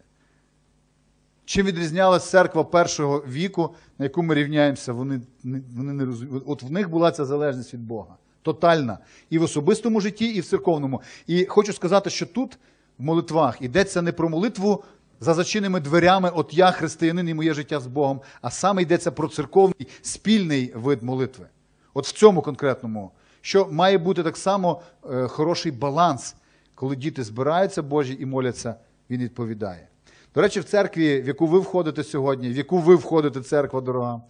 Чим 1.45 1.67
відрізнялась 1.67 2.31
церква 2.31 2.65
першого 2.65 3.19
віку, 3.19 3.75
на 3.99 4.05
яку 4.05 4.23
ми 4.23 4.35
рівняємося, 4.35 4.93
вони, 4.93 5.21
вони 5.45 5.93
не 5.93 6.05
розуміють. 6.05 6.43
От 6.47 6.63
в 6.63 6.71
них 6.71 6.91
була 6.91 7.11
ця 7.11 7.25
залежність 7.25 7.75
від 7.75 7.81
Бога. 7.81 8.17
Тотальна. 8.43 8.99
І 9.31 9.39
в 9.39 9.43
особистому 9.43 10.01
житті, 10.01 10.27
і 10.27 10.41
в 10.41 10.47
церковному. 10.47 11.03
І 11.27 11.45
хочу 11.45 11.73
сказати, 11.73 12.11
що 12.11 12.27
тут, 12.27 12.59
в 12.99 13.03
молитвах, 13.03 13.63
йдеться 13.63 14.03
не 14.03 14.13
про 14.13 14.29
молитву 14.29 14.85
за 15.21 15.35
зачиненими 15.35 15.81
дверями, 15.81 16.31
от 16.35 16.55
я 16.55 16.71
християнин 16.71 17.29
і 17.29 17.35
моє 17.35 17.55
життя 17.55 17.81
з 17.81 17.87
Богом, 17.87 18.21
а 18.43 18.51
саме 18.51 18.83
йдеться 18.83 19.11
про 19.11 19.29
церковний 19.29 19.89
спільний 20.03 20.73
вид 20.75 21.03
молитви. 21.03 21.47
От 21.95 22.07
в 22.07 22.13
цьому 22.13 22.43
конкретному, 22.43 23.11
що 23.41 23.69
має 23.71 23.99
бути 23.99 24.23
так 24.23 24.37
само 24.37 24.83
е, 25.11 25.29
хороший 25.29 25.73
баланс, 25.73 26.37
коли 26.75 26.97
діти 26.97 27.25
збираються 27.25 27.83
Божі 27.83 28.17
і 28.21 28.27
моляться, 28.27 28.75
він 29.11 29.21
відповідає. 29.21 29.89
До 30.35 30.41
речі, 30.41 30.61
в 30.61 30.65
церкві, 30.65 31.23
в 31.23 31.27
яку 31.27 31.47
ви 31.47 31.59
входите 31.59 32.05
сьогодні, 32.05 32.49
в 32.49 32.57
яку 32.57 32.79
ви 32.79 32.95
входите, 32.95 33.41
церква 33.41 33.81
дорога, 33.81 34.23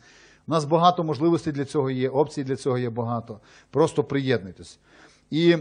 у 0.46 0.50
нас 0.50 0.64
багато 0.64 1.04
можливостей 1.04 1.52
для 1.52 1.64
цього 1.64 1.90
є, 1.90 2.08
опцій 2.08 2.44
для 2.44 2.56
цього 2.56 2.78
є 2.78 2.90
багато. 2.90 3.40
Просто 3.70 4.04
приєднуйтесь. 4.04 4.78
І 5.30 5.56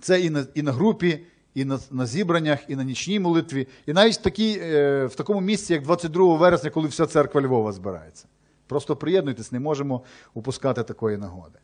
це 0.00 0.20
і 0.20 0.30
на, 0.30 0.46
і 0.54 0.62
на 0.62 0.72
групі, 0.72 1.26
і 1.54 1.64
на, 1.64 1.78
на 1.90 2.06
зібраннях, 2.06 2.58
і 2.68 2.76
на 2.76 2.84
нічній 2.84 3.20
молитві, 3.20 3.68
і 3.86 3.92
навіть 3.92 4.14
в, 4.14 4.22
такій, 4.22 4.58
е, 4.62 5.06
в 5.06 5.14
такому 5.14 5.40
місці, 5.40 5.72
як 5.72 5.82
22 5.82 6.36
вересня, 6.36 6.70
коли 6.70 6.88
вся 6.88 7.06
церква 7.06 7.42
Львова 7.42 7.72
збирається. 7.72 8.26
Просто 8.66 8.96
приєднуйтесь, 8.96 9.52
не 9.52 9.60
можемо 9.60 10.02
упускати 10.34 10.82
такої 10.82 11.16
нагоди. 11.16 11.58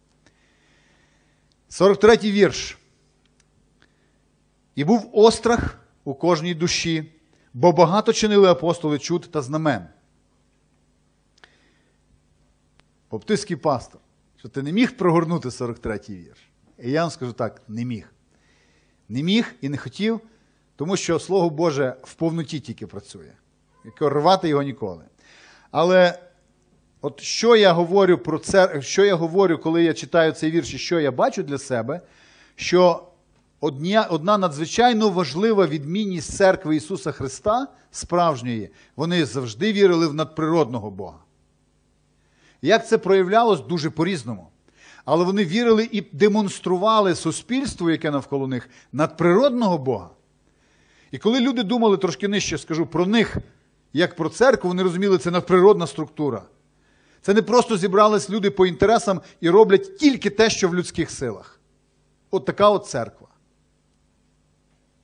43-й 1.70 2.32
вірш. 2.32 2.78
І 4.74 4.84
був 4.84 5.10
острах 5.12 5.78
у 6.04 6.14
кожній 6.14 6.54
душі, 6.54 7.12
бо 7.54 7.72
багато 7.72 8.12
чинили 8.12 8.48
апостоли 8.48 8.98
чуд 8.98 9.28
та 9.30 9.42
знамен. 9.42 9.86
Баптистський 13.10 13.56
пастор, 13.56 14.00
що 14.36 14.48
ти 14.48 14.62
не 14.62 14.72
міг 14.72 14.96
прогорнути 14.96 15.48
43-й 15.48 16.16
вірш. 16.16 16.48
І 16.78 16.90
я 16.90 17.00
вам 17.00 17.10
скажу 17.10 17.32
так: 17.32 17.62
не 17.68 17.84
міг. 17.84 18.13
Не 19.08 19.22
міг 19.22 19.54
і 19.60 19.68
не 19.68 19.76
хотів, 19.76 20.20
тому 20.76 20.96
що 20.96 21.18
Слово 21.18 21.50
Боже 21.50 21.96
в 22.02 22.14
повноті 22.14 22.60
тільки 22.60 22.86
працює. 22.86 23.32
Рвати 24.00 24.48
його 24.48 24.62
ніколи. 24.62 25.04
Але 25.70 26.18
от 27.00 27.20
що 27.20 27.56
я 27.56 27.72
говорю 27.72 28.18
про 28.18 28.38
це, 28.38 28.82
що 28.82 29.04
я 29.04 29.14
говорю, 29.14 29.58
коли 29.58 29.84
я 29.84 29.94
читаю 29.94 30.32
цей 30.32 30.50
вірш, 30.50 30.74
і 30.74 30.78
що 30.78 31.00
я 31.00 31.10
бачу 31.10 31.42
для 31.42 31.58
себе, 31.58 32.00
що 32.56 33.04
одня, 33.60 34.06
одна 34.10 34.38
надзвичайно 34.38 35.08
важлива 35.08 35.66
відмінність 35.66 36.36
церкви 36.36 36.76
Ісуса 36.76 37.12
Христа, 37.12 37.66
справжньої, 37.90 38.70
вони 38.96 39.24
завжди 39.24 39.72
вірили 39.72 40.06
в 40.06 40.14
надприродного 40.14 40.90
Бога. 40.90 41.18
Як 42.62 42.88
це 42.88 42.98
проявлялось 42.98 43.60
дуже 43.60 43.90
по-різному. 43.90 44.48
Але 45.04 45.24
вони 45.24 45.44
вірили 45.44 45.88
і 45.92 46.00
демонстрували 46.12 47.14
суспільству, 47.14 47.90
яке 47.90 48.10
навколо 48.10 48.46
них, 48.46 48.68
надприродного 48.92 49.78
Бога. 49.78 50.10
І 51.10 51.18
коли 51.18 51.40
люди 51.40 51.62
думали 51.62 51.96
трошки 51.96 52.28
нижче, 52.28 52.58
скажу 52.58 52.86
про 52.86 53.06
них, 53.06 53.36
як 53.92 54.16
про 54.16 54.28
церкву, 54.28 54.68
вони 54.68 54.82
розуміли, 54.82 55.18
це 55.18 55.30
надприродна 55.30 55.86
структура. 55.86 56.42
Це 57.20 57.34
не 57.34 57.42
просто 57.42 57.76
зібрались 57.76 58.30
люди 58.30 58.50
по 58.50 58.66
інтересам 58.66 59.20
і 59.40 59.50
роблять 59.50 59.98
тільки 59.98 60.30
те, 60.30 60.50
що 60.50 60.68
в 60.68 60.74
людських 60.74 61.10
силах. 61.10 61.60
От 62.30 62.44
така 62.44 62.70
от 62.70 62.86
церква. 62.86 63.28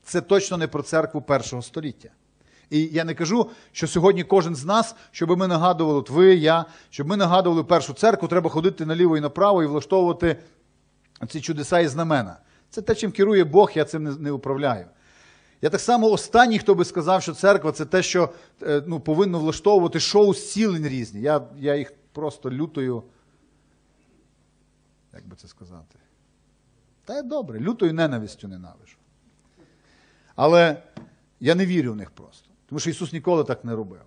Це 0.05 0.21
точно 0.21 0.57
не 0.57 0.69
про 0.69 0.83
церкву 0.83 1.23
першого 1.23 1.63
століття. 1.63 2.11
І 2.71 2.85
я 2.85 3.05
не 3.05 3.15
кажу, 3.15 3.51
що 3.73 3.87
сьогодні 3.87 4.25
кожен 4.25 4.57
з 4.57 4.65
нас, 4.65 4.95
щоб 5.11 5.39
ми 5.39 5.47
нагадували, 5.47 5.99
от 5.99 6.11
ви, 6.11 6.35
я, 6.35 6.65
щоб 6.91 7.07
ми 7.07 7.17
нагадували 7.17 7.65
першу 7.65 7.93
церкву, 7.93 8.29
треба 8.29 8.51
ходити 8.51 8.87
наліво 8.87 9.17
і 9.17 9.21
направо 9.21 9.63
і 9.63 9.67
влаштовувати 9.67 10.37
ці 11.29 11.41
чудеса 11.41 11.79
і 11.79 11.89
знамена. 11.89 12.37
Це 12.71 12.83
те, 12.83 12.95
чим 12.95 13.13
керує 13.13 13.45
Бог, 13.45 13.71
я 13.75 13.85
цим 13.85 14.05
не, 14.05 14.31
управляю. 14.31 14.87
Я 15.63 15.71
так 15.71 15.81
само 15.81 16.11
останній, 16.11 16.59
хто 16.59 16.75
би 16.75 16.85
сказав, 16.85 17.23
що 17.23 17.35
церква 17.35 17.73
це 17.73 17.85
те, 17.85 18.03
що 18.03 18.33
е, 18.63 18.83
ну, 18.87 19.01
повинно 19.01 19.39
влаштовувати 19.39 20.01
шоу 20.01 20.35
зцілень 20.35 20.89
різні. 20.89 21.21
Я, 21.21 21.43
я 21.59 21.77
їх 21.77 21.93
просто 22.13 22.51
лютою. 22.51 23.03
Як 25.13 25.29
би 25.29 25.37
це 25.37 25.49
сказати? 25.49 25.99
Та 27.05 27.19
й 27.19 27.23
добре, 27.23 27.61
лютою 27.61 27.95
ненавистю 27.95 28.49
ненавижу. 28.49 28.97
Але 30.37 30.83
я 31.41 31.55
не 31.55 31.67
вірю 31.67 31.93
в 31.93 31.97
них 31.97 32.11
просто. 32.11 32.50
Тому 32.71 32.81
що 32.81 32.91
Ісус 32.91 33.13
ніколи 33.13 33.45
так 33.45 33.65
не 33.65 33.75
робив. 33.75 34.01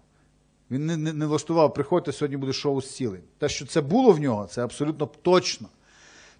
Він 0.71 0.85
не, 0.85 0.97
не, 0.97 1.13
не 1.13 1.25
влаштував, 1.25 1.73
приходьте, 1.73 2.11
сьогодні 2.11 2.37
буде 2.37 2.53
шоу 2.53 2.81
зцілень. 2.81 3.23
Те, 3.37 3.49
що 3.49 3.65
це 3.65 3.81
було 3.81 4.11
в 4.11 4.19
нього, 4.19 4.45
це 4.45 4.63
абсолютно 4.63 5.05
точно. 5.05 5.67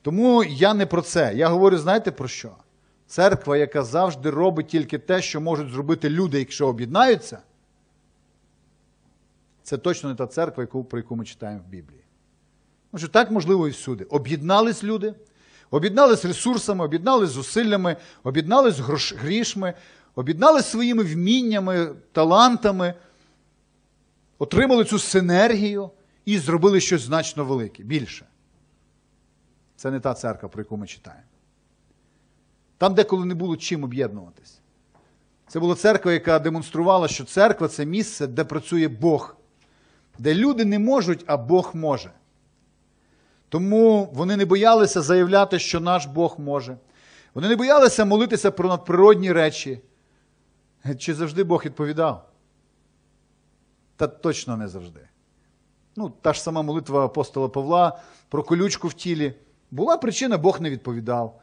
Тому 0.01 0.43
я 0.43 0.73
не 0.73 0.85
про 0.85 1.01
це. 1.01 1.33
Я 1.35 1.47
говорю, 1.47 1.77
знаєте 1.77 2.11
про 2.11 2.27
що? 2.27 2.51
Церква, 3.07 3.57
яка 3.57 3.83
завжди 3.83 4.29
робить 4.29 4.67
тільки 4.67 4.97
те, 4.97 5.21
що 5.21 5.41
можуть 5.41 5.69
зробити 5.69 6.09
люди, 6.09 6.39
якщо 6.39 6.67
об'єднаються, 6.67 7.39
це 9.63 9.77
точно 9.77 10.09
не 10.09 10.15
та 10.15 10.27
церква, 10.27 10.63
яку, 10.63 10.83
про 10.83 10.99
яку 10.99 11.15
ми 11.15 11.25
читаємо 11.25 11.61
в 11.67 11.69
Біблії. 11.69 12.03
Тому 12.91 12.99
що 12.99 13.07
так 13.07 13.31
можливо 13.31 13.67
і 13.67 13.71
всюди. 13.71 14.03
Об'єднались 14.03 14.83
люди, 14.83 15.13
об'єднались 15.71 16.25
ресурсами, 16.25 16.85
об'єднались 16.85 17.29
зусиллями, 17.29 17.95
об'єднались 18.23 18.79
грішми, 19.11 19.73
об'єднались 20.15 20.65
своїми 20.65 21.03
вміннями, 21.03 21.95
талантами, 22.11 22.93
отримали 24.37 24.85
цю 24.85 24.99
синергію 24.99 25.89
і 26.25 26.39
зробили 26.39 26.79
щось 26.79 27.01
значно 27.01 27.45
велике, 27.45 27.83
більше. 27.83 28.25
Це 29.75 29.91
не 29.91 29.99
та 29.99 30.13
церква, 30.13 30.49
про 30.49 30.61
яку 30.61 30.77
ми 30.77 30.87
читаємо. 30.87 31.23
Там 32.77 32.93
деколи 32.93 33.25
не 33.25 33.35
було 33.35 33.57
чим 33.57 33.83
об'єднуватись. 33.83 34.59
Це 35.47 35.59
була 35.59 35.75
церква, 35.75 36.13
яка 36.13 36.39
демонструвала, 36.39 37.07
що 37.07 37.25
церква 37.25 37.67
це 37.67 37.85
місце, 37.85 38.27
де 38.27 38.43
працює 38.43 38.87
Бог, 38.87 39.35
де 40.19 40.33
люди 40.33 40.65
не 40.65 40.79
можуть, 40.79 41.23
а 41.27 41.37
Бог 41.37 41.71
може. 41.73 42.11
Тому 43.49 44.09
вони 44.13 44.37
не 44.37 44.45
боялися 44.45 45.01
заявляти, 45.01 45.59
що 45.59 45.79
наш 45.79 46.05
Бог 46.05 46.35
може. 46.39 46.77
Вони 47.33 47.47
не 47.47 47.55
боялися 47.55 48.05
молитися 48.05 48.51
про 48.51 48.69
надприродні 48.69 49.31
речі. 49.31 49.81
Чи 50.97 51.13
завжди 51.13 51.43
Бог 51.43 51.65
відповідав? 51.65 52.29
Та 53.95 54.07
точно 54.07 54.57
не 54.57 54.67
завжди. 54.67 54.99
Ну, 55.95 56.09
та 56.21 56.33
ж 56.33 56.41
сама 56.41 56.61
молитва 56.61 57.05
апостола 57.05 57.49
Павла 57.49 57.99
про 58.29 58.43
колючку 58.43 58.87
в 58.87 58.93
тілі. 58.93 59.33
Була 59.71 59.97
причина, 59.97 60.37
Бог 60.37 60.61
не 60.61 60.69
відповідав. 60.69 61.39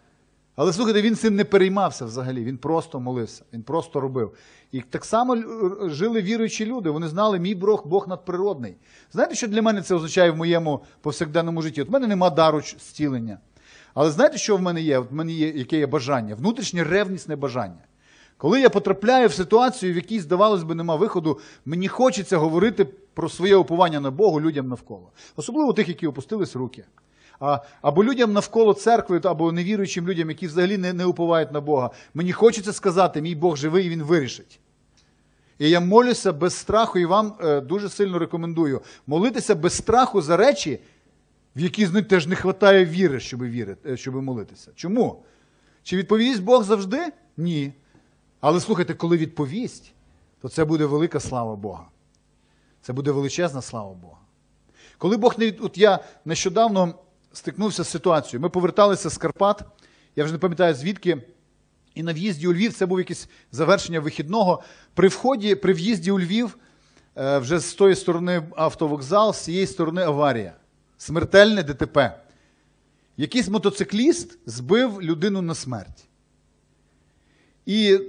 Але 0.57 0.73
слухайте, 0.73 1.03
він 1.03 1.17
цим 1.17 1.37
не 1.37 1.45
переймався 1.45 2.05
взагалі. 2.05 2.45
Він 2.45 2.57
просто 2.57 3.01
молився, 3.01 3.45
він 3.53 3.63
просто 3.63 4.01
робив. 4.01 4.35
І 4.73 4.81
так 4.81 5.05
само 5.05 5.37
жили 5.91 6.23
віруючі 6.23 6.67
люди. 6.67 6.91
Вони 6.91 7.09
знали, 7.09 7.39
мій 7.39 7.55
Бог 7.55 7.87
Бог 7.87 8.09
надприродний. 8.09 8.77
Знаєте, 9.13 9.35
що 9.35 9.49
для 9.49 9.63
мене 9.63 9.83
це 9.83 9.95
означає 9.95 10.31
в 10.31 10.37
моєму 10.37 10.81
повсякденному 11.01 11.63
житті? 11.63 11.83
От 11.83 11.89
в 11.89 11.93
мене 11.93 12.07
нема 12.07 12.31
дару 12.31 12.61
зцілення. 12.61 13.39
Але 13.95 14.11
знаєте, 14.11 14.39
що 14.39 14.57
в 14.57 14.63
мене 14.63 14.81
є? 14.81 14.99
От 14.99 15.11
в 15.11 15.15
мене 15.15 15.33
є 15.33 15.49
яке 15.49 15.79
є 15.79 15.87
бажання? 15.87 16.35
Внутрішнє 16.35 16.85
ревнісне 16.85 17.37
бажання. 17.37 17.85
Коли 18.41 18.61
я 18.61 18.71
потрапляю 18.71 19.29
в 19.29 19.33
ситуацію, 19.33 19.93
в 19.93 19.97
якій, 19.97 20.21
здавалось 20.21 20.63
би, 20.63 20.75
нема 20.75 20.97
виходу, 20.97 21.39
мені 21.65 21.89
хочеться 21.89 22.37
говорити 22.37 22.85
про 23.15 23.29
своє 23.29 23.57
уповання 23.57 24.01
на 24.01 24.11
Богу 24.11 24.41
людям 24.41 24.69
навколо. 24.69 25.13
Особливо 25.37 25.73
тих, 25.73 25.89
які 25.89 26.07
опустились 26.07 26.57
руки. 26.57 26.85
Або 27.83 28.05
людям 28.05 28.33
навколо 28.33 28.75
церкви, 28.75 29.21
або 29.25 29.53
невіруючим 29.53 30.09
людям, 30.09 30.29
які 30.29 30.47
взагалі 30.47 30.79
не, 30.79 30.93
не 30.93 31.05
уповають 31.05 31.53
на 31.53 31.61
Бога. 31.61 31.91
Мені 32.15 32.33
хочеться 32.33 32.73
сказати, 32.73 33.23
мій 33.23 33.35
Бог 33.35 33.57
живий, 33.57 33.87
і 33.87 33.89
він 33.89 34.03
вирішить. 34.03 34.61
І 35.59 35.71
я 35.71 35.81
молюся 35.81 36.33
без 36.33 36.55
страху, 36.55 36.99
і 36.99 37.05
вам 37.05 37.35
е, 37.41 37.61
дуже 37.61 37.89
сильно 37.89 38.19
рекомендую 38.19 38.81
молитися 39.07 39.55
без 39.55 39.73
страху 39.73 40.23
за 40.23 40.37
речі, 40.37 40.79
в 41.57 41.61
які 41.61 41.87
них 41.87 42.09
теж 42.09 42.27
не 42.27 42.35
вистачає 42.35 42.85
віри, 42.85 43.21
щоб, 43.21 43.43
вірити, 43.43 43.93
е, 43.93 43.97
щоб 43.97 44.15
молитися. 44.15 44.71
Чому? 44.75 45.23
Чи 45.83 45.97
відповість 45.97 46.43
Бог 46.43 46.65
завжди? 46.65 47.13
Ні. 47.37 47.73
Але 48.41 48.61
слухайте, 48.61 48.95
коли 48.95 49.17
відповість, 49.17 49.93
то 50.43 50.49
це 50.49 50.65
буде 50.65 50.87
велика 50.87 51.21
слава 51.21 51.57
Бога. 51.57 51.85
Це 52.83 52.93
буде 52.93 53.11
величезна 53.11 53.63
слава 53.63 53.95
Бога. 53.95 54.19
Коли 54.99 55.17
Бог 55.17 55.35
не 55.39 55.47
від... 55.47 55.59
От 55.61 55.79
я 55.79 55.99
нещодавно 56.25 56.95
стикнувся 57.33 57.85
з 57.85 57.89
ситуацією. 57.89 58.41
Ми 58.43 58.49
поверталися 58.49 59.11
з 59.11 59.19
Карпат, 59.19 59.63
я 60.17 60.25
вже 60.25 60.33
не 60.33 60.39
пам'ятаю 60.39 60.75
звідки. 60.75 61.23
І 61.95 62.03
на 62.03 62.13
в'їзді 62.13 62.49
у 62.49 62.53
Львів 62.53 62.73
це 62.73 62.87
був 62.87 62.99
якесь 62.99 63.29
завершення 63.53 64.01
вихідного. 64.01 64.63
При 64.95 65.09
вході, 65.09 65.55
при 65.55 65.73
в'їзді 65.73 66.11
у 66.11 66.21
Львів, 66.21 66.59
е, 67.17 67.39
вже 67.39 67.59
з 67.59 67.75
тої 67.75 67.95
сторони 67.95 68.43
автовокзал, 68.57 69.33
з 69.33 69.45
цієї 69.45 69.67
сторони 69.67 70.03
аварія. 70.03 70.55
Смертельне 70.99 71.63
ДТП. 71.63 72.21
якийсь 73.17 73.49
мотоцикліст 73.49 74.39
збив 74.47 75.03
людину 75.03 75.43
на 75.43 75.55
смерть. 75.55 76.05
І 77.67 78.01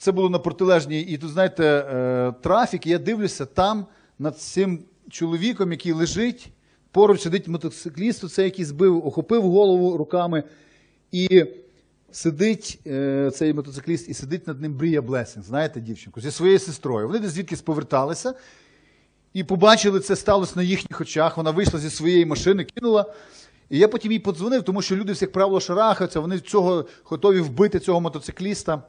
це 0.00 0.12
було 0.12 0.30
на 0.30 0.38
протилежній, 0.38 1.00
і 1.00 1.18
тут, 1.18 1.30
знаєте, 1.30 1.64
е, 1.64 2.32
трафік, 2.42 2.86
і 2.86 2.90
я 2.90 2.98
дивлюся, 2.98 3.46
там 3.46 3.86
над 4.18 4.38
цим 4.38 4.78
чоловіком, 5.10 5.72
який 5.72 5.92
лежить, 5.92 6.52
поруч 6.90 7.20
сидить 7.20 7.48
мотоцикліст, 7.48 8.30
це 8.30 8.44
який 8.44 8.64
збив, 8.64 9.06
охопив 9.06 9.42
голову 9.42 9.96
руками, 9.96 10.44
і 11.12 11.44
сидить 12.12 12.80
е, 12.86 13.30
цей 13.34 13.54
мотоцикліст, 13.54 14.08
і 14.08 14.14
сидить 14.14 14.46
над 14.46 14.60
ним 14.60 14.74
Брія 14.74 15.02
Блесінг, 15.02 15.44
знаєте, 15.44 15.80
дівчинку, 15.80 16.20
зі 16.20 16.30
своєю 16.30 16.58
сестрою. 16.58 17.06
Вони 17.06 17.18
десь 17.18 17.30
звідкись 17.30 17.62
поверталися. 17.62 18.34
І 19.32 19.44
побачили, 19.44 20.00
це 20.00 20.16
сталося 20.16 20.52
на 20.56 20.62
їхніх 20.62 21.00
очах. 21.00 21.36
Вона 21.36 21.50
вийшла 21.50 21.80
зі 21.80 21.90
своєї 21.90 22.26
машини, 22.26 22.64
кинула. 22.64 23.14
І 23.70 23.78
я 23.78 23.88
потім 23.88 24.12
їй 24.12 24.18
подзвонив, 24.18 24.62
тому 24.62 24.82
що 24.82 24.96
люди, 24.96 25.14
як 25.20 25.32
правило, 25.32 25.60
шарахаються, 25.60 26.20
вони 26.20 26.38
цього 26.38 26.86
готові 27.04 27.40
вбити 27.40 27.80
цього 27.80 28.00
мотоцикліста. 28.00 28.82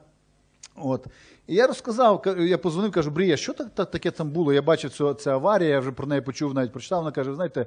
От. 0.76 1.06
І 1.46 1.54
я 1.54 1.66
розказав, 1.66 2.24
я 2.38 2.58
подзвонив, 2.58 2.92
кажу, 2.92 3.10
Брія, 3.10 3.36
що 3.36 3.52
так, 3.52 3.74
так, 3.74 3.90
таке 3.90 4.10
там 4.10 4.30
було? 4.30 4.52
Я 4.52 4.62
бачив 4.62 4.90
цю, 4.90 5.14
цю 5.14 5.30
аварію, 5.30 5.70
я 5.70 5.80
вже 5.80 5.92
про 5.92 6.06
неї 6.06 6.20
почув, 6.20 6.54
навіть 6.54 6.72
прочитав. 6.72 6.98
Вона 6.98 7.12
каже, 7.12 7.34
знаєте, 7.34 7.66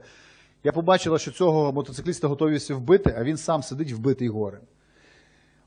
я 0.64 0.72
побачила, 0.72 1.20
що 1.20 1.32
цього 1.32 1.74
мотоцикліста 1.74 2.28
готові 2.28 2.58
вбити, 2.58 3.16
а 3.18 3.24
він 3.24 3.38
сам 3.38 3.64
сидить 3.64 3.92
вбитий 3.92 4.30
горем. 4.30 4.62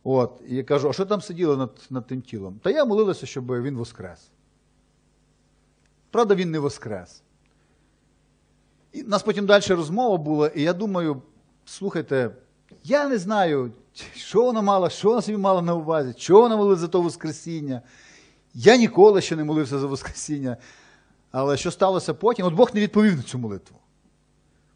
От. 0.05 0.41
І 0.49 0.57
я 0.57 0.65
кажу, 0.65 0.89
а 0.89 0.93
що 0.93 1.07
там 1.07 1.21
сиділо 1.21 1.57
над, 1.57 1.87
над 1.91 2.07
тим 2.07 2.23
тілом? 2.23 2.61
Та 2.63 2.71
я 2.71 2.85
молилася, 2.85 3.27
щоб 3.27 3.63
він 3.63 3.77
воскрес. 3.77 4.31
Правда, 6.11 6.35
він 6.35 6.51
не 6.51 6.59
воскрес. 6.59 7.23
І 8.93 9.03
нас 9.03 9.23
потім 9.23 9.47
далі 9.47 9.65
розмова 9.69 10.17
була, 10.17 10.49
і 10.49 10.63
я 10.63 10.73
думаю, 10.73 11.23
слухайте, 11.65 12.31
я 12.85 13.09
не 13.09 13.19
знаю, 13.19 13.73
що 14.15 14.45
вона 14.45 14.63
мала, 14.63 14.91
що 14.91 15.09
вона 15.09 15.23
собі 15.23 15.39
мала 15.39 15.63
на 15.63 15.75
увазі, 15.75 16.13
чого 16.17 16.41
вона 16.41 16.57
молилася 16.57 16.81
за 16.81 16.89
то 16.89 17.03
Воскресіння. 17.03 17.83
Я 18.55 18.77
ніколи 18.77 19.21
ще 19.21 19.37
не 19.37 19.45
молився 19.45 19.79
за 19.79 19.87
Воскресіння. 19.87 20.57
Але 21.31 21.57
що 21.57 21.71
сталося 21.71 22.15
потім? 22.15 22.47
От 22.47 22.55
Бог 22.55 22.71
не 22.75 22.81
відповів 22.81 23.17
на 23.17 23.23
цю 23.23 23.39
молитву. 23.39 23.77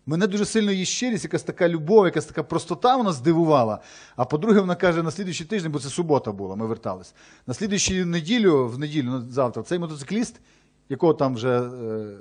Мене 0.07 0.27
дуже 0.27 0.45
сильно 0.45 0.73
її 0.73 0.85
щирість, 0.85 1.25
якась 1.25 1.43
така 1.43 1.69
любов, 1.69 2.05
якась 2.05 2.25
така 2.25 2.43
простота 2.43 2.97
вона 2.97 3.13
здивувала. 3.13 3.79
А 4.17 4.25
по-друге, 4.25 4.61
вона 4.61 4.75
каже, 4.75 5.03
на 5.03 5.11
слідуючий 5.11 5.47
тиждень, 5.47 5.73
бо 5.73 5.79
це 5.79 5.89
субота 5.89 6.33
була, 6.33 6.57
ми 6.57 6.67
вертались. 6.67 7.15
На 7.47 7.55
слідуючу 7.55 7.95
неділю, 7.95 8.69
в 8.69 8.79
неділю, 8.79 9.23
завтра, 9.31 9.63
цей 9.63 9.79
мотоцикліст, 9.79 10.41
якого 10.89 11.15
там 11.15 11.35
вже 11.35 11.61
е, 11.61 12.17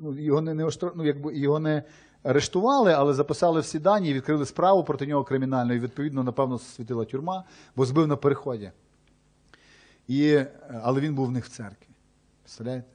ну, 0.00 0.18
його 0.18 0.40
не, 0.40 0.54
не, 0.54 0.68
ну, 0.94 1.06
якби, 1.06 1.38
його 1.38 1.58
не 1.58 1.82
арештували, 2.22 2.92
але 2.92 3.14
записали 3.14 3.60
всі 3.60 3.78
дані 3.78 4.10
і 4.10 4.14
відкрили 4.14 4.46
справу 4.46 4.84
проти 4.84 5.06
нього 5.06 5.24
кримінальну. 5.24 5.74
І 5.74 5.78
відповідно, 5.78 6.22
напевно, 6.22 6.58
світила 6.58 7.04
тюрма, 7.04 7.44
бо 7.76 7.86
збив 7.86 8.06
на 8.06 8.16
переході. 8.16 8.70
І, 10.08 10.26
е, 10.26 10.46
але 10.82 11.00
він 11.00 11.14
був 11.14 11.26
в 11.26 11.30
них 11.30 11.44
в 11.44 11.48
церкві. 11.48 11.88
Представляєте? 12.42 12.86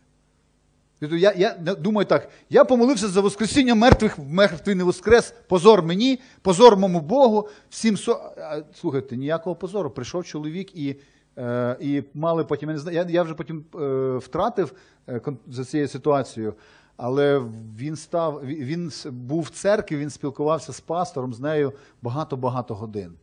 Тобто 0.99 1.15
Я, 1.15 1.33
я 1.37 1.53
думаю 1.53 2.05
так, 2.05 2.29
я 2.49 2.65
помолився 2.65 3.07
за 3.07 3.21
Воскресіння 3.21 3.75
мертвих, 3.75 4.19
мертвий 4.19 4.75
не 4.75 4.83
воскрес, 4.83 5.33
позор 5.47 5.83
мені, 5.83 6.19
позор 6.41 6.77
моєму 6.77 7.01
Богу, 7.01 7.49
всім 7.69 7.97
со... 7.97 8.31
Слухайте, 8.73 9.17
ніякого 9.17 9.55
позору. 9.55 9.89
Прийшов 9.89 10.25
чоловік 10.25 10.75
і, 10.75 10.95
е, 11.37 11.77
і 11.79 12.03
мали 12.13 12.43
потім, 12.43 12.69
я, 12.69 12.73
не 12.73 12.79
знаю, 12.79 12.97
я, 12.97 13.05
я 13.09 13.23
вже 13.23 13.33
потім 13.33 13.65
е, 13.75 14.17
втратив 14.17 14.73
е, 15.09 15.21
за 15.47 15.65
цією 15.65 15.87
ситуацією, 15.87 16.53
але 16.97 17.39
він 17.77 17.95
став, 17.95 18.45
він, 18.45 18.91
був 19.05 19.41
в 19.41 19.49
церкві, 19.49 19.97
він 19.97 20.09
спілкувався 20.09 20.73
з 20.73 20.79
пастором, 20.79 21.33
з 21.33 21.39
нею 21.39 21.73
багато-багато 22.01 22.75
годин 22.75 23.13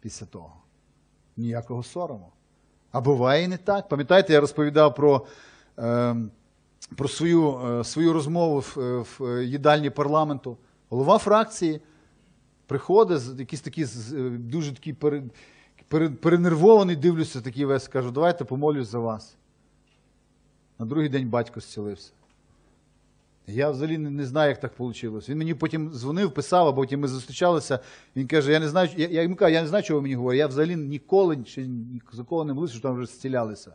після 0.00 0.26
того. 0.26 0.52
Ніякого 1.36 1.82
сорому. 1.82 2.28
А 2.90 3.00
буває 3.00 3.44
і 3.44 3.48
не 3.48 3.56
так. 3.56 3.88
Пам'ятаєте, 3.88 4.32
я 4.32 4.40
розповідав 4.40 4.94
про, 4.94 5.26
е, 5.78 6.16
про 6.96 7.08
свою, 7.08 7.58
е, 7.58 7.84
свою 7.84 8.12
розмову 8.12 8.60
в, 8.60 8.78
е, 8.78 9.04
в 9.18 9.44
їдальні 9.44 9.90
парламенту. 9.90 10.56
Голова 10.88 11.18
фракції 11.18 11.80
приходить, 12.66 13.38
якийсь 13.38 13.62
такий 13.62 13.84
е, 13.84 14.30
дуже 14.30 14.72
такий 14.72 14.92
пере, 14.92 15.22
перенервований, 16.10 16.96
дивлюся, 16.96 17.40
такий 17.40 17.64
весь, 17.64 17.88
кажу, 17.88 18.10
давайте 18.10 18.44
помолюсь 18.44 18.88
за 18.88 18.98
вас. 18.98 19.36
На 20.78 20.86
другий 20.86 21.08
день 21.08 21.28
батько 21.28 21.60
зцілився. 21.60 22.12
Я 23.46 23.70
взагалі 23.70 23.98
не, 23.98 24.26
знаю, 24.26 24.48
як 24.48 24.60
так 24.60 24.78
вийшло. 24.78 25.18
Він 25.28 25.38
мені 25.38 25.54
потім 25.54 25.90
дзвонив, 25.90 26.34
писав, 26.34 26.68
а 26.68 26.72
потім 26.72 27.00
ми 27.00 27.08
зустрічалися. 27.08 27.78
Він 28.16 28.26
каже: 28.26 28.52
я 28.52 28.60
не 28.60 28.68
знаю, 28.68 28.88
я, 28.96 29.08
я 29.08 29.22
йому 29.22 29.36
кажу, 29.36 29.52
я 29.52 29.62
не 29.62 29.68
знаю, 29.68 29.84
чого 29.84 30.02
мені 30.02 30.14
говорите. 30.14 30.38
Я 30.38 30.46
взагалі 30.46 30.76
ніколи 30.76 31.38
ще 31.44 31.66
ні 31.66 32.02
за 32.12 32.24
кого 32.24 32.44
не 32.44 32.52
молився, 32.52 32.74
що 32.74 32.82
там 32.82 32.96
вже 32.96 33.06
зцілялися. 33.06 33.74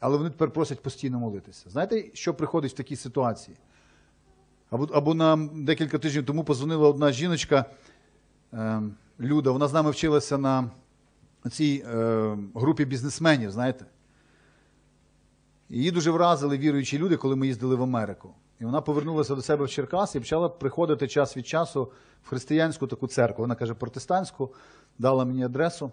Але 0.00 0.16
вони 0.16 0.30
тепер 0.30 0.50
просять 0.50 0.82
постійно 0.82 1.18
молитися. 1.18 1.70
Знаєте, 1.70 2.04
що 2.12 2.34
приходить 2.34 2.72
в 2.72 2.76
такій 2.76 2.96
ситуації? 2.96 3.56
Або, 4.70 4.84
або 4.84 5.14
нам 5.14 5.64
декілька 5.64 5.98
тижнів 5.98 6.26
тому 6.26 6.44
позвонила 6.44 6.88
одна 6.88 7.12
жіночка, 7.12 7.64
е, 8.52 8.82
Люда, 9.20 9.50
вона 9.50 9.68
з 9.68 9.72
нами 9.72 9.90
вчилася 9.90 10.38
на 10.38 10.70
цій 11.50 11.84
е, 11.86 12.38
групі 12.54 12.84
бізнесменів, 12.84 13.50
знаєте. 13.50 13.86
Її 15.68 15.90
дуже 15.90 16.10
вразили 16.10 16.58
віруючі 16.58 16.98
люди, 16.98 17.16
коли 17.16 17.36
ми 17.36 17.46
їздили 17.46 17.76
в 17.76 17.82
Америку. 17.82 18.34
І 18.60 18.64
вона 18.64 18.80
повернулася 18.80 19.34
до 19.34 19.42
себе 19.42 19.64
в 19.64 19.68
Черкас 19.68 20.14
і 20.14 20.18
почала 20.18 20.48
приходити 20.48 21.08
час 21.08 21.36
від 21.36 21.46
часу 21.46 21.92
в 22.22 22.28
християнську 22.28 22.86
таку 22.86 23.06
церкву. 23.06 23.42
Вона 23.42 23.54
каже, 23.54 23.74
протестантську, 23.74 24.54
дала 24.98 25.24
мені 25.24 25.44
адресу. 25.44 25.92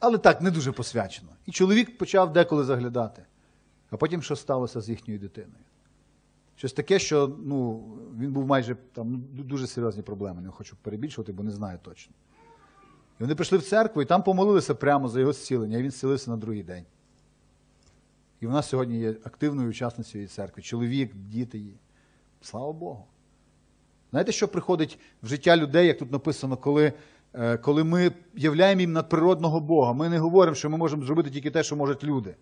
Але 0.00 0.18
так, 0.18 0.40
не 0.40 0.50
дуже 0.50 0.72
посвячено. 0.72 1.28
І 1.46 1.52
чоловік 1.52 1.98
почав 1.98 2.32
деколи 2.32 2.64
заглядати. 2.64 3.22
А 3.90 3.96
потім 3.96 4.22
що 4.22 4.36
сталося 4.36 4.80
з 4.80 4.88
їхньою 4.88 5.20
дитиною? 5.20 5.64
Щось 6.56 6.72
таке, 6.72 6.98
що 6.98 7.36
ну, 7.44 7.84
він 8.18 8.32
був 8.32 8.46
майже 8.46 8.76
там 8.92 9.26
ну, 9.34 9.42
дуже 9.42 9.66
серйозні 9.66 10.02
проблеми. 10.02 10.42
Не 10.42 10.48
хочу 10.48 10.76
перебільшувати, 10.82 11.32
бо 11.32 11.42
не 11.42 11.50
знаю 11.50 11.78
точно. 11.82 12.14
І 13.20 13.22
вони 13.22 13.34
прийшли 13.34 13.58
в 13.58 13.62
церкву 13.62 14.02
і 14.02 14.04
там 14.04 14.22
помолилися 14.22 14.74
прямо 14.74 15.08
за 15.08 15.20
його 15.20 15.32
зцілення, 15.32 15.78
і 15.78 15.82
він 15.82 15.90
зцілився 15.90 16.30
на 16.30 16.36
другий 16.36 16.62
день. 16.62 16.84
І 18.44 18.46
вона 18.46 18.62
сьогодні 18.62 18.98
є 18.98 19.10
активною 19.10 19.68
учасницею 19.68 20.28
церкви. 20.28 20.62
Чоловік, 20.62 21.14
діти 21.14 21.58
її. 21.58 21.74
Слава 22.42 22.72
Богу. 22.72 23.04
Знаєте, 24.10 24.32
що 24.32 24.48
приходить 24.48 24.98
в 25.22 25.26
життя 25.26 25.56
людей, 25.56 25.86
як 25.86 25.98
тут 25.98 26.12
написано, 26.12 26.56
коли, 26.56 26.92
е, 27.34 27.56
коли 27.56 27.84
ми 27.84 28.12
являємо 28.34 28.80
їм 28.80 28.92
надприродного 28.92 29.60
Бога. 29.60 29.92
Ми 29.92 30.08
не 30.08 30.18
говоримо, 30.18 30.54
що 30.54 30.70
ми 30.70 30.76
можемо 30.76 31.04
зробити 31.04 31.30
тільки 31.30 31.50
те, 31.50 31.62
що 31.62 31.76
можуть 31.76 32.04
люди. 32.04 32.34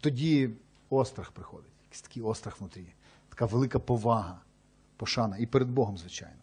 Тоді 0.00 0.50
острах 0.90 1.30
приходить. 1.30 1.72
Якийсь 1.84 2.02
такий 2.02 2.22
острах 2.22 2.60
внутрі. 2.60 2.86
Така 3.28 3.46
велика 3.46 3.78
повага, 3.78 4.40
пошана. 4.96 5.36
І 5.38 5.46
перед 5.46 5.68
Богом, 5.68 5.98
звичайно. 5.98 6.40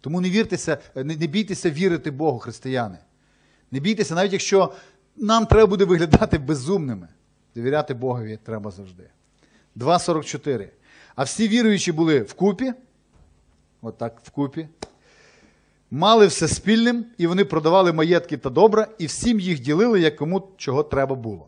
Тому 0.00 0.20
не 0.20 0.30
віртеся, 0.30 0.78
не, 0.94 1.16
не 1.16 1.26
бійтеся 1.26 1.70
вірити 1.70 2.10
Богу, 2.10 2.38
християни. 2.38 2.98
Не 3.70 3.80
бійтеся, 3.80 4.14
навіть 4.14 4.32
якщо 4.32 4.72
нам 5.16 5.46
треба 5.46 5.66
буде 5.66 5.84
виглядати 5.84 6.38
безумними. 6.38 7.08
Довіряти 7.56 7.94
Богові 7.94 8.38
треба 8.44 8.70
завжди. 8.70 9.02
2.44. 9.76 10.68
А 11.14 11.22
всі 11.22 11.48
віруючі 11.48 11.92
були 11.92 12.20
вкупі, 12.20 12.72
отак 13.82 14.20
вкупі, 14.24 14.68
мали 15.90 16.26
все 16.26 16.48
спільним, 16.48 17.04
і 17.18 17.26
вони 17.26 17.44
продавали 17.44 17.92
маєтки 17.92 18.36
та 18.36 18.50
добра, 18.50 18.86
і 18.98 19.06
всім 19.06 19.40
їх 19.40 19.60
ділили, 19.60 20.00
як 20.00 20.16
кому 20.16 20.48
чого 20.56 20.82
треба 20.82 21.14
було. 21.14 21.46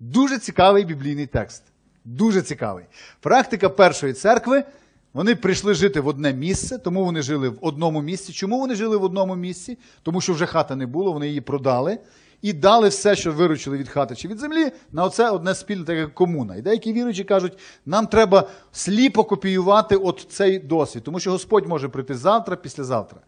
Дуже 0.00 0.38
цікавий 0.38 0.84
біблійний 0.84 1.26
текст. 1.26 1.62
Дуже 2.04 2.42
цікавий. 2.42 2.84
Практика 3.20 3.68
першої 3.68 4.12
церкви. 4.12 4.64
Вони 5.12 5.34
прийшли 5.34 5.74
жити 5.74 6.00
в 6.00 6.06
одне 6.06 6.32
місце, 6.32 6.78
тому 6.78 7.04
вони 7.04 7.22
жили 7.22 7.48
в 7.48 7.58
одному 7.60 8.02
місці. 8.02 8.32
Чому 8.32 8.58
вони 8.58 8.74
жили 8.74 8.96
в 8.96 9.04
одному 9.04 9.36
місці? 9.36 9.78
Тому 10.02 10.20
що 10.20 10.32
вже 10.32 10.46
хата 10.46 10.76
не 10.76 10.86
було, 10.86 11.12
вони 11.12 11.28
її 11.28 11.40
продали 11.40 11.98
і 12.46 12.52
дали 12.52 12.88
все, 12.88 13.16
що 13.16 13.32
виручили 13.32 13.78
від 13.78 13.88
хати 13.88 14.16
чи 14.16 14.28
від 14.28 14.38
землі, 14.38 14.72
на 14.92 15.04
оце 15.04 15.30
одне 15.30 15.54
спільне, 15.54 15.84
так 15.84 15.96
як 15.96 16.14
комуна. 16.14 16.56
І 16.56 16.62
деякі 16.62 16.92
віруючі 16.92 17.24
кажуть, 17.24 17.58
нам 17.86 18.06
треба 18.06 18.48
сліпо 18.72 19.24
копіювати 19.24 19.96
от 19.96 20.26
цей 20.30 20.58
досвід, 20.58 21.02
тому 21.02 21.20
що 21.20 21.30
Господь 21.30 21.66
може 21.66 21.88
прийти 21.88 22.14
завтра, 22.14 22.56
післязавтра. 22.56 23.20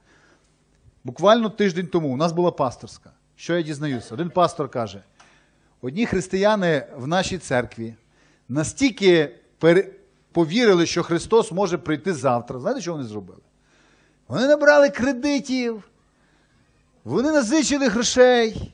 Буквально 1.04 1.50
тиждень 1.50 1.86
тому 1.86 2.08
у 2.08 2.16
нас 2.16 2.32
була 2.32 2.50
пасторська. 2.50 3.10
Що 3.36 3.56
я 3.56 3.62
дізнаюся? 3.62 4.14
Один 4.14 4.30
пастор 4.30 4.68
каже: 4.68 5.02
одні 5.82 6.06
християни 6.06 6.86
в 6.96 7.06
нашій 7.06 7.38
церкві 7.38 7.94
настільки 8.48 9.34
повірили, 10.32 10.86
що 10.86 11.02
Христос 11.02 11.52
може 11.52 11.78
прийти 11.78 12.12
завтра. 12.12 12.60
Знаєте, 12.60 12.80
що 12.80 12.92
вони 12.92 13.04
зробили? 13.04 13.40
Вони 14.28 14.46
набрали 14.46 14.90
кредитів, 14.90 15.82
вони 17.04 17.32
назичили 17.32 17.88
грошей, 17.88 18.72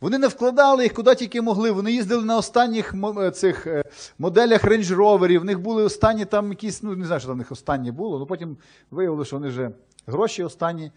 вони 0.00 0.18
не 0.18 0.28
вкладали 0.28 0.82
їх 0.82 0.94
куди 0.94 1.14
тільки 1.14 1.42
могли. 1.42 1.70
Вони 1.70 1.92
їздили 1.92 2.24
на 2.24 2.36
останніх 2.36 2.94
е, 3.18 3.30
цих 3.30 3.66
е, 3.66 3.84
моделях 4.18 4.64
Range 4.64 4.96
Rover, 4.96 5.38
в 5.38 5.44
них 5.44 5.60
були 5.60 5.82
останні 5.82 6.24
там 6.24 6.48
якісь, 6.48 6.82
ну 6.82 6.96
не 6.96 7.06
знаю, 7.06 7.20
що 7.20 7.26
там 7.26 7.36
в 7.36 7.38
них 7.38 7.52
останнє 7.52 7.92
було, 7.92 8.16
але 8.16 8.26
потім 8.26 8.56
виявилося, 8.90 9.26
що 9.26 9.36
вони 9.36 9.48
вже 9.48 9.70
гроші 10.06 10.42
останні, 10.42 10.92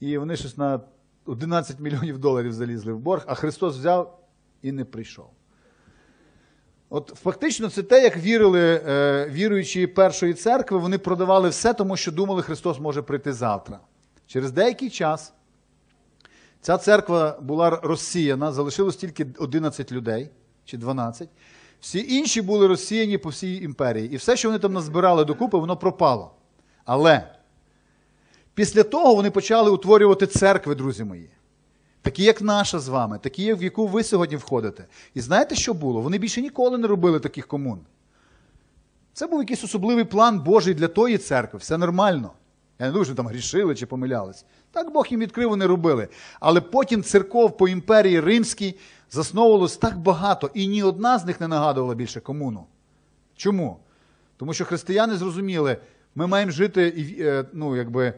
і 0.00 0.18
вони 0.18 0.36
щось 0.36 0.56
на 0.56 0.80
11 1.26 1.80
мільйонів 1.80 2.18
доларів 2.18 2.52
залізли 2.52 2.92
в 2.92 2.98
борг, 2.98 3.24
а 3.26 3.34
Христос 3.34 3.76
взяв 3.76 4.18
і 4.62 4.72
не 4.72 4.84
прийшов. 4.84 5.30
От 6.90 7.12
фактично 7.22 7.68
це 7.68 7.82
те, 7.82 8.02
як 8.02 8.16
вірили 8.16 8.82
е, 8.86 9.28
віруючі 9.30 9.86
першої 9.86 10.34
церкви, 10.34 10.78
вони 10.78 10.98
продавали 10.98 11.48
все, 11.48 11.74
тому 11.74 11.96
що 11.96 12.12
думали, 12.12 12.42
Христос 12.42 12.80
може 12.80 13.02
прийти 13.02 13.32
завтра. 13.32 13.80
Через 14.26 14.52
деякий 14.52 14.90
час 14.90 15.32
ця 16.62 16.78
церква 16.78 17.38
була 17.40 17.70
розсіяна, 17.70 18.52
залишилось 18.52 18.96
тільки 18.96 19.26
11 19.38 19.92
людей 19.92 20.30
чи 20.64 20.76
12. 20.76 21.28
Всі 21.80 22.16
інші 22.16 22.42
були 22.42 22.66
розсіяні 22.66 23.18
по 23.18 23.28
всій 23.28 23.56
імперії. 23.56 24.12
І 24.12 24.16
все, 24.16 24.36
що 24.36 24.48
вони 24.48 24.58
там 24.58 24.72
назбирали 24.72 25.24
докупи, 25.24 25.58
воно 25.58 25.76
пропало. 25.76 26.30
Але 26.84 27.34
після 28.54 28.82
того 28.82 29.14
вони 29.14 29.30
почали 29.30 29.70
утворювати 29.70 30.26
церкви, 30.26 30.74
друзі 30.74 31.04
мої. 31.04 31.30
Такі, 32.02 32.24
як 32.24 32.42
наша 32.42 32.78
з 32.78 32.88
вами, 32.88 33.18
такі, 33.18 33.54
в 33.54 33.62
яку 33.62 33.86
ви 33.86 34.02
сьогодні 34.02 34.36
входите. 34.36 34.86
І 35.14 35.20
знаєте, 35.20 35.54
що 35.54 35.74
було? 35.74 36.00
Вони 36.00 36.18
більше 36.18 36.42
ніколи 36.42 36.78
не 36.78 36.86
робили 36.86 37.20
таких 37.20 37.46
комун. 37.46 37.80
Це 39.12 39.26
був 39.26 39.40
якийсь 39.40 39.64
особливий 39.64 40.04
план 40.04 40.40
Божий 40.40 40.74
для 40.74 40.88
тої 40.88 41.18
церкви, 41.18 41.58
все 41.58 41.78
нормально. 41.78 42.30
Я 42.82 42.88
не 42.88 42.92
думаю, 42.92 43.04
що 43.04 43.14
там 43.14 43.26
грішили 43.26 43.74
чи 43.74 43.86
помилялись. 43.86 44.44
Так 44.70 44.92
Бог 44.92 45.06
їм 45.10 45.20
відкрив, 45.20 45.48
вони 45.48 45.66
робили. 45.66 46.08
Але 46.40 46.60
потім 46.60 47.02
церков 47.02 47.56
по 47.56 47.68
імперії 47.68 48.20
Римській 48.20 48.74
засновувалось 49.10 49.76
так 49.76 49.98
багато, 49.98 50.50
і 50.54 50.66
ні 50.66 50.82
одна 50.82 51.18
з 51.18 51.24
них 51.24 51.40
не 51.40 51.48
нагадувала 51.48 51.94
більше 51.94 52.20
комуну. 52.20 52.66
Чому? 53.36 53.78
Тому 54.36 54.54
що 54.54 54.64
християни 54.64 55.16
зрозуміли, 55.16 55.76
ми 56.14 56.26
маємо 56.26 56.52
жити, 56.52 56.94
е, 57.20 57.44
ну, 57.52 57.76
якби, 57.76 58.14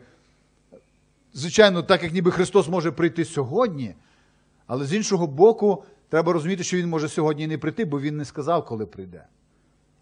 звичайно, 1.35 1.83
так 1.83 2.03
як 2.03 2.13
ніби 2.13 2.31
Христос 2.31 2.69
може 2.69 2.91
прийти 2.91 3.25
сьогодні, 3.25 3.95
але 4.67 4.85
з 4.85 4.95
іншого 4.95 5.27
боку, 5.27 5.85
треба 6.09 6.33
розуміти, 6.33 6.65
що 6.65 6.77
Він 6.77 6.89
може 6.89 7.09
сьогодні 7.09 7.45
і 7.45 7.47
не 7.47 7.59
прийти, 7.59 7.85
бо 7.85 8.01
Він 8.01 8.17
не 8.17 8.25
сказав, 8.25 8.67
коли 8.67 8.87
прийде. 8.87 9.27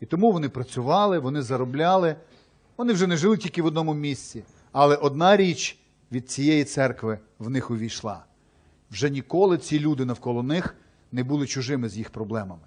І 0.01 0.07
тому 0.07 0.33
вони 0.33 0.49
працювали, 0.49 1.19
вони 1.19 1.43
заробляли, 1.43 2.17
вони 2.83 2.93
вже 2.93 3.07
не 3.07 3.17
жили 3.17 3.37
тільки 3.37 3.63
в 3.63 3.67
одному 3.67 3.95
місці. 3.95 4.45
Але 4.73 4.97
одна 4.97 5.37
річ 5.37 5.79
від 6.13 6.31
цієї 6.31 6.65
церкви 6.65 7.19
в 7.39 7.51
них 7.51 7.71
увійшла. 7.71 8.25
Вже 8.91 9.11
ніколи 9.11 9.59
ці 9.59 9.81
люди 9.81 10.05
навколо 10.05 10.43
них 10.43 10.77
не 11.13 11.25
були 11.25 11.47
чужими 11.47 11.89
з 11.89 11.97
їх 11.97 12.11
проблемами. 12.11 12.63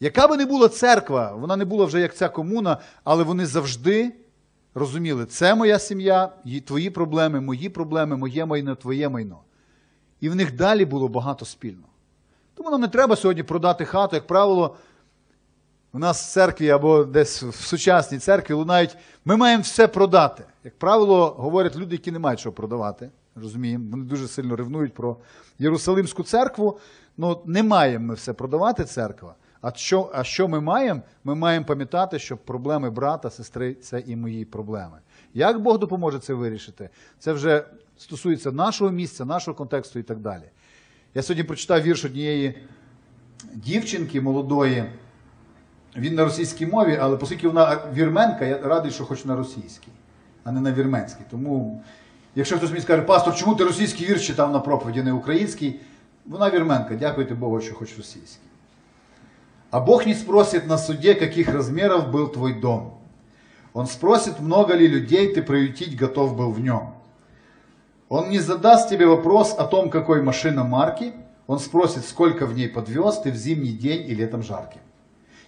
Яка 0.00 0.28
би 0.28 0.36
не 0.36 0.46
була 0.46 0.68
церква, 0.68 1.32
вона 1.32 1.56
не 1.56 1.64
була 1.64 1.84
вже 1.84 2.00
як 2.00 2.16
ця 2.16 2.28
комуна, 2.28 2.78
але 3.04 3.24
вони 3.24 3.46
завжди 3.46 4.12
розуміли, 4.74 5.26
це 5.26 5.54
моя 5.54 5.78
сім'я, 5.78 6.32
твої 6.64 6.90
проблеми, 6.90 7.40
мої 7.40 7.68
проблеми, 7.68 8.16
моє 8.16 8.46
майно, 8.46 8.74
твоє 8.74 9.08
майно. 9.08 9.38
І 10.20 10.28
в 10.28 10.34
них 10.34 10.56
далі 10.56 10.84
було 10.84 11.08
багато 11.08 11.44
спільного. 11.44 11.88
Тому 12.54 12.70
нам 12.70 12.80
не 12.80 12.88
треба 12.88 13.16
сьогодні 13.16 13.42
продати 13.42 13.84
хату, 13.84 14.16
як 14.16 14.26
правило, 14.26 14.76
у 15.92 15.98
нас 15.98 16.22
в 16.22 16.32
церкві 16.32 16.70
або 16.70 17.04
десь 17.04 17.42
в 17.42 17.54
сучасній 17.54 18.18
церкві 18.18 18.54
лунають, 18.54 18.96
ми 19.24 19.36
маємо 19.36 19.62
все 19.62 19.88
продати. 19.88 20.44
Як 20.64 20.78
правило, 20.78 21.34
говорять 21.38 21.76
люди, 21.76 21.94
які 21.94 22.12
не 22.12 22.18
мають 22.18 22.40
що 22.40 22.52
продавати. 22.52 23.10
Розуміємо, 23.36 23.84
вони 23.90 24.04
дуже 24.04 24.28
сильно 24.28 24.56
ревнують 24.56 24.94
про 24.94 25.16
Єрусалимську 25.58 26.22
церкву. 26.22 26.78
Ну, 27.16 27.42
не 27.46 27.62
маємо 27.62 28.06
ми 28.06 28.14
все 28.14 28.32
продавати 28.32 28.84
церква. 28.84 29.34
А 29.60 29.72
що, 29.74 30.10
а 30.14 30.24
що 30.24 30.48
ми 30.48 30.60
маємо? 30.60 31.00
Ми 31.24 31.34
маємо 31.34 31.66
пам'ятати, 31.66 32.18
що 32.18 32.36
проблеми 32.36 32.90
брата, 32.90 33.30
сестри 33.30 33.74
це 33.74 34.00
і 34.06 34.16
мої 34.16 34.44
проблеми. 34.44 34.98
Як 35.34 35.60
Бог 35.60 35.78
допоможе 35.78 36.18
це 36.18 36.34
вирішити? 36.34 36.88
Це 37.18 37.32
вже 37.32 37.64
стосується 37.98 38.52
нашого 38.52 38.90
місця, 38.90 39.24
нашого 39.24 39.54
контексту 39.54 39.98
і 39.98 40.02
так 40.02 40.18
далі. 40.18 40.44
Я 41.14 41.22
сьогодні 41.22 41.44
прочитав 41.44 41.82
вірш 41.82 42.04
однієї 42.04 42.62
дівчинки 43.54 44.20
молодої. 44.20 44.84
Він 45.95 46.15
на 46.15 46.23
російській 46.23 46.65
мові, 46.65 46.97
але 47.01 47.17
оскільки 47.17 47.47
вона 47.47 47.79
вірменка, 47.93 48.45
я 48.45 48.57
радий, 48.57 48.91
що 48.91 49.05
хоч 49.05 49.25
на 49.25 49.35
російській, 49.35 49.91
а 50.43 50.51
не 50.51 50.61
на 50.61 50.71
вірменській. 50.71 51.23
Тому, 51.31 51.81
якщо 52.35 52.57
хтось 52.57 52.69
мені 52.69 52.81
скаже, 52.81 53.01
пастор, 53.01 53.35
чому 53.35 53.55
ти 53.55 53.63
російський 53.63 54.07
вірш 54.07 54.27
читав 54.27 54.51
на 54.51 54.59
проповіді, 54.59 55.01
не 55.03 55.13
український, 55.13 55.79
вона 56.25 56.49
вірменка, 56.49 56.95
дякуйте 56.95 57.33
Богу, 57.33 57.61
що 57.61 57.75
хоч 57.75 57.97
російський. 57.97 58.49
А 59.71 59.79
Бог 59.79 60.07
не 60.07 60.13
спросит 60.13 60.67
на 60.67 60.77
суде, 60.77 61.13
каких 61.15 61.49
размеров 61.49 62.11
был 62.11 62.31
твой 62.31 62.53
дом. 62.53 62.93
Он 63.73 63.87
спросит, 63.87 64.39
много 64.39 64.73
ли 64.73 64.87
людей 64.87 65.33
ты 65.33 65.41
приютить 65.41 65.97
готов 65.97 66.37
был 66.37 66.51
в 66.51 66.59
нем. 66.61 66.93
Он 68.07 68.29
не 68.29 68.39
задаст 68.39 68.89
тебе 68.89 69.05
вопрос 69.05 69.53
о 69.57 69.65
том, 69.65 69.89
какой 69.89 70.21
машина 70.21 70.63
марки. 70.63 71.13
Он 71.47 71.59
спросит, 71.59 72.05
сколько 72.05 72.45
в 72.45 72.53
ней 72.53 72.69
подвез 72.69 73.19
ты 73.19 73.31
в 73.31 73.35
зимний 73.35 73.73
день 73.73 74.09
и 74.09 74.15
летом 74.15 74.43
жарким. 74.43 74.79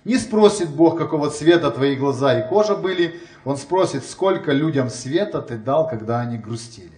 Не 0.06 0.18
спросит 0.18 0.70
Бог, 0.70 0.98
какого 0.98 1.30
цвета 1.30 1.70
твои 1.72 1.96
глаза 1.96 2.40
и 2.40 2.50
кожа 2.50 2.76
были. 2.76 3.20
Он 3.46 3.58
спросит, 3.58 4.06
сколько 4.06 4.54
людям 4.54 4.90
света 4.90 5.42
ты 5.42 5.58
дал, 5.58 5.88
когда 5.90 6.22
они 6.22 6.38
грустили. 6.38 6.92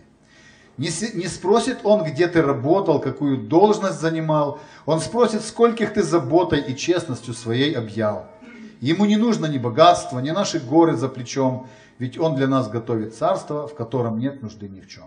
Не, 0.78 0.90
с- 0.90 1.14
не 1.14 1.28
спросит 1.28 1.78
Он, 1.84 2.04
где 2.04 2.28
ты 2.28 2.42
работал, 2.42 3.00
какую 3.02 3.38
должность 3.38 4.00
занимал. 4.00 4.60
Он 4.86 5.00
спросит, 5.00 5.42
скольких 5.44 5.94
ты 5.94 6.04
заботой 6.04 6.62
и 6.72 6.76
честностью 6.76 7.34
своей 7.34 7.74
объял. 7.78 8.26
Ему 8.82 9.06
не 9.06 9.18
нужно 9.18 9.48
ни 9.48 9.58
богатства, 9.58 10.20
ни 10.20 10.32
наши 10.32 10.60
горы 10.60 10.96
за 10.96 11.10
плечом, 11.10 11.68
ведь 12.00 12.18
Он 12.20 12.36
для 12.36 12.48
нас 12.48 12.70
готовит 12.70 13.16
царство, 13.16 13.68
в 13.68 13.76
котором 13.76 14.20
нет 14.20 14.42
нужды 14.44 14.70
ни 14.70 14.80
в 14.82 14.88
чем. 14.88 15.04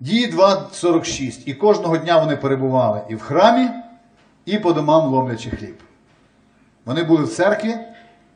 Дії 0.00 0.32
2.46. 0.32 1.42
І 1.46 1.54
кожного 1.54 1.98
дня 1.98 2.18
вони 2.18 2.36
перебували 2.36 3.02
і 3.08 3.14
в 3.14 3.20
храмі, 3.20 3.68
і 4.45 4.57
по 4.57 4.73
домам 4.73 5.05
ломлячи 5.05 5.49
хліб. 5.49 5.77
Вони 6.85 7.03
були 7.03 7.23
в 7.23 7.29
церкві, 7.29 7.75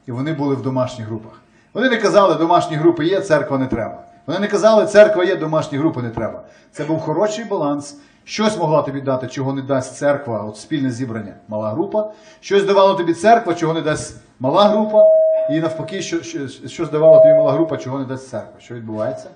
і 0.08 0.12
вони 0.12 0.34
були 0.34 0.56
в 0.56 0.62
домашніх 0.62 1.08
групах. 1.08 1.42
Вони 1.74 1.90
не 1.90 1.98
казали, 1.98 2.36
домашні 2.36 2.76
групи 2.76 3.06
є, 3.06 3.22
церква 3.22 3.58
не 3.58 3.68
треба. 3.68 4.04
Вони 4.28 4.40
не 4.40 4.48
казали, 4.48 4.86
церква 4.86 5.24
є, 5.24 5.36
домашні 5.36 5.78
групи 5.78 6.02
не 6.02 6.10
треба. 6.10 6.44
Це 6.72 6.84
був 6.84 7.00
хороший 7.00 7.46
баланс. 7.46 7.98
Щось 8.24 8.58
могла 8.58 8.82
тобі 8.82 9.02
дати, 9.02 9.28
чого 9.28 9.54
не 9.54 9.62
дасть 9.62 9.96
церква, 9.96 10.44
от 10.44 10.58
спільне 10.58 10.92
зібрання, 10.92 11.34
мала 11.48 11.72
група. 11.72 12.12
Щось 12.40 12.64
давала 12.66 12.94
тобі 12.94 13.14
церква, 13.14 13.54
чого 13.54 13.74
не 13.74 13.82
дасть 13.82 14.16
мала 14.40 14.64
група. 14.64 15.04
І 15.52 15.60
навпаки, 15.60 16.02
що, 16.02 16.24
що, 16.24 16.48
щось 16.48 16.90
давала 16.90 17.20
тобі 17.20 17.34
мала 17.34 17.52
група, 17.52 17.78
чого 17.78 18.00
не 18.00 18.06
дасть 18.06 18.30
церква. 18.30 18.60
Що 18.60 18.76
відбувається? 18.76 19.30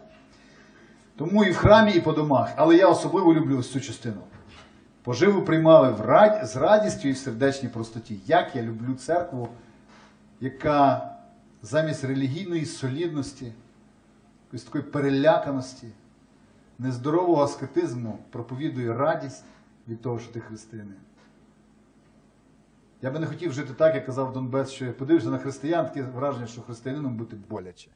Тому 1.17 1.43
і 1.43 1.51
в 1.51 1.57
храмі, 1.57 1.91
і 1.91 1.99
по 1.99 2.11
домах. 2.11 2.49
Але 2.55 2.75
я 2.75 2.87
особливо 2.87 3.33
люблю 3.33 3.57
ось 3.59 3.71
цю 3.71 3.79
частину. 3.79 4.21
Поживу 5.03 5.41
приймали 5.41 5.91
в 5.91 6.01
рад... 6.01 6.47
з 6.47 6.55
радістю 6.55 7.07
і 7.07 7.11
в 7.11 7.17
сердечній 7.17 7.69
простоті. 7.69 8.19
Як 8.25 8.55
я 8.55 8.63
люблю 8.63 8.93
церкву, 8.93 9.49
яка 10.39 11.11
замість 11.61 12.03
релігійної 12.03 12.65
солідності, 12.65 13.53
якоїсь 14.45 14.63
такої 14.63 14.83
переляканості, 14.83 15.87
нездорового 16.79 17.43
аскетизму 17.43 18.19
проповідує 18.29 18.93
радість 18.93 19.43
від 19.87 20.01
того, 20.01 20.19
що 20.19 20.31
ти 20.33 20.39
християнин. 20.39 20.95
Я 23.01 23.11
би 23.11 23.19
не 23.19 23.27
хотів 23.27 23.53
жити 23.53 23.73
так, 23.73 23.95
як 23.95 24.05
казав 24.05 24.33
Донбес, 24.33 24.69
що 24.71 24.93
подивишся 24.93 25.29
на 25.29 25.37
християн, 25.37 25.85
таке 25.85 26.03
враження, 26.03 26.47
що 26.47 26.61
християнином 26.61 27.17
бути 27.17 27.35
боляче. 27.49 27.89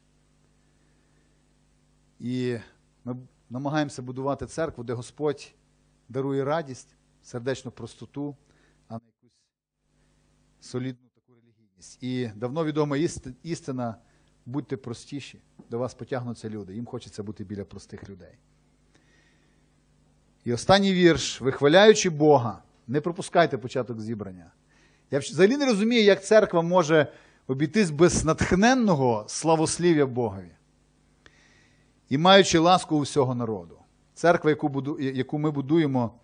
І 2.20 2.58
ми 3.04 3.16
намагаємося 3.50 4.02
будувати 4.02 4.46
церкву, 4.46 4.84
де 4.84 4.92
Господь 4.92 5.54
дарує 6.08 6.44
радість, 6.44 6.96
сердечну 7.22 7.70
простоту, 7.70 8.36
а 8.88 8.94
не 8.94 9.00
якусь 9.22 9.30
солідну 10.60 11.08
таку 11.14 11.32
релігійність. 11.40 12.02
І 12.02 12.30
давно 12.36 12.64
відома 12.64 12.96
істина, 13.42 13.96
будьте 14.46 14.76
простіші, 14.76 15.40
до 15.70 15.78
вас 15.78 15.94
потягнуться 15.94 16.48
люди. 16.48 16.74
Їм 16.74 16.86
хочеться 16.86 17.22
бути 17.22 17.44
біля 17.44 17.64
простих 17.64 18.08
людей. 18.08 18.38
І 20.44 20.52
останній 20.52 20.92
вірш, 20.92 21.40
вихваляючи 21.40 22.10
Бога, 22.10 22.62
не 22.86 23.00
пропускайте 23.00 23.58
початок 23.58 24.00
зібрання. 24.00 24.50
Я 25.10 25.18
взагалі 25.18 25.56
не 25.56 25.66
розумію, 25.66 26.02
як 26.02 26.24
церква 26.24 26.62
може 26.62 27.12
обійтись 27.46 27.90
без 27.90 28.24
натхненного 28.24 29.24
славослів'я 29.28 30.06
Богові 30.06 30.50
і 32.08 32.18
маючи 32.18 32.58
ласку 32.58 32.96
у 32.96 33.00
всього 33.00 33.34
народу. 33.34 33.78
Церква, 34.16 34.50
яку, 34.50 34.68
буду, 34.68 35.00
яку 35.00 35.38
ми 35.38 35.50
будуємо, 35.50 36.14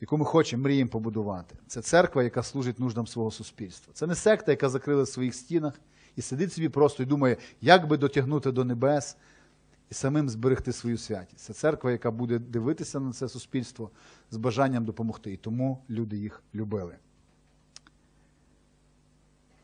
яку 0.00 0.18
ми 0.18 0.24
хочемо, 0.24 0.62
мріємо 0.62 0.90
побудувати. 0.90 1.56
Це 1.66 1.82
церква, 1.82 2.22
яка 2.22 2.42
служить 2.42 2.78
нуждам 2.78 3.06
свого 3.06 3.30
суспільства. 3.30 3.92
Це 3.94 4.06
не 4.06 4.14
секта, 4.14 4.52
яка 4.52 4.68
закрила 4.68 5.02
в 5.02 5.08
своїх 5.08 5.34
стінах 5.34 5.80
і 6.16 6.22
сидить 6.22 6.52
собі 6.52 6.68
просто 6.68 7.02
і 7.02 7.06
думає, 7.06 7.36
як 7.60 7.88
би 7.88 7.96
дотягнути 7.96 8.52
до 8.52 8.64
небес 8.64 9.16
і 9.90 9.94
самим 9.94 10.28
зберегти 10.28 10.72
свою 10.72 10.98
святість. 10.98 11.44
Це 11.44 11.52
церква, 11.52 11.90
яка 11.90 12.10
буде 12.10 12.38
дивитися 12.38 13.00
на 13.00 13.12
це 13.12 13.28
суспільство 13.28 13.90
з 14.30 14.36
бажанням 14.36 14.84
допомогти. 14.84 15.32
І 15.32 15.36
тому 15.36 15.82
люди 15.90 16.16
їх 16.16 16.42
любили. 16.54 16.96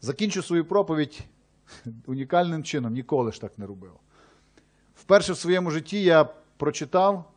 Закінчу 0.01 0.43
свою 0.43 0.65
проповідь 0.65 1.25
Унікальним 2.07 2.65
чином 2.65 2.93
ніколи 2.93 3.33
ж 3.33 3.41
так 3.41 3.59
не 3.59 3.67
робив. 3.67 3.93
Вперше 4.95 5.33
в 5.33 5.37
своєму 5.37 5.71
житті 5.71 6.03
я 6.03 6.29
прочитав, 6.63 7.33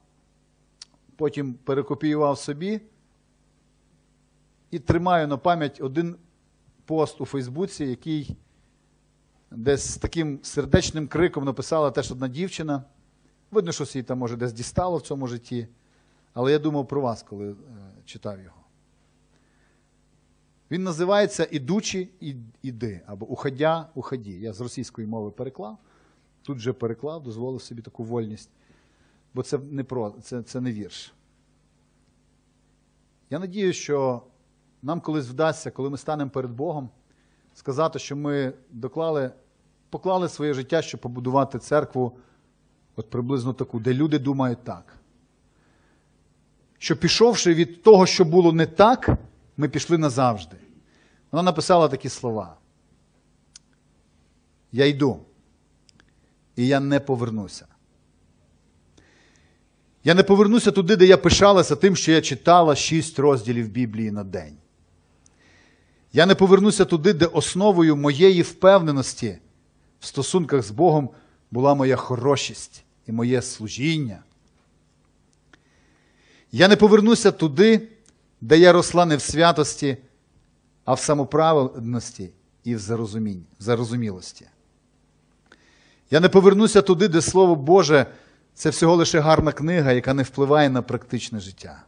потім 1.15 1.53
перекопіював 1.53 2.38
собі 2.38 2.82
і 4.71 4.80
тримаю 4.80 5.28
на 5.28 5.38
пам'ять 5.38 5.82
один 5.82 6.15
пост 6.86 7.21
у 7.21 7.26
Фейсбуці, 7.26 7.86
який 7.86 8.38
десь 9.51 9.93
з 9.93 9.97
таким 9.97 10.39
сердечним 10.43 11.07
криком 11.07 11.45
написала 11.45 11.91
теж 11.91 12.11
одна 12.11 12.28
дівчина. 12.28 12.84
Видно, 13.51 13.71
що 13.71 13.84
їй 13.93 14.03
там 14.03 14.17
може 14.17 14.36
десь 14.36 14.53
дістало 14.53 14.97
в 14.97 15.01
цьому 15.01 15.28
житті. 15.28 15.67
Але 16.34 16.51
я 16.51 16.59
думав 16.59 16.88
про 16.88 17.01
вас, 17.01 17.23
коли 17.23 17.51
е, 17.51 17.55
читав 18.05 18.41
його. 18.41 18.61
Він 20.71 20.84
називається 20.84 21.47
Ідучі 21.51 22.09
іди 22.61 23.01
або 23.05 23.26
Уходя, 23.26 23.89
уході. 23.95 24.39
Я 24.39 24.53
з 24.53 24.61
російської 24.61 25.07
мови 25.07 25.32
переклав. 25.32 25.78
Тут 26.41 26.57
вже 26.57 26.73
переклав, 26.73 27.23
дозволив 27.23 27.61
собі 27.61 27.82
таку 27.82 28.03
вольність. 28.03 28.49
Бо 29.36 29.43
це 29.43 29.57
не, 29.57 29.83
про, 29.83 30.15
це, 30.21 30.43
це 30.43 30.61
не 30.61 30.71
вірш. 30.71 31.13
Я 33.29 33.39
надію, 33.39 33.73
що 33.73 34.21
нам 34.81 35.01
колись 35.01 35.27
вдасться, 35.27 35.71
коли 35.71 35.89
ми 35.89 35.97
станемо 35.97 36.29
перед 36.31 36.51
Богом, 36.51 36.89
сказати, 37.53 37.99
що 37.99 38.15
ми 38.15 38.53
доклали, 38.71 39.31
поклали 39.89 40.29
своє 40.29 40.53
життя, 40.53 40.81
щоб 40.81 41.01
побудувати 41.01 41.59
церкву, 41.59 42.17
от 42.95 43.09
приблизно 43.09 43.53
таку, 43.53 43.79
де 43.79 43.93
люди 43.93 44.19
думають 44.19 44.63
так. 44.63 44.95
Що 46.77 46.97
пішовши 46.97 47.53
від 47.53 47.83
того, 47.83 48.05
що 48.05 48.25
було 48.25 48.53
не 48.53 48.65
так, 48.65 49.09
ми 49.57 49.69
пішли 49.69 49.97
назавжди. 49.97 50.57
Вона 51.31 51.43
написала 51.43 51.88
такі 51.88 52.09
слова. 52.09 52.57
Я 54.71 54.86
йду, 54.86 55.19
і 56.55 56.67
я 56.67 56.79
не 56.79 56.99
повернуся. 56.99 57.67
Я 60.05 60.13
не 60.13 60.23
повернуся 60.23 60.71
туди, 60.71 60.95
де 60.95 61.05
я 61.05 61.17
пишалася 61.17 61.75
тим, 61.75 61.95
що 61.95 62.11
я 62.11 62.21
читала 62.21 62.75
шість 62.75 63.19
розділів 63.19 63.69
Біблії 63.69 64.11
на 64.11 64.23
день. 64.23 64.57
Я 66.13 66.25
не 66.25 66.35
повернуся 66.35 66.85
туди, 66.85 67.13
де 67.13 67.25
основою 67.25 67.95
моєї 67.95 68.41
впевненості 68.41 69.37
в 69.99 70.05
стосунках 70.05 70.63
з 70.63 70.71
Богом 70.71 71.09
була 71.51 71.73
моя 71.73 71.95
хорошість 71.95 72.83
і 73.07 73.11
моє 73.11 73.41
служіння. 73.41 74.23
Я 76.51 76.67
не 76.67 76.75
повернуся 76.75 77.31
туди, 77.31 77.87
де 78.41 78.57
я 78.59 78.71
росла 78.71 79.05
не 79.05 79.15
в 79.15 79.21
святості, 79.21 79.97
а 80.83 80.93
в 80.93 80.99
самоправедності 80.99 82.29
і 82.63 82.75
в 82.75 82.79
зарозумілості. 83.59 84.45
Я 86.11 86.19
не 86.19 86.29
повернуся 86.29 86.81
туди, 86.81 87.07
де 87.07 87.21
Слово 87.21 87.55
Боже 87.55 88.05
це 88.55 88.69
всього 88.69 88.95
лише 88.95 89.19
гарна 89.19 89.51
книга, 89.51 89.91
яка 89.91 90.13
не 90.13 90.23
впливає 90.23 90.69
на 90.69 90.81
практичне 90.81 91.39
життя. 91.39 91.83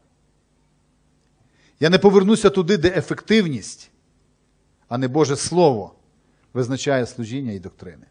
Я 1.80 1.90
не 1.90 1.98
повернуся 1.98 2.50
туди, 2.50 2.78
де 2.78 2.88
ефективність, 2.88 3.92
а 4.88 4.98
не 4.98 5.08
Боже 5.08 5.36
Слово 5.36 5.94
визначає 6.54 7.06
служіння 7.06 7.52
і 7.52 7.60
доктрини. 7.60 8.06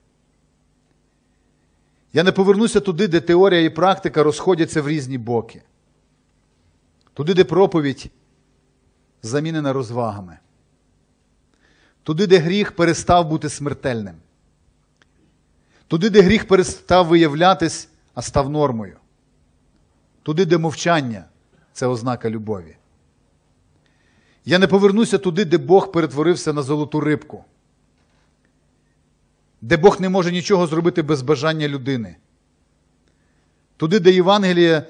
Я 2.13 2.23
не 2.23 2.33
повернуся 2.33 2.81
туди, 2.81 3.09
де 3.09 3.21
теорія 3.21 3.61
і 3.61 3.71
практика 3.71 4.23
розходяться 4.23 4.83
в 4.83 4.89
різні 4.89 5.19
боки. 5.19 5.63
Туди, 7.15 7.35
де 7.35 7.45
проповідь 7.45 8.11
замінена 9.23 9.73
розвагами. 9.73 10.39
Туди, 12.03 12.27
де 12.27 12.39
гріх 12.39 12.73
перестав 12.73 13.29
бути 13.29 13.49
смертельним. 13.49 14.15
Туди, 15.89 16.11
де 16.11 16.21
гріх 16.21 16.49
перестав 16.49 17.07
виявлятись, 17.07 17.89
а 18.17 18.23
став 18.23 18.51
нормою. 18.51 18.97
Туди, 20.23 20.45
де 20.45 20.59
мовчання 20.59 21.25
це 21.73 21.87
ознака 21.87 22.31
любові. 22.31 22.77
Я 24.45 24.59
не 24.59 24.67
повернуся 24.67 25.19
туди, 25.19 25.45
де 25.45 25.59
Бог 25.59 25.93
перетворився 25.93 26.53
на 26.53 26.63
золоту 26.63 27.01
рибку, 27.01 27.45
де 29.61 29.77
Бог 29.77 30.01
не 30.01 30.09
може 30.09 30.33
нічого 30.33 30.67
зробити 30.67 31.03
без 31.03 31.23
бажання 31.23 31.69
людини. 31.69 32.17
Туди, 33.77 34.01
де 34.01 34.13
Євангеліє 34.13 34.87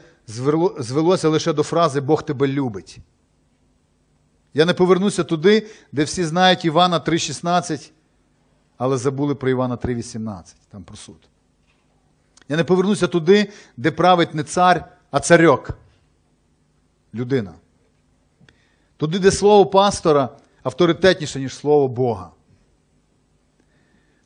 звелося 0.78 1.28
лише 1.28 1.52
до 1.52 1.62
фрази 1.62 2.00
Бог 2.00 2.22
тебе 2.22 2.48
любить. 2.48 2.98
Я 4.54 4.64
не 4.64 4.74
повернуся 4.74 5.24
туди, 5.24 5.66
де 5.92 6.04
всі 6.04 6.24
знають 6.24 6.64
Івана 6.64 7.00
3,16, 7.00 7.90
але 8.76 8.96
забули 8.96 9.34
про 9.34 9.50
Івана 9.50 9.76
3,18, 9.76 10.54
там 10.70 10.84
про 10.84 10.96
суд. 10.96 11.28
Я 12.48 12.56
не 12.56 12.64
повернуся 12.64 13.06
туди, 13.06 13.52
де 13.76 13.90
править 13.90 14.34
не 14.34 14.44
цар, 14.44 14.92
а 15.10 15.20
царьок. 15.20 15.78
Людина. 17.14 17.54
Туди, 18.96 19.18
де 19.18 19.30
слово 19.30 19.66
пастора 19.66 20.36
авторитетніше, 20.62 21.40
ніж 21.40 21.54
слово 21.54 21.88
Бога. 21.88 22.30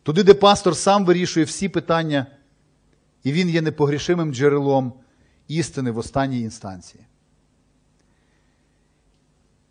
Туди, 0.02 0.22
де 0.22 0.34
пастор 0.34 0.76
сам 0.76 1.04
вирішує 1.04 1.46
всі 1.46 1.68
питання, 1.68 2.26
і 3.24 3.32
він 3.32 3.50
є 3.50 3.62
непогрішимим 3.62 4.34
джерелом 4.34 4.92
істини 5.48 5.90
в 5.90 5.98
останній 5.98 6.40
інстанції. 6.40 7.04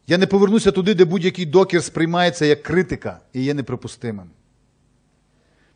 Я 0.08 0.18
не 0.18 0.28
повернуся 0.28 0.72
туди, 0.72 0.94
де 0.94 1.06
будь-який 1.06 1.46
докір 1.46 1.84
сприймається 1.84 2.46
як 2.46 2.64
критика 2.64 3.20
і 3.34 3.44
є 3.44 3.54
неприпустимим. 3.54 4.30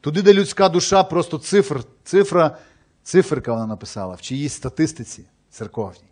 Туди, 0.03 0.21
де 0.21 0.33
людська 0.33 0.69
душа 0.69 1.03
просто 1.03 1.37
цифр, 1.37 1.83
цифра, 2.03 2.57
циферка 3.03 3.53
вона 3.53 3.67
написала 3.67 4.15
в 4.15 4.21
чиїсь 4.21 4.53
статистиці 4.53 5.23
церковній. 5.49 6.09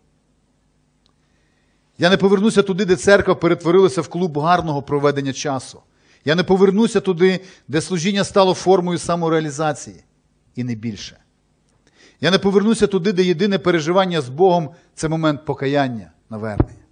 Я 1.98 2.10
не 2.10 2.16
повернуся 2.16 2.62
туди, 2.62 2.84
де 2.84 2.96
церква 2.96 3.34
перетворилася 3.34 4.00
в 4.00 4.08
клуб 4.08 4.38
гарного 4.38 4.82
проведення 4.82 5.32
часу. 5.32 5.80
Я 6.24 6.34
не 6.34 6.42
повернуся 6.42 7.00
туди, 7.00 7.40
де 7.68 7.80
служіння 7.80 8.24
стало 8.24 8.54
формою 8.54 8.98
самореалізації, 8.98 10.04
і 10.54 10.64
не 10.64 10.74
більше. 10.74 11.16
Я 12.20 12.30
не 12.30 12.38
повернуся 12.38 12.86
туди, 12.86 13.12
де 13.12 13.22
єдине 13.22 13.58
переживання 13.58 14.20
з 14.20 14.28
Богом 14.28 14.70
це 14.94 15.08
момент 15.08 15.44
покаяння, 15.44 16.12
навернення. 16.30 16.84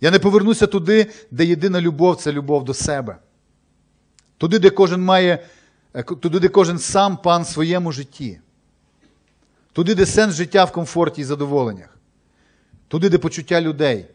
Я 0.00 0.10
не 0.10 0.18
повернуся 0.18 0.66
туди, 0.66 1.06
де 1.30 1.44
єдина 1.44 1.80
любов 1.80 2.16
це 2.16 2.32
любов 2.32 2.64
до 2.64 2.74
себе. 2.74 3.16
Туди, 4.40 4.58
де 4.58 4.70
кожен 4.70 5.02
має, 5.02 5.46
е, 5.94 6.02
туди, 6.02 6.40
де 6.40 6.48
кожен 6.48 6.78
сам 6.78 7.16
пан 7.16 7.42
в 7.42 7.46
своєму 7.46 7.92
житті. 7.92 8.40
Туди, 9.72 9.94
де 9.94 10.06
сенс 10.06 10.34
життя 10.34 10.64
в 10.64 10.72
комфорті 10.72 11.20
і 11.20 11.24
задоволеннях. 11.24 11.98
Туди, 12.88 13.08
де 13.08 13.18
почуття 13.18 13.60
людей 13.60 14.06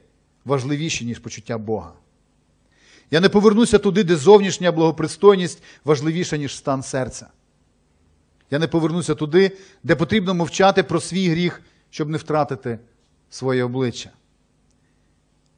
важливіші, 0.45 1.05
ніж 1.05 1.19
почуття 1.19 1.57
Бога. 1.57 1.91
Я 3.11 3.19
не 3.19 3.29
повернуся 3.29 3.77
туди, 3.77 4.03
де 4.03 4.15
зовнішня 4.15 4.71
благопристойність 4.71 5.63
важливіша, 5.83 6.37
ніж 6.37 6.55
стан 6.57 6.83
серця. 6.83 7.27
Я 8.51 8.59
не 8.59 8.67
повернуся 8.67 9.15
туди, 9.15 9.57
де 9.83 9.95
потрібно 9.95 10.33
мовчати 10.33 10.83
про 10.83 11.01
свій 11.01 11.29
гріх, 11.29 11.61
щоб 11.89 12.09
не 12.09 12.17
втратити 12.17 12.79
своє 13.29 13.63
обличчя. 13.63 14.09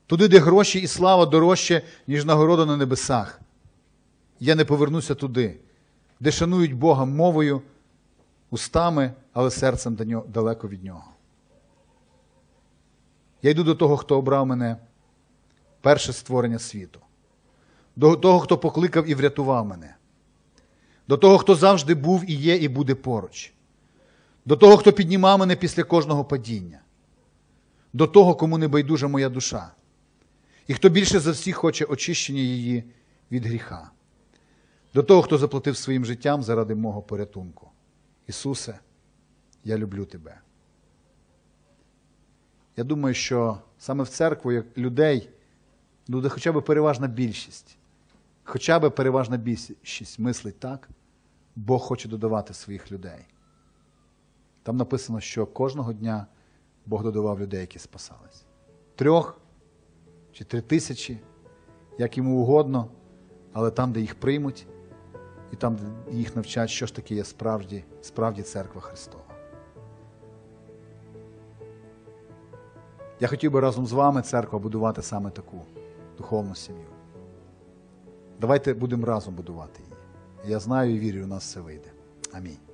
Туди, 0.07 0.27
де 0.27 0.39
гроші 0.39 0.79
і 0.79 0.87
слава 0.87 1.25
дорожче, 1.25 1.81
ніж 2.07 2.25
нагорода 2.25 2.65
на 2.65 2.77
небесах. 2.77 3.41
Я 4.39 4.55
не 4.55 4.65
повернуся 4.65 5.15
туди, 5.15 5.59
де 6.19 6.31
шанують 6.31 6.73
Бога 6.73 7.05
мовою, 7.05 7.61
устами, 8.49 9.13
але 9.33 9.51
серцем 9.51 9.97
далеко 10.27 10.67
від 10.67 10.83
нього. 10.83 11.11
Я 13.41 13.51
йду 13.51 13.63
до 13.63 13.75
того, 13.75 13.97
хто 13.97 14.17
обрав 14.17 14.45
мене 14.45 14.77
перше 15.81 16.13
створення 16.13 16.59
світу, 16.59 16.99
до 17.95 18.15
того, 18.15 18.39
хто 18.39 18.57
покликав 18.57 19.09
і 19.09 19.15
врятував 19.15 19.65
мене, 19.65 19.95
до 21.07 21.17
того, 21.17 21.37
хто 21.37 21.55
завжди 21.55 21.95
був 21.95 22.29
і 22.29 22.33
є, 22.33 22.55
і 22.55 22.67
буде 22.67 22.95
поруч, 22.95 23.53
до 24.45 24.55
того, 24.55 24.77
хто 24.77 24.93
піднімав 24.93 25.39
мене 25.39 25.55
після 25.55 25.83
кожного 25.83 26.25
падіння, 26.25 26.79
до 27.93 28.07
того, 28.07 28.35
кому 28.35 28.57
не 28.57 28.67
байдужа 28.67 29.07
моя 29.07 29.29
душа, 29.29 29.71
і 30.67 30.73
хто 30.73 30.89
більше 30.89 31.19
за 31.19 31.31
всіх 31.31 31.55
хоче 31.55 31.85
очищення 31.85 32.41
її 32.41 32.83
від 33.31 33.45
гріха, 33.45 33.91
до 34.93 35.03
того, 35.03 35.21
хто 35.21 35.37
заплатив 35.37 35.77
своїм 35.77 36.05
життям 36.05 36.43
заради 36.43 36.75
мого 36.75 37.01
порятунку. 37.01 37.71
Ісусе, 38.27 38.79
я 39.63 39.77
люблю 39.77 40.05
тебе. 40.05 40.41
Я 42.77 42.83
думаю, 42.83 43.15
що 43.15 43.57
саме 43.77 44.03
в 44.03 44.09
церкву, 44.09 44.51
як 44.51 44.77
людей, 44.77 45.29
буде 46.07 46.29
хоча 46.29 46.51
б 46.51 46.61
переважна 46.61 47.07
більшість, 47.07 47.77
хоча 48.43 48.79
б 48.79 48.89
переважна 48.89 49.37
більшість 49.37 50.19
мислить 50.19 50.59
так, 50.59 50.89
Бог 51.55 51.81
хоче 51.81 52.09
додавати 52.09 52.53
своїх 52.53 52.91
людей. 52.91 53.25
Там 54.63 54.77
написано, 54.77 55.19
що 55.19 55.45
кожного 55.45 55.93
дня 55.93 56.27
Бог 56.85 57.03
додавав 57.03 57.39
людей, 57.39 57.61
які 57.61 57.79
спасались. 57.79 58.45
Трьох 58.95 59.39
чи 60.31 60.43
три 60.43 60.61
тисячі, 60.61 61.19
як 61.97 62.17
йому 62.17 62.41
угодно, 62.41 62.91
але 63.53 63.71
там, 63.71 63.91
де 63.91 64.01
їх 64.01 64.15
приймуть, 64.15 64.67
і 65.53 65.55
там 65.55 65.77
їх 66.11 66.35
навчать, 66.35 66.69
що 66.69 66.85
ж 66.85 66.95
таке 66.95 67.15
є 67.15 67.23
справді, 67.23 67.83
справді 68.01 68.41
церква 68.41 68.81
Христова. 68.81 69.23
Я 73.19 73.27
хотів 73.27 73.51
би 73.51 73.59
разом 73.59 73.87
з 73.87 73.91
вами, 73.91 74.21
церква, 74.21 74.59
будувати 74.59 75.01
саме 75.01 75.29
таку 75.29 75.61
духовну 76.17 76.55
сім'ю. 76.55 76.85
Давайте 78.39 78.73
будемо 78.73 79.05
разом 79.05 79.35
будувати 79.35 79.83
її. 79.83 79.95
Я 80.53 80.59
знаю 80.59 80.95
і 80.95 80.99
вірю, 80.99 81.23
у 81.23 81.27
нас 81.27 81.43
все 81.43 81.59
вийде. 81.59 81.91
Амінь. 82.33 82.66